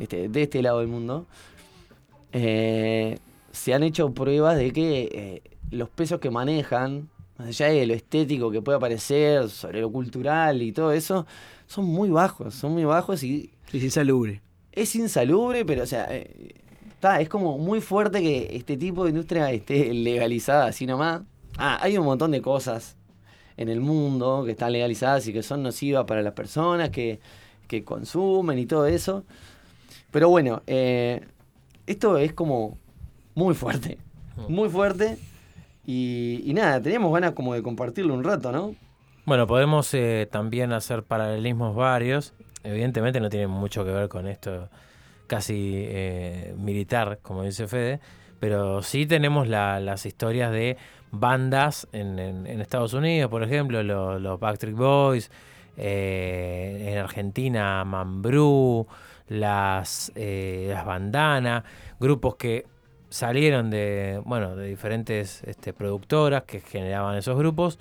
[0.00, 1.26] este, de este lado del mundo,
[2.32, 3.18] eh,
[3.52, 7.08] se han hecho pruebas de que los pesos que manejan,
[7.38, 11.26] más allá de lo estético que puede aparecer, sobre lo cultural y todo eso,
[11.66, 13.50] son muy bajos, son muy bajos y...
[13.72, 14.40] Es insalubre.
[14.72, 19.50] Es insalubre, pero o sea, está, es como muy fuerte que este tipo de industria
[19.50, 21.22] esté legalizada así nomás.
[21.58, 22.96] Ah, hay un montón de cosas
[23.56, 27.20] en el mundo que están legalizadas y que son nocivas para las personas que,
[27.68, 29.24] que consumen y todo eso.
[30.10, 31.20] Pero bueno, eh,
[31.86, 32.78] esto es como
[33.34, 33.98] muy fuerte,
[34.48, 35.18] muy fuerte.
[35.84, 38.74] Y, y nada, teníamos ganas como de compartirlo un rato, ¿no?
[39.24, 42.34] Bueno, podemos eh, también hacer paralelismos varios.
[42.64, 44.68] Evidentemente no tiene mucho que ver con esto
[45.26, 48.00] casi eh, militar, como dice Fede,
[48.38, 50.76] pero sí tenemos la- las historias de
[51.12, 55.30] bandas en, en- Estados Unidos, por ejemplo, lo- los, Backstreet Boys,
[55.76, 58.86] eh, en Argentina Mambrú,
[59.28, 61.64] las, eh, las Bandana,
[62.00, 62.66] grupos que
[63.10, 67.78] salieron de, bueno, de diferentes este, productoras que generaban esos grupos.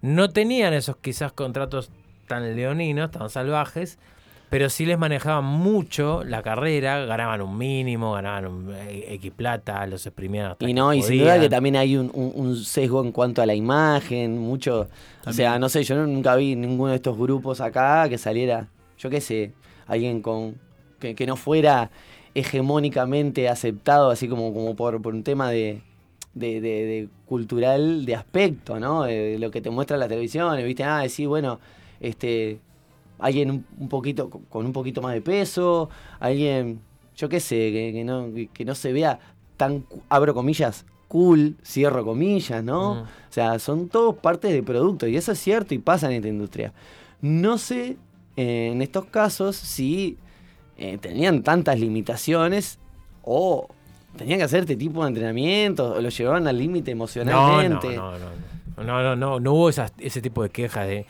[0.00, 1.90] No tenían esos quizás contratos
[2.26, 3.98] tan leoninos, tan salvajes,
[4.50, 9.86] pero sí les manejaban mucho la carrera, ganaban un mínimo, ganaban un eh, X plata,
[9.86, 13.02] los exprimían hasta Y no, y sin duda que también hay un, un- un sesgo
[13.04, 14.88] en cuanto a la imagen, mucho.
[15.26, 18.68] O sea, no sé, yo nunca vi ninguno de estos grupos acá que saliera,
[18.98, 19.52] yo qué sé,
[19.86, 20.54] alguien con.
[20.98, 21.90] que, que no fuera
[22.34, 25.80] hegemónicamente aceptado, así como, como por, por un tema de,
[26.34, 29.02] de, de- de cultural de aspecto, ¿no?
[29.04, 31.60] De, de lo que te muestra la televisión, viste, ah, sí, bueno,
[32.00, 32.60] este.
[33.18, 35.90] Alguien un, un poquito, con un poquito más de peso,
[36.20, 36.80] alguien,
[37.16, 39.18] yo qué sé, que, que no, que no se vea
[39.56, 42.94] tan, abro comillas, cool, cierro comillas, ¿no?
[42.94, 42.98] Mm.
[42.98, 46.28] O sea, son todos partes de producto y eso es cierto y pasa en esta
[46.28, 46.72] industria.
[47.20, 47.96] No sé
[48.36, 50.16] eh, en estos casos si
[50.76, 52.78] eh, tenían tantas limitaciones
[53.22, 53.68] o
[54.16, 57.96] tenían que hacer este tipo de entrenamientos o lo llevaban al límite No, no, emocionalmente.
[57.96, 61.04] no, no, no, no, no, no, no hubo esas- ese tipo de quejas de...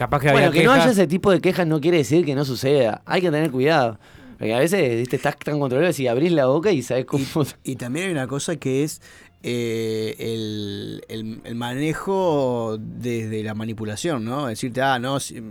[0.00, 2.34] Capaz que Bueno, había que no haya ese tipo de quejas no quiere decir que
[2.34, 3.02] no suceda.
[3.04, 3.98] Hay que tener cuidado.
[4.38, 5.16] Porque a veces ¿viste?
[5.16, 7.22] estás tan controlado si abrís la boca y sabes cómo.
[7.64, 9.02] Y también hay una cosa que es
[9.42, 14.46] eh, el, el- el manejo desde la manipulación, ¿no?
[14.46, 15.42] Decirte, ah, no, si-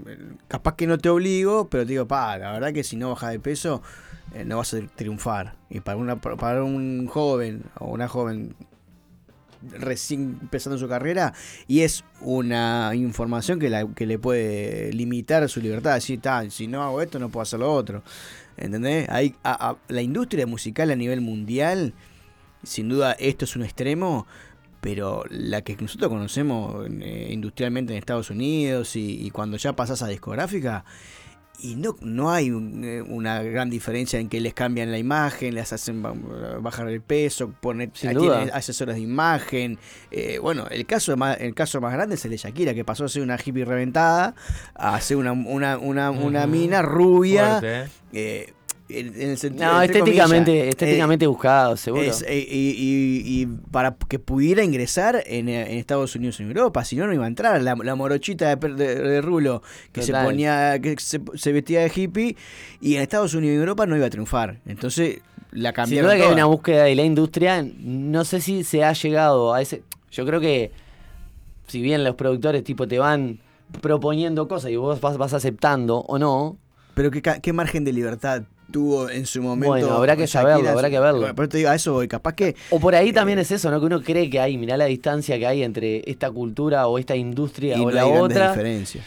[0.48, 3.32] capaz que no te obligo, pero te digo, pa, la verdad que si no bajas
[3.32, 3.84] de peso,
[4.34, 5.54] eh, no vas a triunfar.
[5.70, 8.56] Y para, una, para un joven o una joven
[9.72, 11.34] recién empezando su carrera
[11.68, 15.96] y es una información que, la- que le puede limitar su libertad.
[15.96, 18.04] Decir, "Ta, si no hago esto, no puedo hacer lo otro.
[18.58, 19.08] ¿Entendés?
[19.10, 19.36] Hay,
[19.88, 21.94] la industria musical a nivel mundial,
[22.64, 24.28] sin duda esto es un extremo,
[24.82, 30.02] pero la que nosotros conocemos eh, industrialmente en Estados Unidos y, y cuando ya pasas
[30.02, 30.84] a discográfica,
[31.62, 35.56] y no, no hay un, eh, una gran diferencia en que les cambian la imagen,
[35.56, 36.14] les hacen ba-
[36.62, 37.92] bajar el peso, poner
[38.22, 39.78] tienen asesores de imagen.
[40.12, 43.06] Eh, bueno, el caso, más, el caso más grande es el de Shakira, que pasó
[43.06, 44.36] a ser una hippie reventada
[44.74, 47.60] a ser una, una, una, una mina rubia.
[47.60, 48.54] Fuerte, ¿eh?
[48.90, 49.72] En, el sentido.
[49.72, 52.04] No, estéticamente, comillas, estéticamente eh, buscado, seguro.
[52.04, 56.48] es, eh, y, y- y para que pudiera ingresar en, eh, en Estados Unidos en
[56.48, 57.62] Europa, si no, no iba a entrar.
[57.62, 59.62] La, la morochita de, de- de Rulo
[59.92, 62.36] que se ponía, que se, se vestía de hippie,
[62.82, 64.60] y en Estados Unidos y Europa no iba a triunfar.
[64.66, 65.20] Entonces
[65.52, 66.10] la Sin cambiaron.
[66.12, 67.64] duda que hay una búsqueda de la industria.
[67.80, 69.84] No sé si se ha llegado a ese.
[70.12, 70.72] Yo creo que
[71.68, 73.40] si bien los productores tipo te van
[73.82, 76.58] proponiendo cosas y vos vas, vas aceptando o no.
[76.96, 79.68] Pero qué, qué margen de libertad tuvo en su momento.
[79.70, 81.28] Bueno, habrá que Shakira, saberlo, habrá que verlo.
[81.28, 82.08] Eso te digo, a eso voy.
[82.08, 82.56] Capaz que.
[82.70, 83.80] O por ahí también es eso, ¿no?
[83.80, 87.16] Que uno cree que hay, mirá la distancia que hay entre esta cultura o esta
[87.16, 88.50] industria Y o no la hay otra.
[88.50, 89.06] diferencias.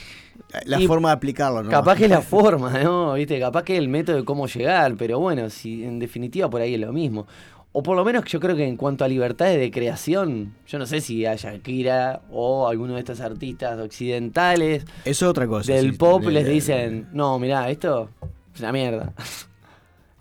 [0.65, 1.71] La Y forma de aplicarlo, ¿no?
[1.71, 3.15] Capaz que es la forma, ¿no?
[3.15, 3.39] ¿Viste?
[3.41, 6.75] Capaz que es el método de cómo llegar, pero bueno, si en definitiva por ahí
[6.75, 7.27] es lo mismo.
[7.75, 10.85] O por lo menos yo creo que en cuanto a libertades de creación, yo no
[10.85, 15.73] sé si a Shakira o alguno de estos artistas occidentales es otra cosa.
[15.73, 18.11] del sí, pop les dicen, no, mirá, esto
[18.55, 19.13] es una mierda.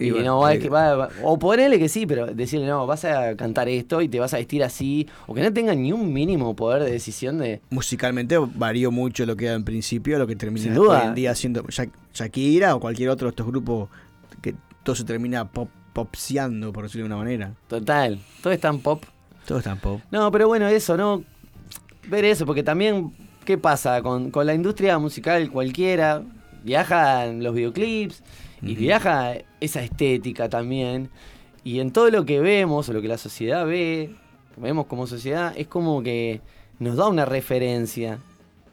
[0.01, 2.65] Y Y, bueno, no, va, ahí- que va- va- o ponerle que sí, pero decirle,
[2.67, 5.81] no, vas a cantar esto y te vas a vestir así, o que no tengan
[5.81, 7.61] ni un mínimo poder de decisión de...
[7.69, 11.63] Musicalmente varió mucho lo que era en principio lo que termina hoy en día siendo
[11.63, 13.89] Sha- Shakira o cualquier otro de estos grupos
[14.41, 17.53] que todo se termina pop, popseando, por decirlo de una manera.
[17.67, 19.03] Total, todo es tan pop.
[19.45, 20.01] Todo es tan pop.
[20.11, 21.23] No, pero bueno, eso, ¿no?
[22.09, 23.11] Ver eso, porque también,
[23.45, 24.01] ¿qué pasa?
[24.01, 26.23] Con, con la industria musical cualquiera,
[26.63, 28.23] viajan los videoclips
[28.61, 31.09] y viaja esa estética también.
[31.63, 34.13] Y en todo lo que vemos, o lo que la sociedad ve,
[34.57, 36.41] vemos como sociedad, es como que
[36.79, 38.19] nos da una referencia.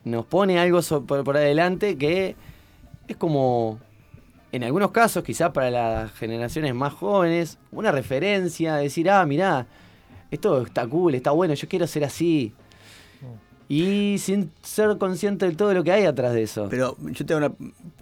[0.05, 2.35] Nos pone algo so- por, por adelante que
[3.06, 3.78] es como,
[4.52, 9.66] en algunos casos, quizás para las generaciones más jóvenes, una referencia, decir, ah, mirá,
[10.31, 12.52] esto está cool, está bueno, yo quiero ser así.
[13.69, 16.69] Y sin ser consciente de todo lo que hay atrás de eso.
[16.70, 17.52] Pero yo te una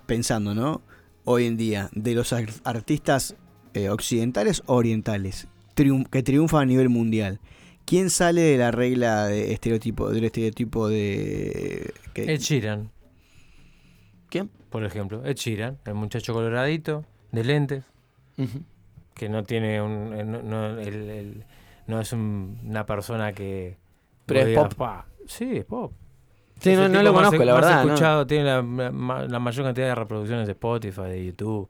[0.06, 0.80] pensando, ¿no?
[1.28, 3.35] Hoy en día, de los ar- artistas
[3.74, 7.40] eh, occidentales o orientales triun- que triunfan a nivel mundial,
[7.85, 12.90] ¿quién sale de la regla de estereotipo, del estereotipo de que- Ed Sheeran.
[14.31, 14.48] ¿Quién?
[14.70, 17.85] Por ejemplo, Ed Sheeran, el muchacho coloradito, de lentes,
[19.15, 20.12] que no tiene un.
[20.15, 21.44] eh, No, no- el- el-
[21.86, 23.77] no es un- una persona que.
[24.27, 24.78] Pero es digas, pop.
[24.78, 25.07] "Pa".
[25.27, 25.93] Sí, es pop.
[26.61, 27.93] Sí, no- no lo más- conozco, la verdad, ¿no?
[27.93, 28.57] escuchado, tiene la,
[29.28, 31.69] la mayor cantidad de reproducciones de Spotify, de YouTube.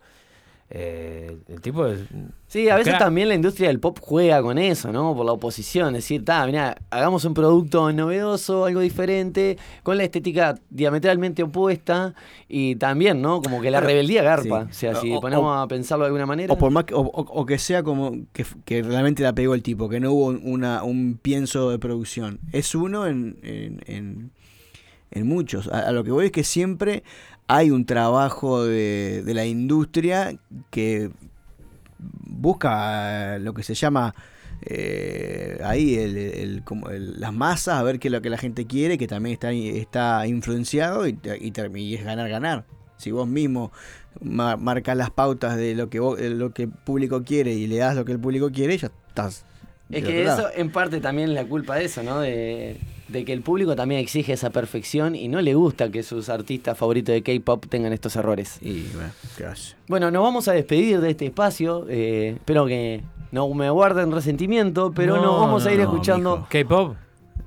[0.68, 2.00] Eh, el tipo es.
[2.48, 2.98] Sí, a veces crack.
[3.04, 5.14] también la industria del pop juega con eso, ¿no?
[5.14, 5.92] Por la oposición.
[5.94, 12.14] Decir, ta, mirá, hagamos un producto novedoso, algo diferente, con la estética diametralmente opuesta.
[12.48, 13.40] Y también, ¿no?
[13.42, 14.64] Como que la Claro, rebeldía garpa.
[14.64, 14.70] sí.
[14.70, 16.52] O sea, si O- ponemos o- a pensarlo de alguna manera.
[16.52, 17.10] O por más que, o, o-
[17.40, 21.16] o que sea como que, realmente la pegó el tipo, que no hubo una, un
[21.22, 22.40] pienso de producción.
[22.50, 24.32] Es uno en, en, en-
[25.10, 25.68] en muchos.
[25.68, 27.02] A, a lo que voy es que siempre
[27.48, 30.36] hay un trabajo de, de la industria
[30.70, 31.10] que
[31.98, 34.14] busca lo que se llama
[34.62, 38.38] eh, ahí el, el- como el- las masas, a ver qué es lo que la
[38.38, 42.64] gente quiere, que también está, está influenciado y, y, y es ganar, ganar.
[42.96, 43.70] Si vos mismo
[44.22, 47.76] ma- marcas las pautas de lo que vos- lo que el público quiere y le
[47.76, 49.44] das lo que el público quiere, ya estás.
[49.90, 52.20] Es que eso en parte también es la culpa de eso, ¿no?
[52.20, 52.78] De,
[53.08, 56.76] de que el público también exige esa perfección y no le gusta que sus artistas
[56.76, 58.58] favoritos de K-pop tengan estos errores.
[58.60, 59.74] Y bueno, ¿qué hace?
[59.86, 61.86] Bueno, nos vamos a despedir de este espacio.
[61.88, 66.46] eh, espero que no me guarden resentimiento, pero No, nos vamos a ir no, escuchando
[66.50, 66.96] K-pop.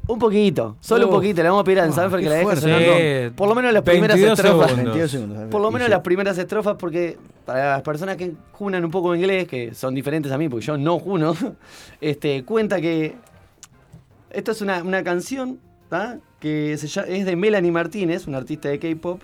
[0.08, 1.42] un poquito, solo un poquito.
[1.44, 3.84] Le vamos a pedir a Ensanfer qué que la deje sonando por lo menos las
[3.84, 4.68] primeras 22 estrofas.
[4.70, 4.94] segundos.
[4.96, 5.50] 22 segundos.
[5.50, 9.48] Por lo menos las primeras estrofas, porque para las personas que junan un poco inglés,
[9.48, 11.36] que son diferentes a mí, porque yo no juno,
[12.02, 13.16] este, cuenta que
[14.32, 15.60] esto es una, una canción
[16.40, 19.22] que es de Melanie Martínez, una artista de K-pop,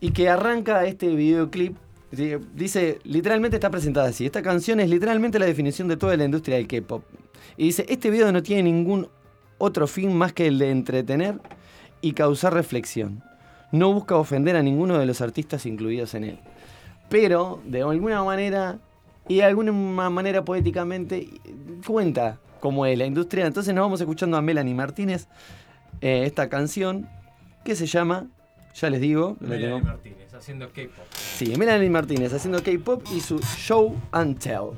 [0.00, 1.76] y que arranca este videoclip.
[2.10, 4.24] di- Dice, literalmente está presentada así.
[4.26, 7.04] Esta canción es literalmente la definición de toda la industria del K-pop.
[7.56, 9.08] Y dice, este video no tiene ningún
[9.58, 11.40] otro fin más que el de entretener
[12.00, 13.22] y causar reflexión.
[13.72, 16.38] No busca ofender a ninguno de los artistas incluidos en él.
[17.08, 18.78] Pero, de alguna manera,
[19.28, 21.28] y de alguna manera poéticamente,
[21.86, 23.46] cuenta cómo es la industria.
[23.46, 25.28] Entonces nos vamos escuchando a Melanie Martínez
[26.00, 27.08] eh, esta canción
[27.64, 28.26] que se llama,
[28.74, 31.04] ya les digo, la Melanie tengo- Martínez haciendo K-pop.
[31.14, 34.70] Sí, Melanie Martínez haciendo K-pop y su show and tell.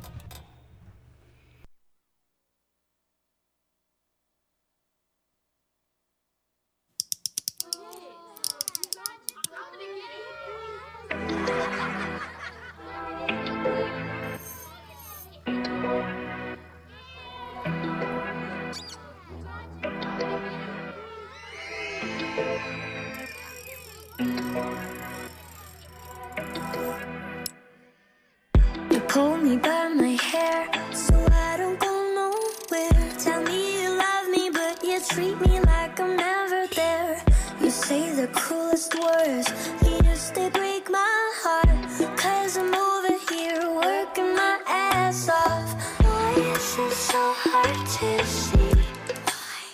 [39.08, 39.48] words.
[39.82, 41.68] Yes, they break my heart.
[42.16, 45.68] Cause I'm over here working my ass off.
[46.04, 48.72] Why is it so hard to see?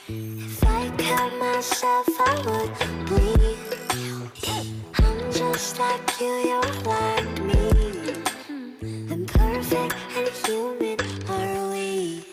[0.09, 2.73] If I cut myself, I would
[3.09, 3.59] bleed.
[5.02, 7.65] I'm just like you, you're like me.
[9.15, 10.98] Imperfect and human
[11.28, 12.24] are we?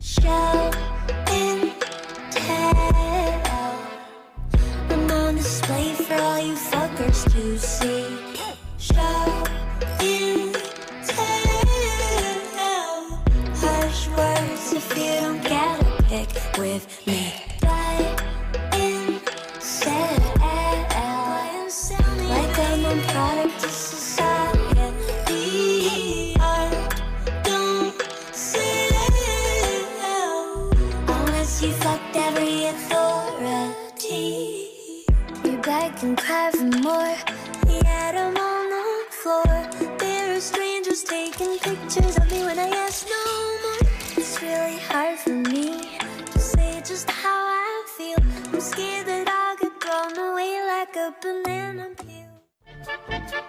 [0.00, 0.79] Shall
[6.10, 8.06] for all you fuckers to see.
[8.78, 9.44] Show
[10.00, 10.54] and
[12.56, 13.22] tell.
[13.62, 17.49] Harsh words if you don't get a pick with me.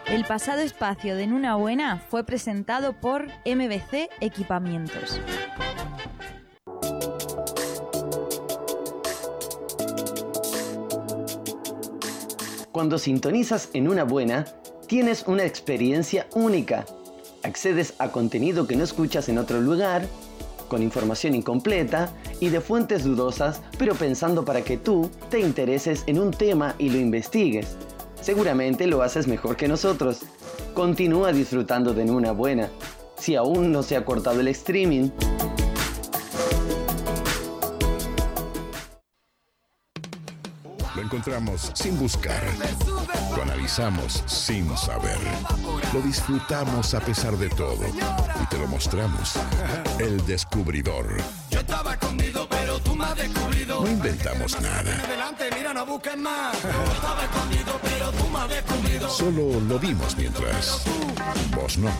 [0.08, 5.22] El pasado espacio de En Una Buena fue presentado por MBC Equipamientos.
[12.72, 14.46] Cuando sintonizas en una buena,
[14.88, 16.86] tienes una experiencia única.
[17.44, 20.08] Accedes a contenido que no escuchas en otro lugar,
[20.70, 26.18] con información incompleta y de fuentes dudosas, pero pensando para que tú te intereses en
[26.18, 27.76] un tema y lo investigues.
[28.22, 30.20] Seguramente lo haces mejor que nosotros.
[30.74, 32.70] Continúa disfrutando de una buena.
[33.18, 35.10] Si aún no se ha cortado el streaming,
[41.22, 42.42] encontramos sin buscar.
[43.36, 45.20] Lo analizamos sin saber.
[45.94, 47.78] Lo disfrutamos a pesar de todo.
[48.42, 49.34] Y te lo mostramos.
[50.00, 51.06] El descubridor.
[51.52, 53.82] Yo estaba escondido, pero tú me has descubrido.
[53.82, 55.00] No inventamos nada.
[55.04, 56.60] Adelante, mira, no busques más.
[56.64, 59.10] Yo estaba escondido, pero tú me has descubrido.
[59.10, 60.84] Solo lo vimos mientras.
[61.56, 61.92] Vos no.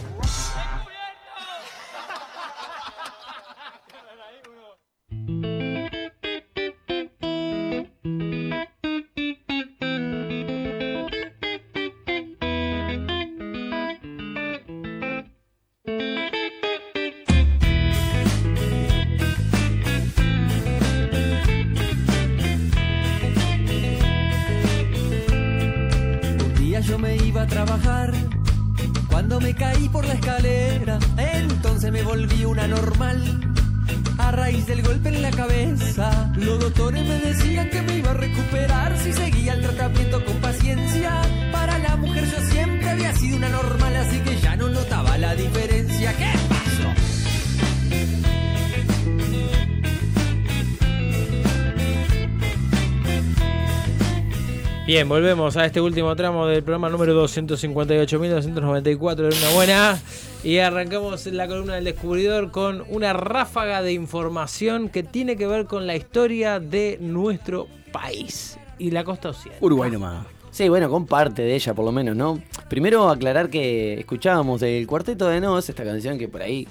[55.12, 60.02] Volvemos a este último tramo del programa número 258.294 de una buena.
[60.42, 65.66] Y arrancamos la columna del descubridor con una ráfaga de información que tiene que ver
[65.66, 69.62] con la historia de nuestro país y la costa occidental.
[69.62, 70.28] Uruguay nomás.
[70.50, 72.42] Sí, bueno, con parte de ella por lo menos, ¿no?
[72.70, 76.66] Primero aclarar que escuchábamos del Cuarteto de Nos, esta canción que por ahí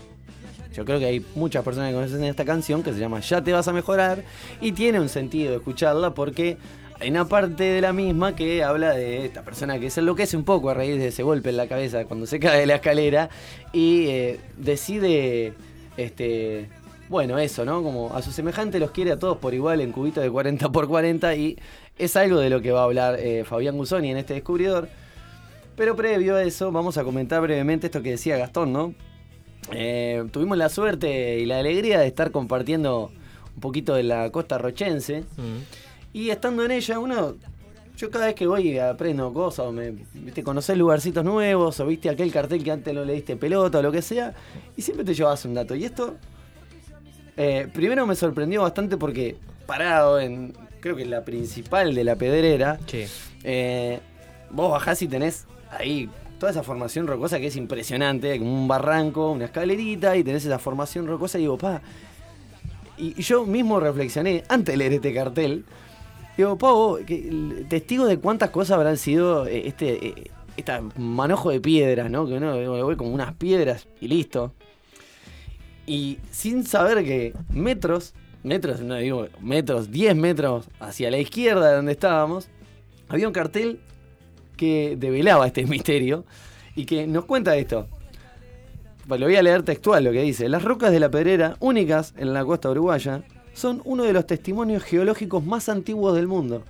[0.73, 3.53] yo creo que hay muchas personas que conocen esta canción que se llama Ya te
[3.53, 4.25] vas a mejorar
[4.63, 6.57] y tiene un sentido escucharla porque
[7.01, 10.45] hay una parte de la misma que habla de esta persona que se enloquece un
[10.45, 13.31] poco a raíz de ese golpe en la cabeza cuando se cae de la escalera
[13.73, 15.55] y eh, decide,
[15.97, 16.69] este,
[17.09, 17.83] bueno, eso, ¿no?
[17.83, 20.89] Como a su semejante los quiere a todos por igual en cubitos de 40 por
[20.89, 21.59] 40 y
[21.99, 24.89] es algo de lo que va a hablar eh, Fabián Gusoni en este descubridor.
[25.77, 28.95] Pero previo a eso, vamos a comentar brevemente esto que decía Gastón, ¿no?
[29.73, 33.11] Eh, tuvimos la suerte y la alegría de estar compartiendo
[33.55, 35.25] un poquito de la costa rochense.
[36.13, 37.37] Y estando en ella, uno.
[37.97, 42.09] Yo cada vez que voy aprendo cosas, o me, viste, conocer lugarcitos nuevos, o viste
[42.09, 44.33] aquel cartel que antes no le diste pelota, o lo que sea,
[44.75, 45.75] y siempre te llevas un dato.
[45.75, 46.17] Y esto,
[47.37, 52.81] eh, primero me sorprendió bastante porque parado en, creo que la principal de la pedrera,
[53.45, 54.01] eh,
[54.51, 56.09] vos bajás y tenés ahí
[56.39, 60.59] toda esa formación rocosa que es impresionante, como un barranco, una escalerita, y tenés esa
[60.59, 61.83] formación rocosa y digo, pa.
[62.97, 65.65] Y yo mismo reflexioné antes de leer este cartel.
[66.41, 66.99] Digo, Pau,
[67.69, 72.27] testigo de cuántas cosas habrán sido eh, este, esta manojo de piedras, ¿no?
[72.27, 74.55] Que uno ve como unas piedras y listo.
[75.87, 81.77] Y sin saber que metros, metros, no digo metros, 10 metros hacia la izquierda de
[81.77, 82.49] donde estábamos,
[83.09, 83.79] había un cartel
[84.57, 86.25] que develaba este misterio
[86.75, 87.87] y que nos cuenta esto.
[89.07, 90.49] Lo voy a leer textual lo que dice.
[90.49, 94.83] Las rocas de la Pedrera, únicas en la costa uruguaya, son uno de los testimonios
[94.83, 96.65] geológicos más antiguos del mundo.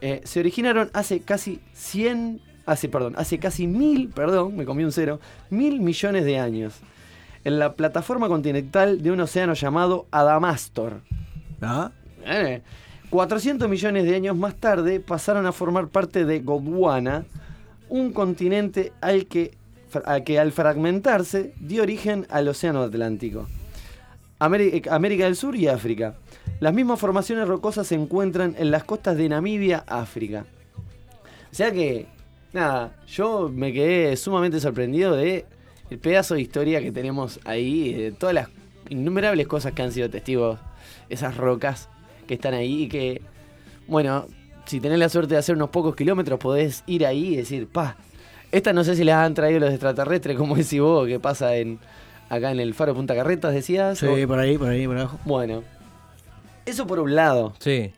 [0.00, 4.92] Eh, se originaron hace casi 100, hace, perdón, hace casi mil, perdón, me comí un
[4.92, 5.20] cero,
[5.50, 6.74] mil millones de años,
[7.44, 11.00] en la plataforma continental de un océano llamado Adamastor.
[12.26, 12.62] Eh,
[13.10, 17.24] 400 millones de años más tarde pasaron a formar parte de Gondwana,
[17.88, 19.56] un continente al que,
[20.04, 23.46] al que al fragmentarse dio origen al Océano Atlántico.
[24.38, 26.16] Ameri- América del Sur y África.
[26.60, 30.44] Las mismas formaciones rocosas se encuentran en las costas de Namibia, África.
[31.50, 32.06] O sea que,
[32.52, 35.44] nada, yo me quedé sumamente sorprendido de
[35.90, 38.48] el pedazo de historia que tenemos ahí, de todas las
[38.88, 40.58] innumerables cosas que han sido testigos,
[41.08, 41.88] esas rocas
[42.26, 43.22] que están ahí y que,
[43.86, 44.26] bueno,
[44.64, 47.96] si tenés la suerte de hacer unos pocos kilómetros, podés ir ahí y decir, pa,
[48.50, 51.78] esta no sé si las han traído los extraterrestres, como decís vos, que pasa en
[52.34, 53.98] acá en el Faro Punta Carretas, decías.
[53.98, 55.18] Sí, o- por ahí, por ahí, por abajo.
[55.24, 55.62] Bueno,
[56.66, 57.54] eso por un lado.
[57.58, 57.92] Sí.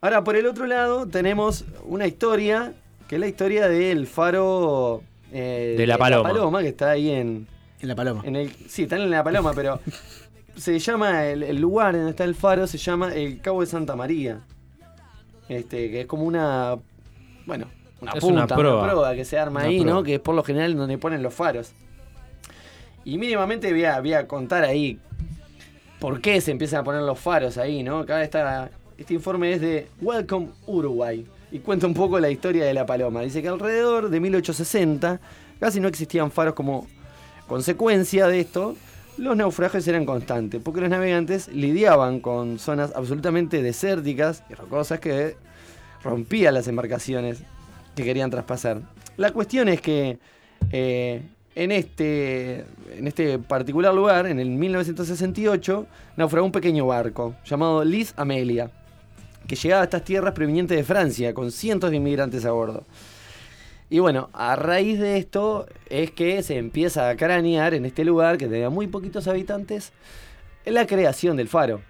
[0.00, 2.72] Ahora, por el otro lado, tenemos una historia,
[3.08, 5.02] que es la historia del faro
[5.32, 6.60] eh, De La Paloma.
[6.62, 7.46] que está ahí en...
[7.80, 8.22] En La Paloma.
[8.24, 9.80] En el, sí, está en La Paloma, pero
[10.56, 13.94] se llama, el, el lugar donde está el faro se llama el Cabo de Santa
[13.96, 14.40] María.
[15.48, 16.76] Este, que es como una,
[17.46, 17.66] bueno,
[18.00, 19.14] una Es punta, una proa.
[19.14, 19.84] que se arma Una ahí.
[19.84, 20.02] ¿no?
[20.02, 21.72] Que es por lo general donde ponen los faros.
[23.04, 24.98] Y mínimamente voy a, a contar ahí
[25.98, 28.00] por qué se empiezan a poner los faros ahí, ¿no?
[28.00, 32.74] Acá está, este informe es de Welcome Uruguay y cuenta un poco la historia de
[32.74, 33.22] la paloma.
[33.22, 35.20] Dice que alrededor de 1860
[35.58, 36.86] casi no existían faros como
[37.46, 38.76] consecuencia de esto.
[39.18, 45.36] Los naufragios eran constantes porque los navegantes lidiaban con zonas absolutamente desérticas y rocosas que
[46.02, 47.42] rompían las embarcaciones
[47.94, 48.80] que querían traspasar.
[49.16, 50.18] La cuestión es que
[50.72, 51.22] eh,
[51.54, 52.64] en, este,
[52.96, 55.86] en este particular lugar, en el 1968,
[56.16, 58.70] naufragó un pequeño barco llamado Liz Amelia,
[59.46, 62.84] que llegaba a estas tierras provenientes de Francia, con cientos de inmigrantes a bordo.
[63.88, 68.38] Y bueno, a raíz de esto es que se empieza a cranear en este lugar,
[68.38, 69.92] que tenía muy poquitos habitantes,
[70.64, 71.80] la creación del faro.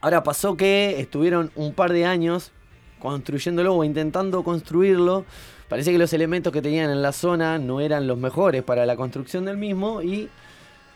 [0.00, 2.50] Ahora pasó que estuvieron un par de años
[2.98, 5.26] construyéndolo o intentando construirlo.
[5.72, 8.94] Parece que los elementos que tenían en la zona no eran los mejores para la
[8.94, 10.28] construcción del mismo y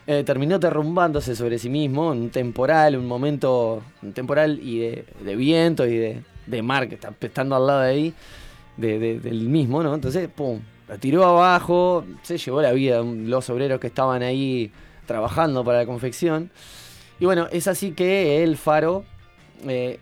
[0.07, 5.07] eh, terminó derrumbándose sobre sí mismo en un temporal, un momento un temporal y de,
[5.21, 8.15] de viento y de, mar que está estando al lado de ahí,
[8.77, 9.95] de- de- del mismo, ¿no?
[9.95, 14.71] Entonces, pum, la tiró abajo, se llevó la vida los obreros que estaban ahí
[15.07, 16.51] trabajando para la confección.
[17.19, 19.05] Y bueno, es así que el faro
[19.67, 20.01] eh,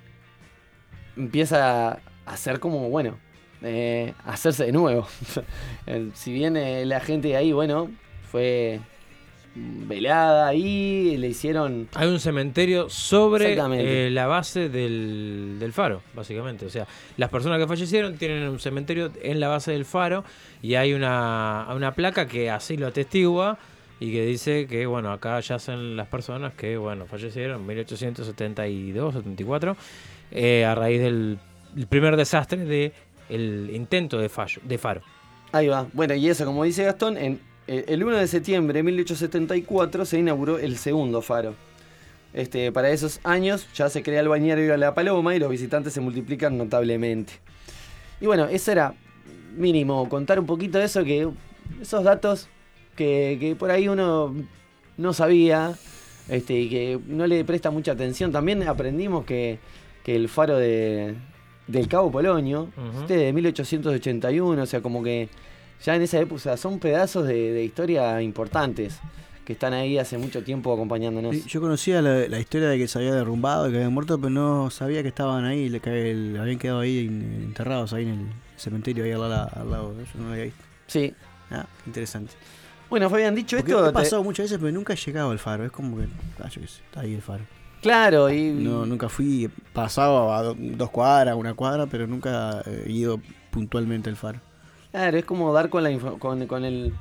[1.16, 3.22] empieza a hacer como, bueno,
[3.62, 5.06] eh, hacerse de nuevo.
[6.14, 7.90] Si bien eh, la gente de ahí, bueno,
[8.30, 8.80] fue
[9.54, 11.88] velada ahí, le hicieron...
[11.94, 16.66] Hay un cementerio sobre eh, la base del, del faro, básicamente.
[16.66, 16.86] O sea,
[17.16, 20.24] las personas que fallecieron tienen un cementerio en la base del faro
[20.60, 23.58] y hay una, una placa que así lo atestigua
[24.00, 29.76] y que dice que, bueno, acá yacen las personas que, bueno, fallecieron en 1872, 74,
[30.32, 31.38] eh, a raíz del
[31.76, 32.92] el primer desastre de
[33.28, 35.02] el intento de, fallo, de faro.
[35.52, 35.86] Ahí va.
[35.92, 40.18] Bueno, y eso, como dice Gastón, en, eh, el 1 de septiembre de 1874 se
[40.18, 41.54] inauguró el segundo faro.
[42.32, 45.92] Este, para esos años ya se crea el bañario de la Paloma y los visitantes
[45.92, 47.34] se multiplican notablemente.
[48.20, 48.94] Y bueno, eso era
[49.56, 51.28] mínimo, contar un poquito de eso, que
[51.80, 52.48] esos datos
[52.96, 54.34] que, que por ahí uno
[54.96, 55.74] no sabía
[56.28, 58.32] este, y que no le presta mucha atención.
[58.32, 59.58] También aprendimos que,
[60.02, 61.14] que el faro de,
[61.66, 63.00] del Cabo Polonio, Ujú.
[63.02, 65.28] este de 1881, o sea, como que
[65.84, 68.98] ya en esa época o sea, son pedazos de, de historia importantes
[69.44, 71.34] que están ahí hace mucho tiempo acompañándonos.
[71.34, 74.30] Sí, yo conocía la, la historia de que se había derrumbado, que habían muerto, pero
[74.30, 78.10] no sabía que estaban ahí, le- que el- habían quedado ahí en- enterrados ahí en
[78.10, 78.26] el
[78.56, 80.64] cementerio ahí al lado, al lado ellos, no lo había visto.
[80.86, 81.12] Sí.
[81.50, 82.32] Ah, interesante.
[82.88, 83.84] Bueno, Fabián, dicho Porque esto...
[83.84, 85.64] He te- pasado muchas veces, pero nunca he llegado al faro.
[85.66, 86.04] Es como que,
[86.42, 87.44] ah, yo qué sé, está ahí el faro.
[87.84, 88.50] Claro, y...
[88.50, 93.20] No, nunca fui, pasaba a do- dos cuadras, una cuadra, pero nunca he ido
[93.50, 94.40] puntualmente al faro.
[94.90, 96.92] Claro, es como dar con, la info- con, con el,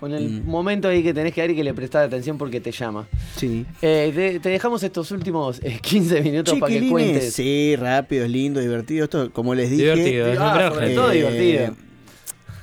[0.00, 0.46] con el Mm.
[0.50, 3.06] momento ahí que tenés que dar y que le prestás atención porque te llama.
[3.36, 3.64] Sí.
[3.82, 7.32] Eh, te, te dejamos estos últimos eh, 15 minutos para que Chiquilines, cuentes.
[7.34, 9.04] Sí, rápido, es lindo, divertido.
[9.04, 9.82] Esto, como les dije.
[9.94, 11.76] Divertido, es Ah, sobre todo divertido.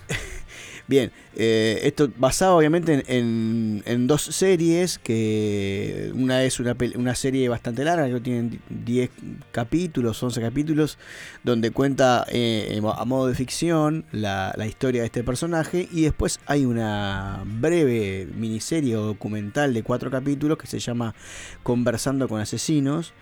[0.87, 7.83] Bien, Eh, esto basado obviamente en, en- dos series, que una es una, serie bastante
[7.83, 9.09] larga, que tienen 10
[9.51, 10.97] capítulos, 11 capítulos,
[11.43, 16.65] donde cuenta eh, a modo de ficción la, historia de este personaje, y después hay
[16.65, 21.15] una breve miniserie o documental de cuatro capítulos que se llama
[21.63, 23.13] Conversando con Asesinos,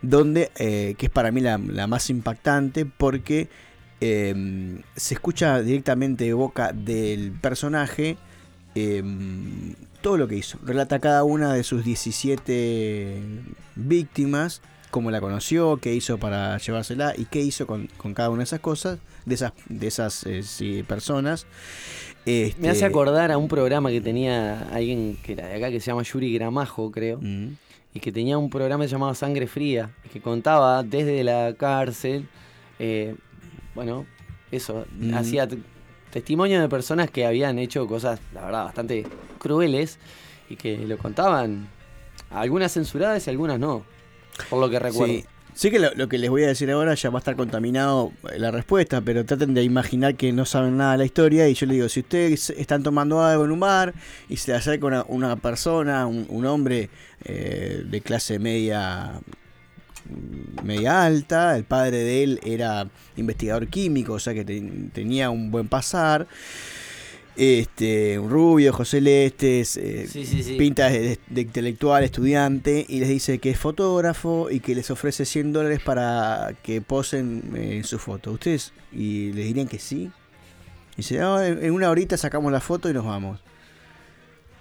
[0.00, 3.48] donde, eh, que es para mí la más impactante porque
[4.00, 8.16] eh, se escucha directamente de boca del personaje
[8.74, 9.02] eh,
[10.00, 10.58] todo lo que hizo.
[10.64, 13.20] Relata cada una de sus 17
[13.74, 18.38] víctimas, cómo la conoció, qué hizo para llevársela y qué hizo con, con cada una
[18.38, 21.46] de esas cosas, de esas, de esas eh, sí, personas.
[22.24, 25.80] Este, Me hace acordar a un programa que tenía alguien que era de acá que
[25.80, 27.18] se llama Yuri Gramajo, creo.
[27.20, 27.56] Mm.
[27.94, 32.28] Y que tenía un programa llamado Sangre Fría, que contaba desde la cárcel,
[32.78, 33.16] eh,
[33.74, 34.06] bueno,
[34.50, 35.14] eso, Mm.
[35.14, 35.48] hacía
[36.10, 39.06] testimonio de personas que habían hecho cosas, la verdad, bastante
[39.38, 39.98] crueles
[40.48, 41.68] y que lo contaban,
[42.30, 43.84] algunas censuradas y algunas no,
[44.50, 45.14] por lo que recuerdo.
[45.14, 45.24] Sí.
[45.54, 48.12] Sé que lo, lo que les voy a decir ahora ya va a estar contaminado
[48.32, 51.54] eh, la respuesta, pero traten de imaginar que no saben nada de la historia y
[51.54, 53.92] yo les digo, si ustedes están tomando algo en un bar
[54.28, 56.90] y se le acerca una, una persona, un, un hombre
[57.24, 59.14] eh, de clase media
[60.62, 65.50] media alta, el padre de él era investigador químico, o sea que ten- tenía un
[65.50, 66.26] buen pasar.
[67.36, 70.56] Este, un rubio, ojos celestes, eh, Sí, sí, sí.
[70.56, 75.24] pinta de, de intelectual, estudiante, y les dice que es fotógrafo y que les ofrece
[75.24, 78.32] 100 dólares para que posen eh, en su foto.
[78.32, 80.10] ¿Ustedes y les dirían que sí?
[80.94, 83.38] Y dice, "No, en en una horita sacamos la foto y nos vamos.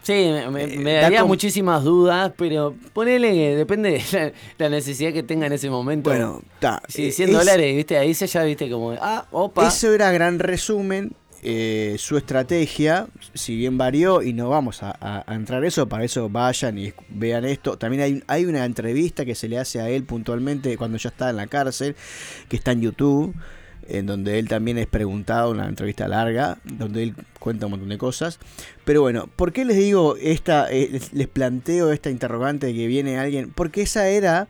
[0.08, 4.32] Sí, me, me- me da daría como- muchísimas dudas, pero ponele que depende de la,
[4.58, 6.10] la necesidad que tenga en ese momento.
[6.10, 6.82] Bueno, está.
[6.88, 9.68] Sí, eh, 100 es- dólares, viste, ahí se ya viste como, ah, opa.
[9.68, 11.12] Eso era gran resumen
[11.44, 15.88] eh, su estrategia, si bien varió, y no vamos a, a- a entrar en eso,
[15.88, 17.78] para eso vayan y vean esto.
[17.78, 21.30] También hay, hay una entrevista que se le hace a él puntualmente cuando ya está
[21.30, 21.96] en la cárcel,
[22.50, 23.36] que está en YouTube,
[23.90, 27.98] en donde él también es preguntado, una entrevista larga, donde él cuenta un montón de
[27.98, 28.40] cosas.
[28.86, 33.18] Pero bueno, ¿por qué les digo esta, eh, les- planteo esta interrogante de que viene
[33.18, 33.52] alguien?
[33.54, 34.48] Porque esa era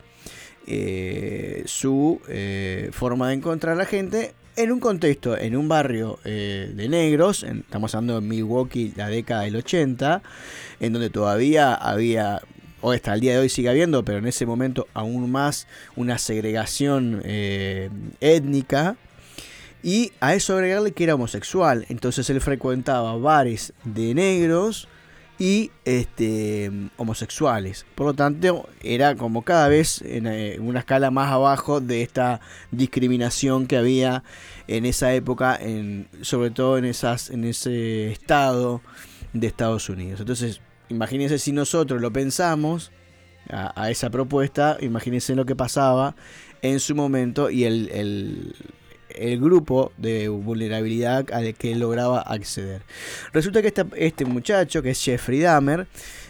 [0.65, 6.19] eh, su eh, forma de encontrar a la gente en un contexto, en un barrio
[6.25, 10.23] eh, de negros, estamos hablando de Milwaukee, la década del 80,
[10.79, 12.41] en donde todavía había,
[12.81, 16.17] o hasta el día de hoy sigue habiendo, pero en ese momento aún más una
[16.17, 17.21] segregación
[18.19, 18.97] étnica.
[19.83, 21.85] Y a eso agregarle que era homosexual.
[21.89, 24.87] Entonces él frecuentaba bares de negros
[25.39, 27.85] y este homosexuales.
[27.93, 32.41] Por lo tanto, era como cada vez en eh, una escala más abajo de esta
[32.71, 34.23] discriminación que había
[34.67, 38.81] en esa época, en, sobre todo en esas, en ese estado
[39.33, 40.19] de Estados Unidos.
[40.21, 40.59] Entonces,
[40.89, 42.91] imagínense si nosotros lo pensamos
[43.49, 46.15] a, esa propuesta, imagínense lo que pasaba
[46.63, 48.55] en su momento y el-
[49.19, 52.81] el grupo de vulnerabilidad al que él lograba acceder.
[53.33, 55.87] Resulta que esta- este muchacho, que es Jeffrey Dahmer,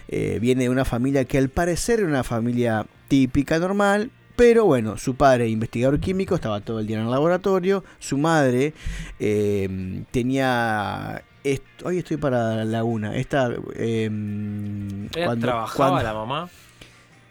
[0.08, 4.98] eh, viene de una familia que al parecer era una familia típica, normal, pero bueno,
[4.98, 8.74] su padre, investigador químico, estaba todo el día en el laboratorio, su madre
[9.20, 11.24] eh, tenía...
[11.44, 13.16] est- Hoy estoy para la laguna.
[13.18, 14.10] Esta, eh,
[15.12, 16.50] cuando- trabajaba cuando- la mamá.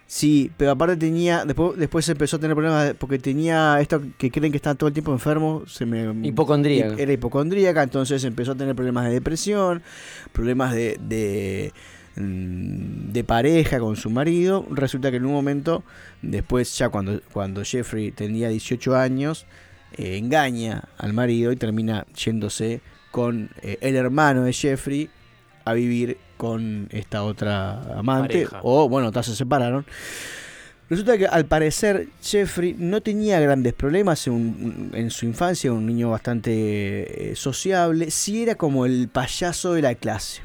[0.08, 4.30] Sí, pero aparte tenía, después, después empezó a tener problemas de- porque tenía esto que
[4.30, 6.94] creen que está todo el tiempo enfermo, se me Hipocondríaca.
[7.02, 9.82] Era hipocondríaca, entonces empezó a tener problemas de depresión,
[10.32, 11.72] problemas de, de,
[12.14, 14.64] mm, de pareja con su marido.
[14.70, 15.82] Resulta que en un momento,
[16.22, 19.46] después ya cuando, cuando Jeffrey tenía 18 años,
[19.96, 22.80] eh, engaña al marido y termina yéndose
[23.10, 25.08] con eh, el hermano de Jeffrey
[25.64, 28.34] a vivir con esta otra amante.
[28.44, 28.60] Pareja.
[28.62, 29.84] O bueno, se separaron.
[30.88, 36.10] Resulta que al parecer Jeffrey no tenía grandes problemas en, en su infancia, un niño
[36.10, 40.42] bastante eh, sociable, sí era como el payaso de la clase.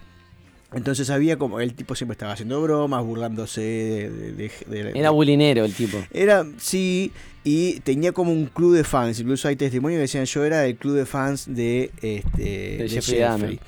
[0.74, 4.10] Entonces había como, el tipo siempre estaba haciendo bromas, burlándose de...
[4.10, 5.98] de- de- de- Era bulinero el tipo.
[6.12, 7.12] era, sí,
[7.44, 9.20] y tenía como un club de fans.
[9.20, 13.60] Incluso hay testimonios que decían yo era del club de fans de, este, Jeffrey Dahmer.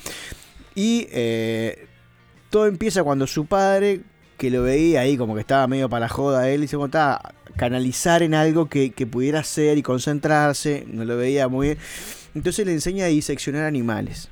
[0.76, 1.86] Y eh,
[2.54, 4.02] todo empieza cuando su padre,
[4.38, 8.22] que lo veía ahí como que estaba medio para la joda, él se contaba canalizar
[8.22, 11.78] en algo que, que pudiera hacer y concentrarse, no lo veía muy bien.
[12.36, 14.30] Entonces le enseña a diseccionar animales.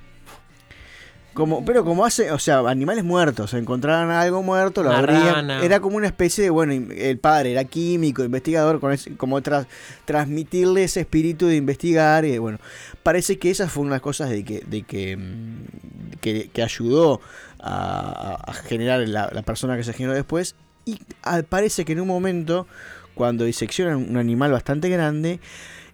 [1.34, 5.48] Como, pero como hace, o sea, animales muertos, encontraron algo muerto, lo abrían.
[5.64, 9.66] Era como una especie de, bueno, el padre era químico, investigador, con ese- como tras,
[10.04, 12.26] transmitirle ese espíritu de investigar.
[12.26, 12.60] Y bueno,
[13.02, 16.64] parece que esa fue una de las cosas de que, de que, mm, que, que
[16.64, 17.22] ayudó
[17.62, 20.56] a, generar la, la persona que se generó después.
[20.86, 21.00] Y
[21.50, 22.68] parece que en un momento,
[23.14, 25.40] cuando diseccionan un animal bastante grande,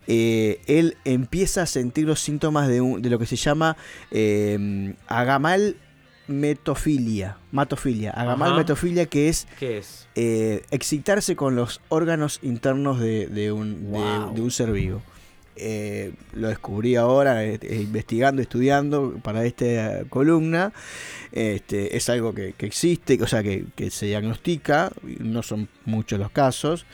[0.07, 3.75] eh, él empieza a sentir los síntomas de, un- de lo que se llama
[4.11, 5.75] eh, agamal
[6.27, 7.37] metofilia.
[7.51, 8.11] Matofilia.
[8.11, 8.57] Agamal Ajá.
[8.59, 10.07] metofilia que es ¿Qué es?
[10.15, 15.01] eh, excitarse con los órganos internos de, de un, de un ser vivo.
[15.59, 20.71] Eh, lo descubrí ahora eh, eh, investigando, estudiando para esta columna.
[21.31, 26.19] Este, es algo que, que existe, o sea, que, que se diagnostica, no son muchos
[26.19, 26.85] los casos.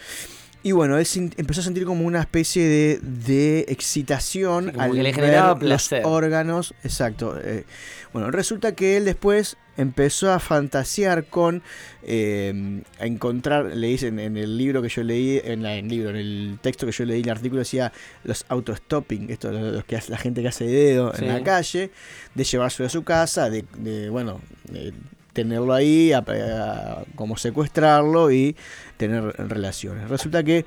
[0.65, 4.97] Y bueno, él empezó a sentir como una especie de, de excitación como al que
[4.97, 6.01] le ver generaba los placer.
[6.05, 6.73] órganos.
[6.85, 7.37] Exacto.
[7.43, 7.65] eh,
[8.13, 11.63] bueno, resulta que él después empezó a fantasear con
[12.03, 15.91] eh, a encontrar, le dicen en el libro que yo leí, en, la, en el
[15.91, 17.91] libro, en el texto que yo leí, el artículo decía
[18.23, 21.23] los autostopping, esto lo- los que hace, la gente que hace dedo Sí.
[21.25, 21.91] en la calle,
[22.35, 24.93] de llevarse a su casa, de, de, bueno, de
[25.33, 28.55] tenerlo ahí, a- a- como secuestrarlo y
[28.97, 30.07] tener relaciones.
[30.09, 30.65] Resulta que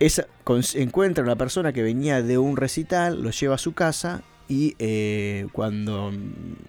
[0.00, 4.22] esa, cons- encuentra una persona que venía de un recital, lo lleva a su casa
[4.48, 6.10] y eh, cuando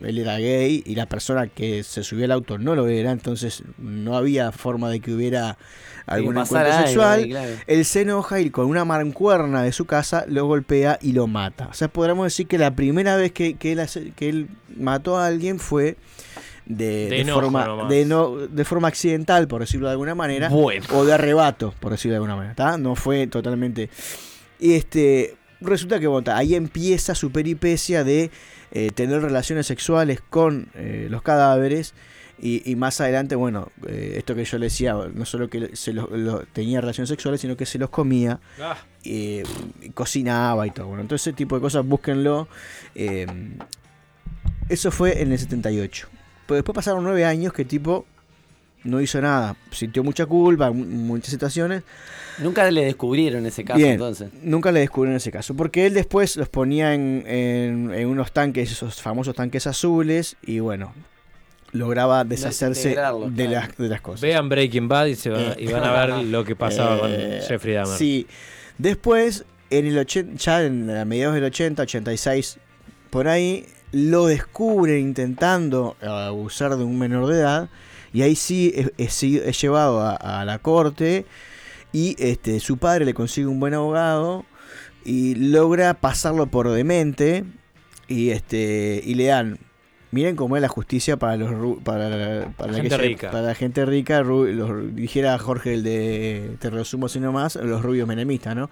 [0.01, 3.63] él era gay y la persona que se subió al auto no lo era, entonces
[3.77, 5.57] no había forma de que hubiera
[6.05, 7.51] algún encuentro sexual, ahí, claro.
[7.67, 11.67] él se enoja y con una mancuerna de su casa lo golpea y lo mata.
[11.67, 15.17] O sea, podríamos decir que la primera vez que, que él, hace- que él mató
[15.17, 15.95] a alguien fue
[16.65, 17.89] de, De de enojo forma, nomás.
[17.89, 20.85] de, no, de forma accidental, por decirlo de alguna manera, Bueno.
[20.93, 22.55] o de arrebato, por decirlo de alguna manera.
[22.55, 22.77] ¿tá?
[22.77, 23.89] No fue totalmente...
[24.59, 28.31] Y este, resulta que bueno, ahí empieza su peripecia de
[28.71, 31.93] eh, tener relaciones sexuales con eh, los cadáveres.
[32.41, 35.91] Y, y más adelante, bueno, eh, esto que yo le decía, no solo que se
[35.91, 38.77] los, lo- tenía relaciones sexuales, sino que se los comía, Ah.
[39.03, 39.43] y
[39.93, 40.87] cocinaba y todo.
[40.87, 42.47] Bueno, entonces ese tipo de cosas, búsquenlo.
[44.69, 46.07] eso fue en el 78.
[46.47, 48.05] Pero después pasaron nueve años que tipo
[48.83, 49.55] no hizo nada.
[49.71, 51.83] Sintió mucha culpa, mu- muchas situaciones.
[52.39, 54.29] Nunca le descubrieron ese caso Bien, entonces.
[54.43, 55.53] Nunca le descubrieron ese caso.
[55.55, 60.59] Porque él después los ponía en, en- en unos tanques, esos famosos tanques azules, y
[60.59, 60.93] bueno,
[61.71, 63.29] lograba deshacerse de, claro.
[63.35, 64.21] las, de las cosas.
[64.21, 67.47] Vean Breaking Bad y, se van, y van a ver lo que pasaba Eh, con
[67.47, 67.97] Jeffrey Dahmer.
[67.97, 68.25] Sí.
[68.77, 72.57] Después, en el 80, ya en a mediados del 80, 86,
[73.09, 77.69] por ahí, lo descubren intentando abusar de un menor de edad.
[78.13, 81.25] Y ahí sí es, es- es llevado a, a la corte.
[81.91, 84.45] Y este, su padre le consigue un buen abogado.
[85.05, 87.43] Y logra pasarlo por demente.
[88.07, 89.01] Y este.
[89.05, 89.59] Y le dan.
[90.11, 93.29] Miren cómo es la justicia para los para, la- para Gente aquella- rica.
[93.31, 98.07] para la gente rica, los, dijera Jorge el de Te resumo así nomás, los rubios
[98.07, 98.71] menemistas, ¿no?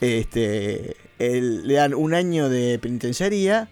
[0.00, 3.68] Este, el- le dan un año de penitenciaría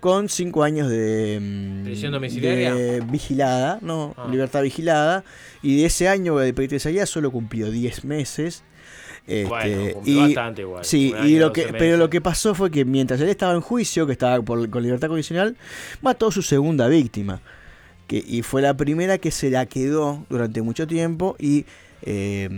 [0.00, 2.74] con cinco años de mm, ¿Prisión domiciliaria?
[2.74, 4.26] de vigilada, no, Ah.
[4.30, 5.24] libertad vigilada,
[5.62, 8.62] y de ese año de penitenciaría solo cumplió 10 meses.
[9.26, 12.70] Este, Bueno, cumplió bastante igual, Sí, y lo que, 12 pero lo que pasó fue
[12.70, 15.56] que mientras él estaba en juicio, que estaba por- con libertad condicional,
[16.00, 17.40] mató a su segunda víctima.
[18.08, 21.64] Que, y fue la primera que se la quedó durante mucho tiempo y
[22.02, 22.48] eh,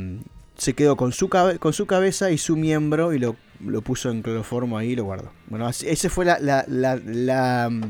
[0.57, 4.11] se quedó con su, cabe- con su cabeza y su miembro y lo, lo puso
[4.11, 5.33] en cloroformo ahí y lo guardó.
[5.49, 7.83] Bueno, ese fue la, la, la, la, mm,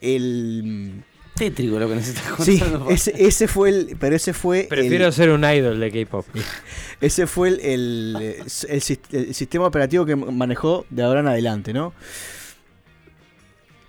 [0.00, 1.04] el...
[1.34, 2.60] Tétrico lo que nos estás Sí,
[2.90, 3.96] ese, ese fue el...
[4.00, 4.66] Pero ese fue...
[4.68, 6.26] Prefiero el- ser un idol de K-pop.
[7.00, 11.92] ese fue el, el, el sistema operativo que manejó de ahora en adelante, ¿no?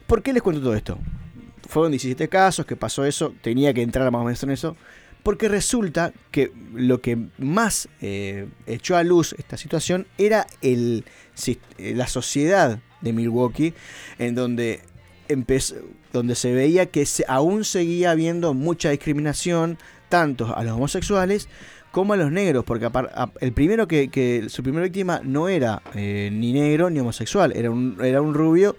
[0.07, 0.97] ¿Por qué les cuento todo esto?
[1.67, 4.75] Fueron 17 casos, que pasó eso, tenía que entrar más o menos en eso,
[5.23, 11.03] porque resulta que lo que más eh, echó a luz esta situación era el,
[11.45, 13.73] eh, la sociedad de Milwaukee,
[14.17, 14.81] en donde
[15.27, 15.75] empezó,
[16.13, 19.77] donde se veía que se, aún seguía habiendo mucha discriminación,
[20.09, 21.47] tanto a los homosexuales
[21.91, 25.49] como a los negros, porque apar- a- el primero que, que su primera víctima no
[25.49, 28.75] era eh, ni negro ni homosexual, era un, era un rubio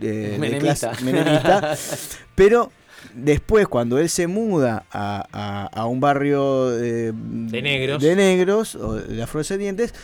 [0.00, 0.90] eh, de Menemista.
[0.90, 1.76] clase menemista,
[2.34, 2.72] pero
[3.14, 8.02] después cuando él se muda a, a- a un barrio de, De negros.
[8.02, 9.94] de negros o de afrodescendientes,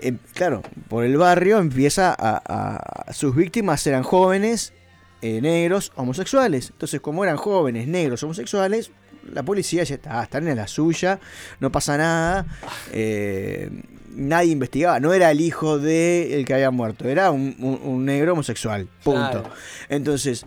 [0.00, 4.72] eh, claro, por el barrio empieza a, sus víctimas eran jóvenes,
[5.20, 6.70] eh, negros, homosexuales.
[6.70, 8.90] Entonces, como eran jóvenes, negros, homosexuales,
[9.32, 11.20] la policía ya está, están en la suya,
[11.60, 12.46] no pasa nada.
[12.92, 13.70] eh,
[14.14, 18.04] nadie investigaba, no era el hijo de el que había muerto, era un, un- un
[18.04, 19.30] negro homosexual, punto.
[19.42, 19.50] Claro.
[19.88, 20.44] Entonces,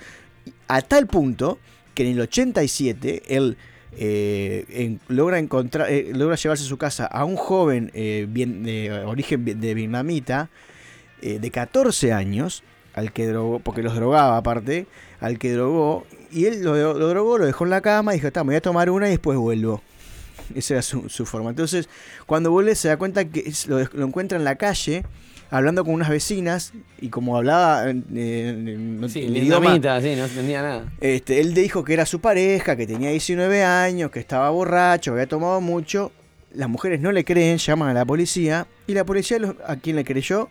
[0.68, 1.58] A tal punto
[1.96, 3.58] que en el 87 él
[3.98, 8.64] eh, en- logra encontrar, eh, logra llevarse a su casa a un joven eh, bien,
[8.64, 10.50] de origen de vietnamita
[11.22, 12.62] eh, de 14 años,
[12.94, 14.86] al que drogó, porque los drogaba aparte,
[15.22, 16.76] al que drogó, y él lo,
[17.10, 19.12] drogó, lo dejó en la cama y dijo, está, me voy a tomar una y
[19.12, 19.82] después vuelvo.
[20.56, 21.50] Esa era su, forma.
[21.50, 21.90] Entonces,
[22.26, 25.04] cuando vuelve se da cuenta que lo encuentra en la calle,
[25.52, 30.02] hablando con unas vecinas, y como hablaba en, en- en- en Sí, el idioma, vietnamita,
[30.02, 30.92] sí, no entendía nada.
[31.02, 35.20] este, él dijo que era su pareja, que tenía 19 años, que estaba borracho, que
[35.22, 36.12] había tomado mucho.
[36.54, 38.68] Las mujeres no le creen, llaman a la policía.
[38.88, 40.50] Y la policía, los- ¿a quién le creyó?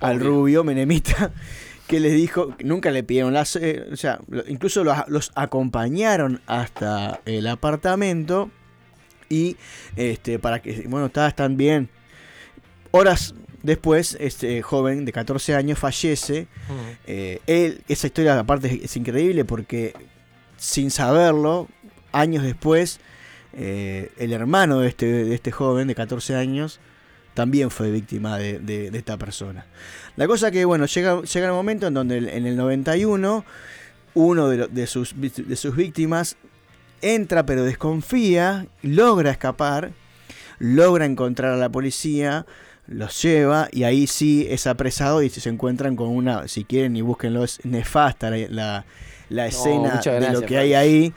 [0.00, 1.30] Al rubio menemita,
[1.86, 3.56] que les dijo, nunca le pidieron las...
[3.56, 8.50] eh, o sea, incluso los, los acompañaron hasta el apartamento.
[9.28, 9.56] Y
[9.96, 11.88] este, para que, bueno, está- están bien.
[12.92, 13.34] Horas
[13.66, 16.46] después, este joven de 14 años fallece.
[17.06, 19.94] Eh, él, esa historia aparte es, increíble porque
[20.56, 21.68] sin saberlo,
[22.12, 23.00] años después,
[23.52, 26.80] eh, el hermano de este, de este joven de 14 años
[27.34, 29.66] también fue víctima de, de- de esta persona.
[30.16, 33.44] La cosa que, bueno, llega, llega el momento en donde en el 91
[34.14, 36.36] uno de, lo- de sus, de sus víctimas
[37.02, 39.92] entra pero desconfía, logra escapar,
[40.58, 42.46] logra encontrar a la policía,
[42.88, 47.00] los lleva y ahí sí es apresado y se encuentran con una, si quieren y
[47.02, 48.84] búsquenlo, es nefasta la, la-
[49.28, 51.12] la escena de lo que hay ahí.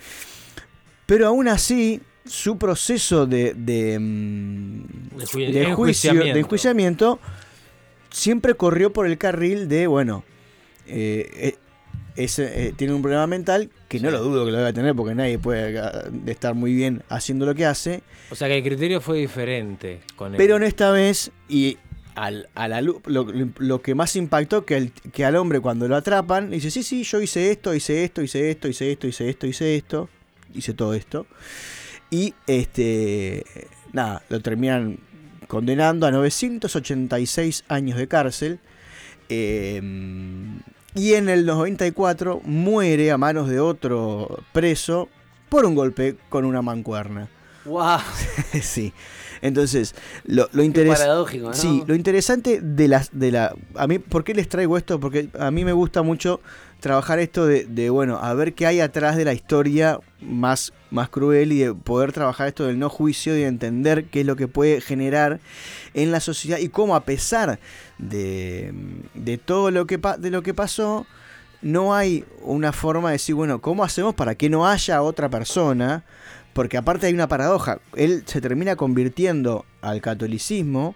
[1.06, 6.34] Pero aún así, su proceso de, de, De ju- de juicio, enjuiciamiento.
[6.34, 7.20] de enjuiciamiento,
[8.10, 10.24] siempre corrió por el carril de, bueno,
[10.88, 11.56] eh, eh,
[12.16, 15.16] ese, eh, tiene un problema mental, que no lo dudo que lo deba tener, porque
[15.16, 18.02] nadie puede ah, estar muy bien haciendo lo que hace.
[18.30, 20.38] O sea que el criterio fue diferente con él.
[20.38, 21.78] Pero en esta vez, y
[22.16, 25.96] al, a la lo, lo que más impactó que, el- que al hombre cuando lo
[25.96, 29.48] atrapan, dice, sí, sí, yo hice esto, hice esto, hice esto, hice esto, hice esto,
[29.48, 30.10] hice esto,
[30.54, 31.26] hice todo esto.
[32.12, 33.44] Y este,
[33.92, 35.00] nada, lo terminan
[35.48, 38.60] condenando a 986 años de cárcel.
[39.30, 39.82] Eh,
[40.96, 45.10] y en el 94 muere a manos de otro preso
[45.50, 47.30] por un golpe con una mancuerna.
[47.66, 48.00] ¡Wow!
[48.62, 48.94] sí.
[49.42, 49.96] Entonces,
[50.26, 51.54] lo, lo interes- paradójico, ¿no?
[51.54, 55.00] Sí, lo interesante de las de la a mí ¿por qué les traigo esto?
[55.00, 56.42] Porque a mí me gusta mucho
[56.82, 61.10] trabajar esto de, de, bueno, a ver qué hay atrás de la historia más más
[61.10, 64.36] cruel y de poder trabajar esto del no juicio y de entender qué es lo
[64.36, 65.40] que puede generar
[65.94, 67.60] en la sociedad y cómo a pesar
[67.98, 68.74] de,
[69.14, 71.06] de todo lo que de lo que pasó
[71.62, 76.04] no hay una forma de decir, bueno, ¿cómo hacemos para que no haya otra persona?
[76.54, 77.80] Porque aparte hay una paradoja.
[77.96, 80.96] Él se termina convirtiendo al catolicismo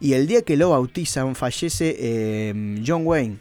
[0.00, 3.38] y el día que lo bautizan fallece eh, John Wayne.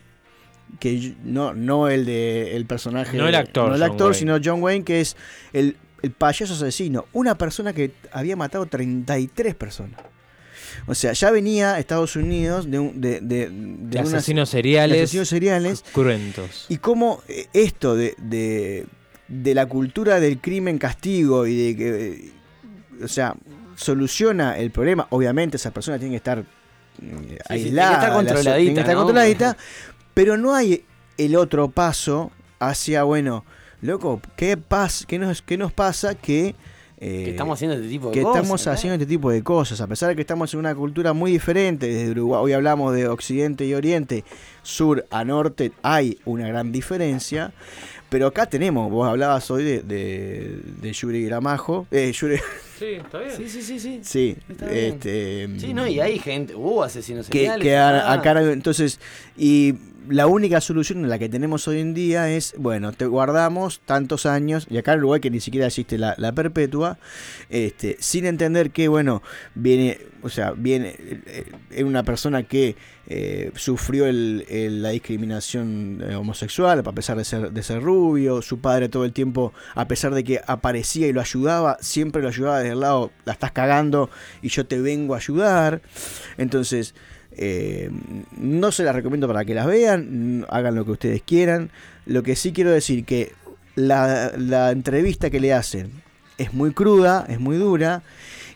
[0.80, 3.16] Que no, no el de el personaje.
[3.16, 5.16] No el actor, No el actor, sino John Wayne, que es
[5.54, 7.06] el, el payaso asesino.
[7.14, 10.02] Una persona que había matado 33 personas.
[10.88, 14.98] O sea, ya venía a Estados Unidos de, un- de, de, de unas- asesinos seriales.
[15.04, 15.84] asesinos seriales.
[15.94, 16.66] Cruentos.
[16.70, 18.86] Y cómo eh, esto de, de,
[19.28, 22.32] de la cultura del crimen castigo y de que,
[23.04, 23.36] o sea,
[23.76, 25.08] soluciona el problema.
[25.10, 26.44] Obviamente esa persona tiene que estar eh,
[27.00, 29.02] tiene que aislada, estar la- controladita, tiene que estar ¿no?
[29.04, 29.58] controladita,
[30.14, 30.86] pero no hay
[31.18, 33.46] el otro paso hacia, bueno,
[33.82, 36.56] loco, ¿qué, pas, qué, nos, qué nos pasa que...
[37.04, 38.72] eh, Que estamos haciendo este tipo de que cosas, estamos ¿no?
[38.72, 41.88] haciendo este tipo de cosas, a pesar de que estamos en una cultura muy diferente,
[41.88, 44.24] desde Uruguay, hoy hablamos de Occidente y Oriente,
[44.62, 47.52] sur a norte, hay una gran diferencia,
[48.10, 52.42] pero acá tenemos, vos hablabas hoy de, de, de Yuri Gramajo, eh, Yuri-
[52.80, 53.32] Sí, está bien.
[53.38, 54.00] Sí, sí, sí, sí.
[54.04, 54.86] sí, Está bien.
[54.96, 59.00] este, Sí, no, y hay gente, hubo asesinos que, que a- acá entonces
[59.38, 59.74] y
[60.10, 64.26] la única solución en la que tenemos hoy en día es bueno te guardamos tantos
[64.26, 66.98] años y acá en Uruguay que ni siquiera existe la, la perpetua
[67.50, 69.22] este sin entender que bueno
[69.56, 72.76] viene o sea viene eh, eh, una persona que
[73.08, 74.46] eh, sufrió el-
[74.82, 79.14] la discriminación eh, homosexual a pesar de ser de ser rubio su padre todo el
[79.14, 83.12] tiempo a pesar de que aparecía y lo ayudaba siempre lo ayudaba desde el lado
[83.26, 84.10] la estás cagando
[84.42, 85.82] y yo te vengo a ayudar
[86.38, 86.96] entonces
[87.38, 87.90] eh,
[88.38, 91.70] no se las recomiendo para que las vean, hagan lo que ustedes quieran.
[92.06, 93.32] Lo que sí quiero decir que
[93.76, 95.92] la, la entrevista que le hacen
[96.38, 98.04] es muy cruda, es muy dura.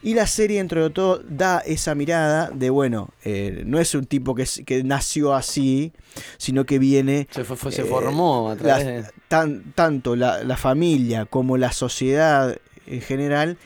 [0.04, 4.06] Y la serie, dentro de todo, da esa mirada de, bueno, eh, no es un
[4.06, 5.92] tipo que, que nació así,
[6.38, 7.28] sino que viene...
[7.32, 9.12] Se, fue- fue- se eh, formó a través las- de...
[9.28, 12.56] tan- tanto la, la familia como la sociedad
[12.86, 13.58] en general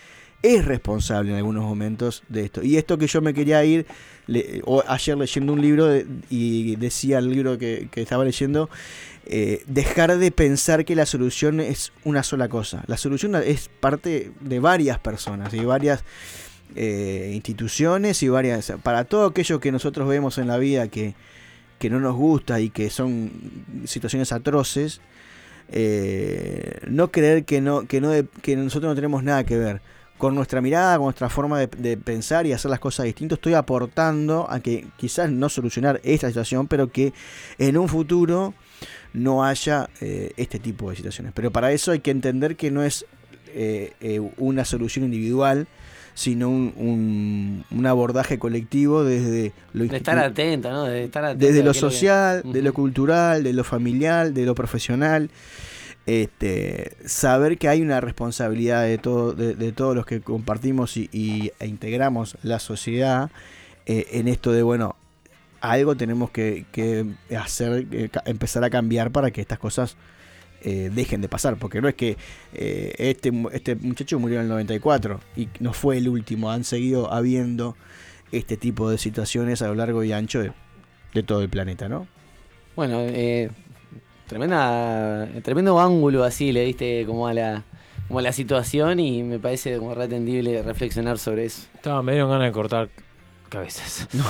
[0.41, 2.63] es responsable en algunos momentos de esto.
[2.63, 3.85] Y esto que yo me quería ir,
[4.65, 8.69] o ayer leyendo un libro de- y decía el libro que, que estaba leyendo,
[9.25, 12.83] eh, dejar de pensar que la solución es una sola cosa.
[12.87, 16.03] La solución es parte de varias personas y varias
[16.75, 18.73] eh, instituciones y varias...
[18.83, 21.13] Para todo aquello que nosotros vemos en la vida que,
[21.79, 23.31] que no nos gusta y que son
[23.85, 25.01] situaciones atroces,
[25.69, 29.81] eh, no creer que, no, que, no que nosotros no tenemos nada que ver.
[30.21, 33.55] Con nuestra mirada, con nuestra forma de, de pensar y hacer las cosas distintas, estoy
[33.55, 37.11] aportando a que quizás no solucionar esta situación, pero que
[37.57, 38.53] en un futuro
[39.13, 41.33] no haya eh, este tipo de situaciones.
[41.35, 43.05] Pero para eso hay que entender que no es
[43.53, 45.67] eh, eh, una solución individual,
[46.13, 50.83] sino un, un- un abordaje colectivo desde lo De estar atenta, ¿no?
[50.83, 54.45] De estar atenta desde lo es que- social, de lo cultural, de lo familiar, de
[54.45, 55.29] lo profesional.
[56.05, 61.67] Este, saber que hay una responsabilidad de, todo, de, todos los que compartimos y, e
[61.67, 63.29] integramos la sociedad
[63.85, 64.95] eh, en esto de, bueno,
[65.59, 66.65] algo tenemos que,
[67.39, 69.95] hacer, eh, empezar a cambiar para que estas cosas
[70.63, 71.57] eh, dejen de pasar.
[71.57, 72.17] Porque no es que
[72.51, 77.77] este, este muchacho murió en el 94 y no fue el último, han seguido habiendo
[78.31, 80.51] este tipo de situaciones a lo largo y ancho de,
[81.13, 82.07] de todo el planeta, ¿no?
[82.75, 83.49] Bueno, eh,
[84.31, 87.63] tremenda, tremendo ángulo así le diste como a la,
[88.07, 91.63] como a la situación y me parece como retendible reflexionar sobre eso.
[91.75, 92.89] Estaba, me dieron ganas de cortar
[93.49, 94.07] cabezas.
[94.17, 94.23] No.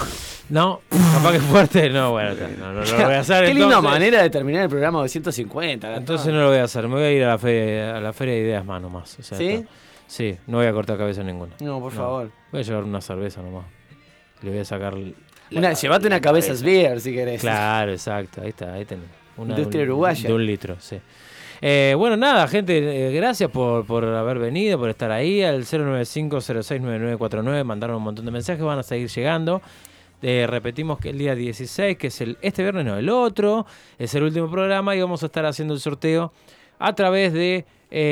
[0.50, 0.82] No,
[1.14, 3.46] capaz que fuerte, no, bueno, no, no, no lo voy a hacer.
[3.46, 3.92] Qué linda entonces.
[3.92, 5.96] manera de terminar el programa 250.
[5.96, 8.12] Entonces no lo voy a hacer, me voy a ir a la feria, a la
[8.12, 9.18] feria de ideas más nomás.
[9.20, 9.48] o sea, ¿Sí?
[9.50, 9.70] está-
[10.08, 11.54] Sí, no voy a cortar cabeza ninguna.
[11.62, 12.32] No, por favor.
[12.52, 13.66] Voy a llevar una cerveza nomás.
[14.42, 14.94] Le voy a sacar.
[14.96, 15.14] l-
[15.54, 17.40] Una, llévate una cabeza Sbeer si querés.
[17.40, 19.06] Claro, exacto, ahí está, ahí tenés.
[19.38, 20.28] Una Industria uruguaya.
[20.28, 21.00] De un litro, sí.
[21.64, 25.44] Eh, bueno, nada, gente, eh, gracias por, por haber venido, por estar ahí.
[25.44, 29.62] Al 095-069949 mandaron un montón de mensajes, van a seguir llegando.
[30.24, 33.68] Eh, repetimos que el día 16, que es el este viernes, no, el otro,
[34.00, 36.34] es el último programa y vamos a estar haciendo el sorteo
[36.80, 37.66] a través de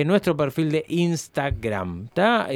[0.06, 2.10] nuestro perfil de Instagram.
[2.10, 2.48] ¿tá?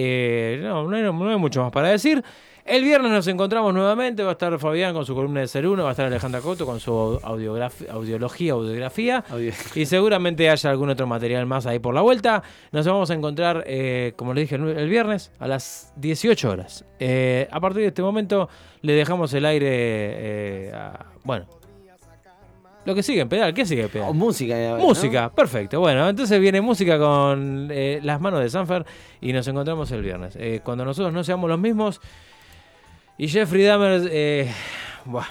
[0.61, 2.23] No, no hay, no hay mucho más para decir.
[2.65, 5.83] El viernes nos encontramos nuevamente, va a estar Fabián con su columna de Ser Uno,
[5.83, 9.23] va a estar Alejandra Coto con su audiología, audiografía,
[9.75, 12.41] y seguramente haya algún otro material más ahí por la vuelta.
[12.71, 16.85] Nos vamos a encontrar, eh, como les dije, el, viernes a las 18 horas.
[16.99, 18.47] Eh, a partir de este momento
[18.81, 21.45] le dejamos el aire, eh, a- bueno,
[22.85, 24.13] lo que sigue en pedal, ¿qué sigue en pedal?
[24.13, 24.55] música.
[24.55, 24.87] ahora, ¿no?
[24.87, 25.81] Música, perfecto.
[25.81, 28.85] Bueno, entonces viene música con eh, las manos de Sanfer
[29.19, 30.37] y nos encontramos el viernes.
[30.37, 31.99] Eh, cuando nosotros no seamos los mismos.
[33.17, 34.51] Y Jeffrey Dahmer, eh,
[35.05, 35.27] buah.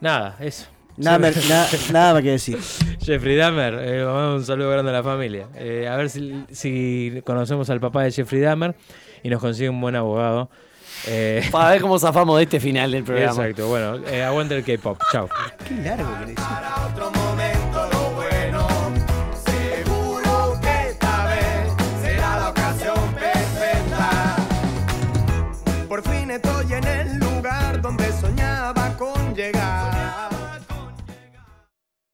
[0.00, 0.66] nada, eso.
[0.96, 2.58] Nada, na- nada más que decir.
[3.00, 5.48] Jeffrey Dahmer, eh, un saludo grande a la familia.
[5.56, 8.74] Eh, a ver si, si conocemos al papá de Jeffrey Dahmer
[9.22, 10.50] y nos consigue un buen abogado.
[11.06, 13.32] Eh, Para ver cómo zafamos de este final del programa.
[13.46, 14.98] Exacto, bueno, eh, aguante el K-pop.
[15.10, 15.28] Chao.
[15.66, 17.21] Qué largo que le.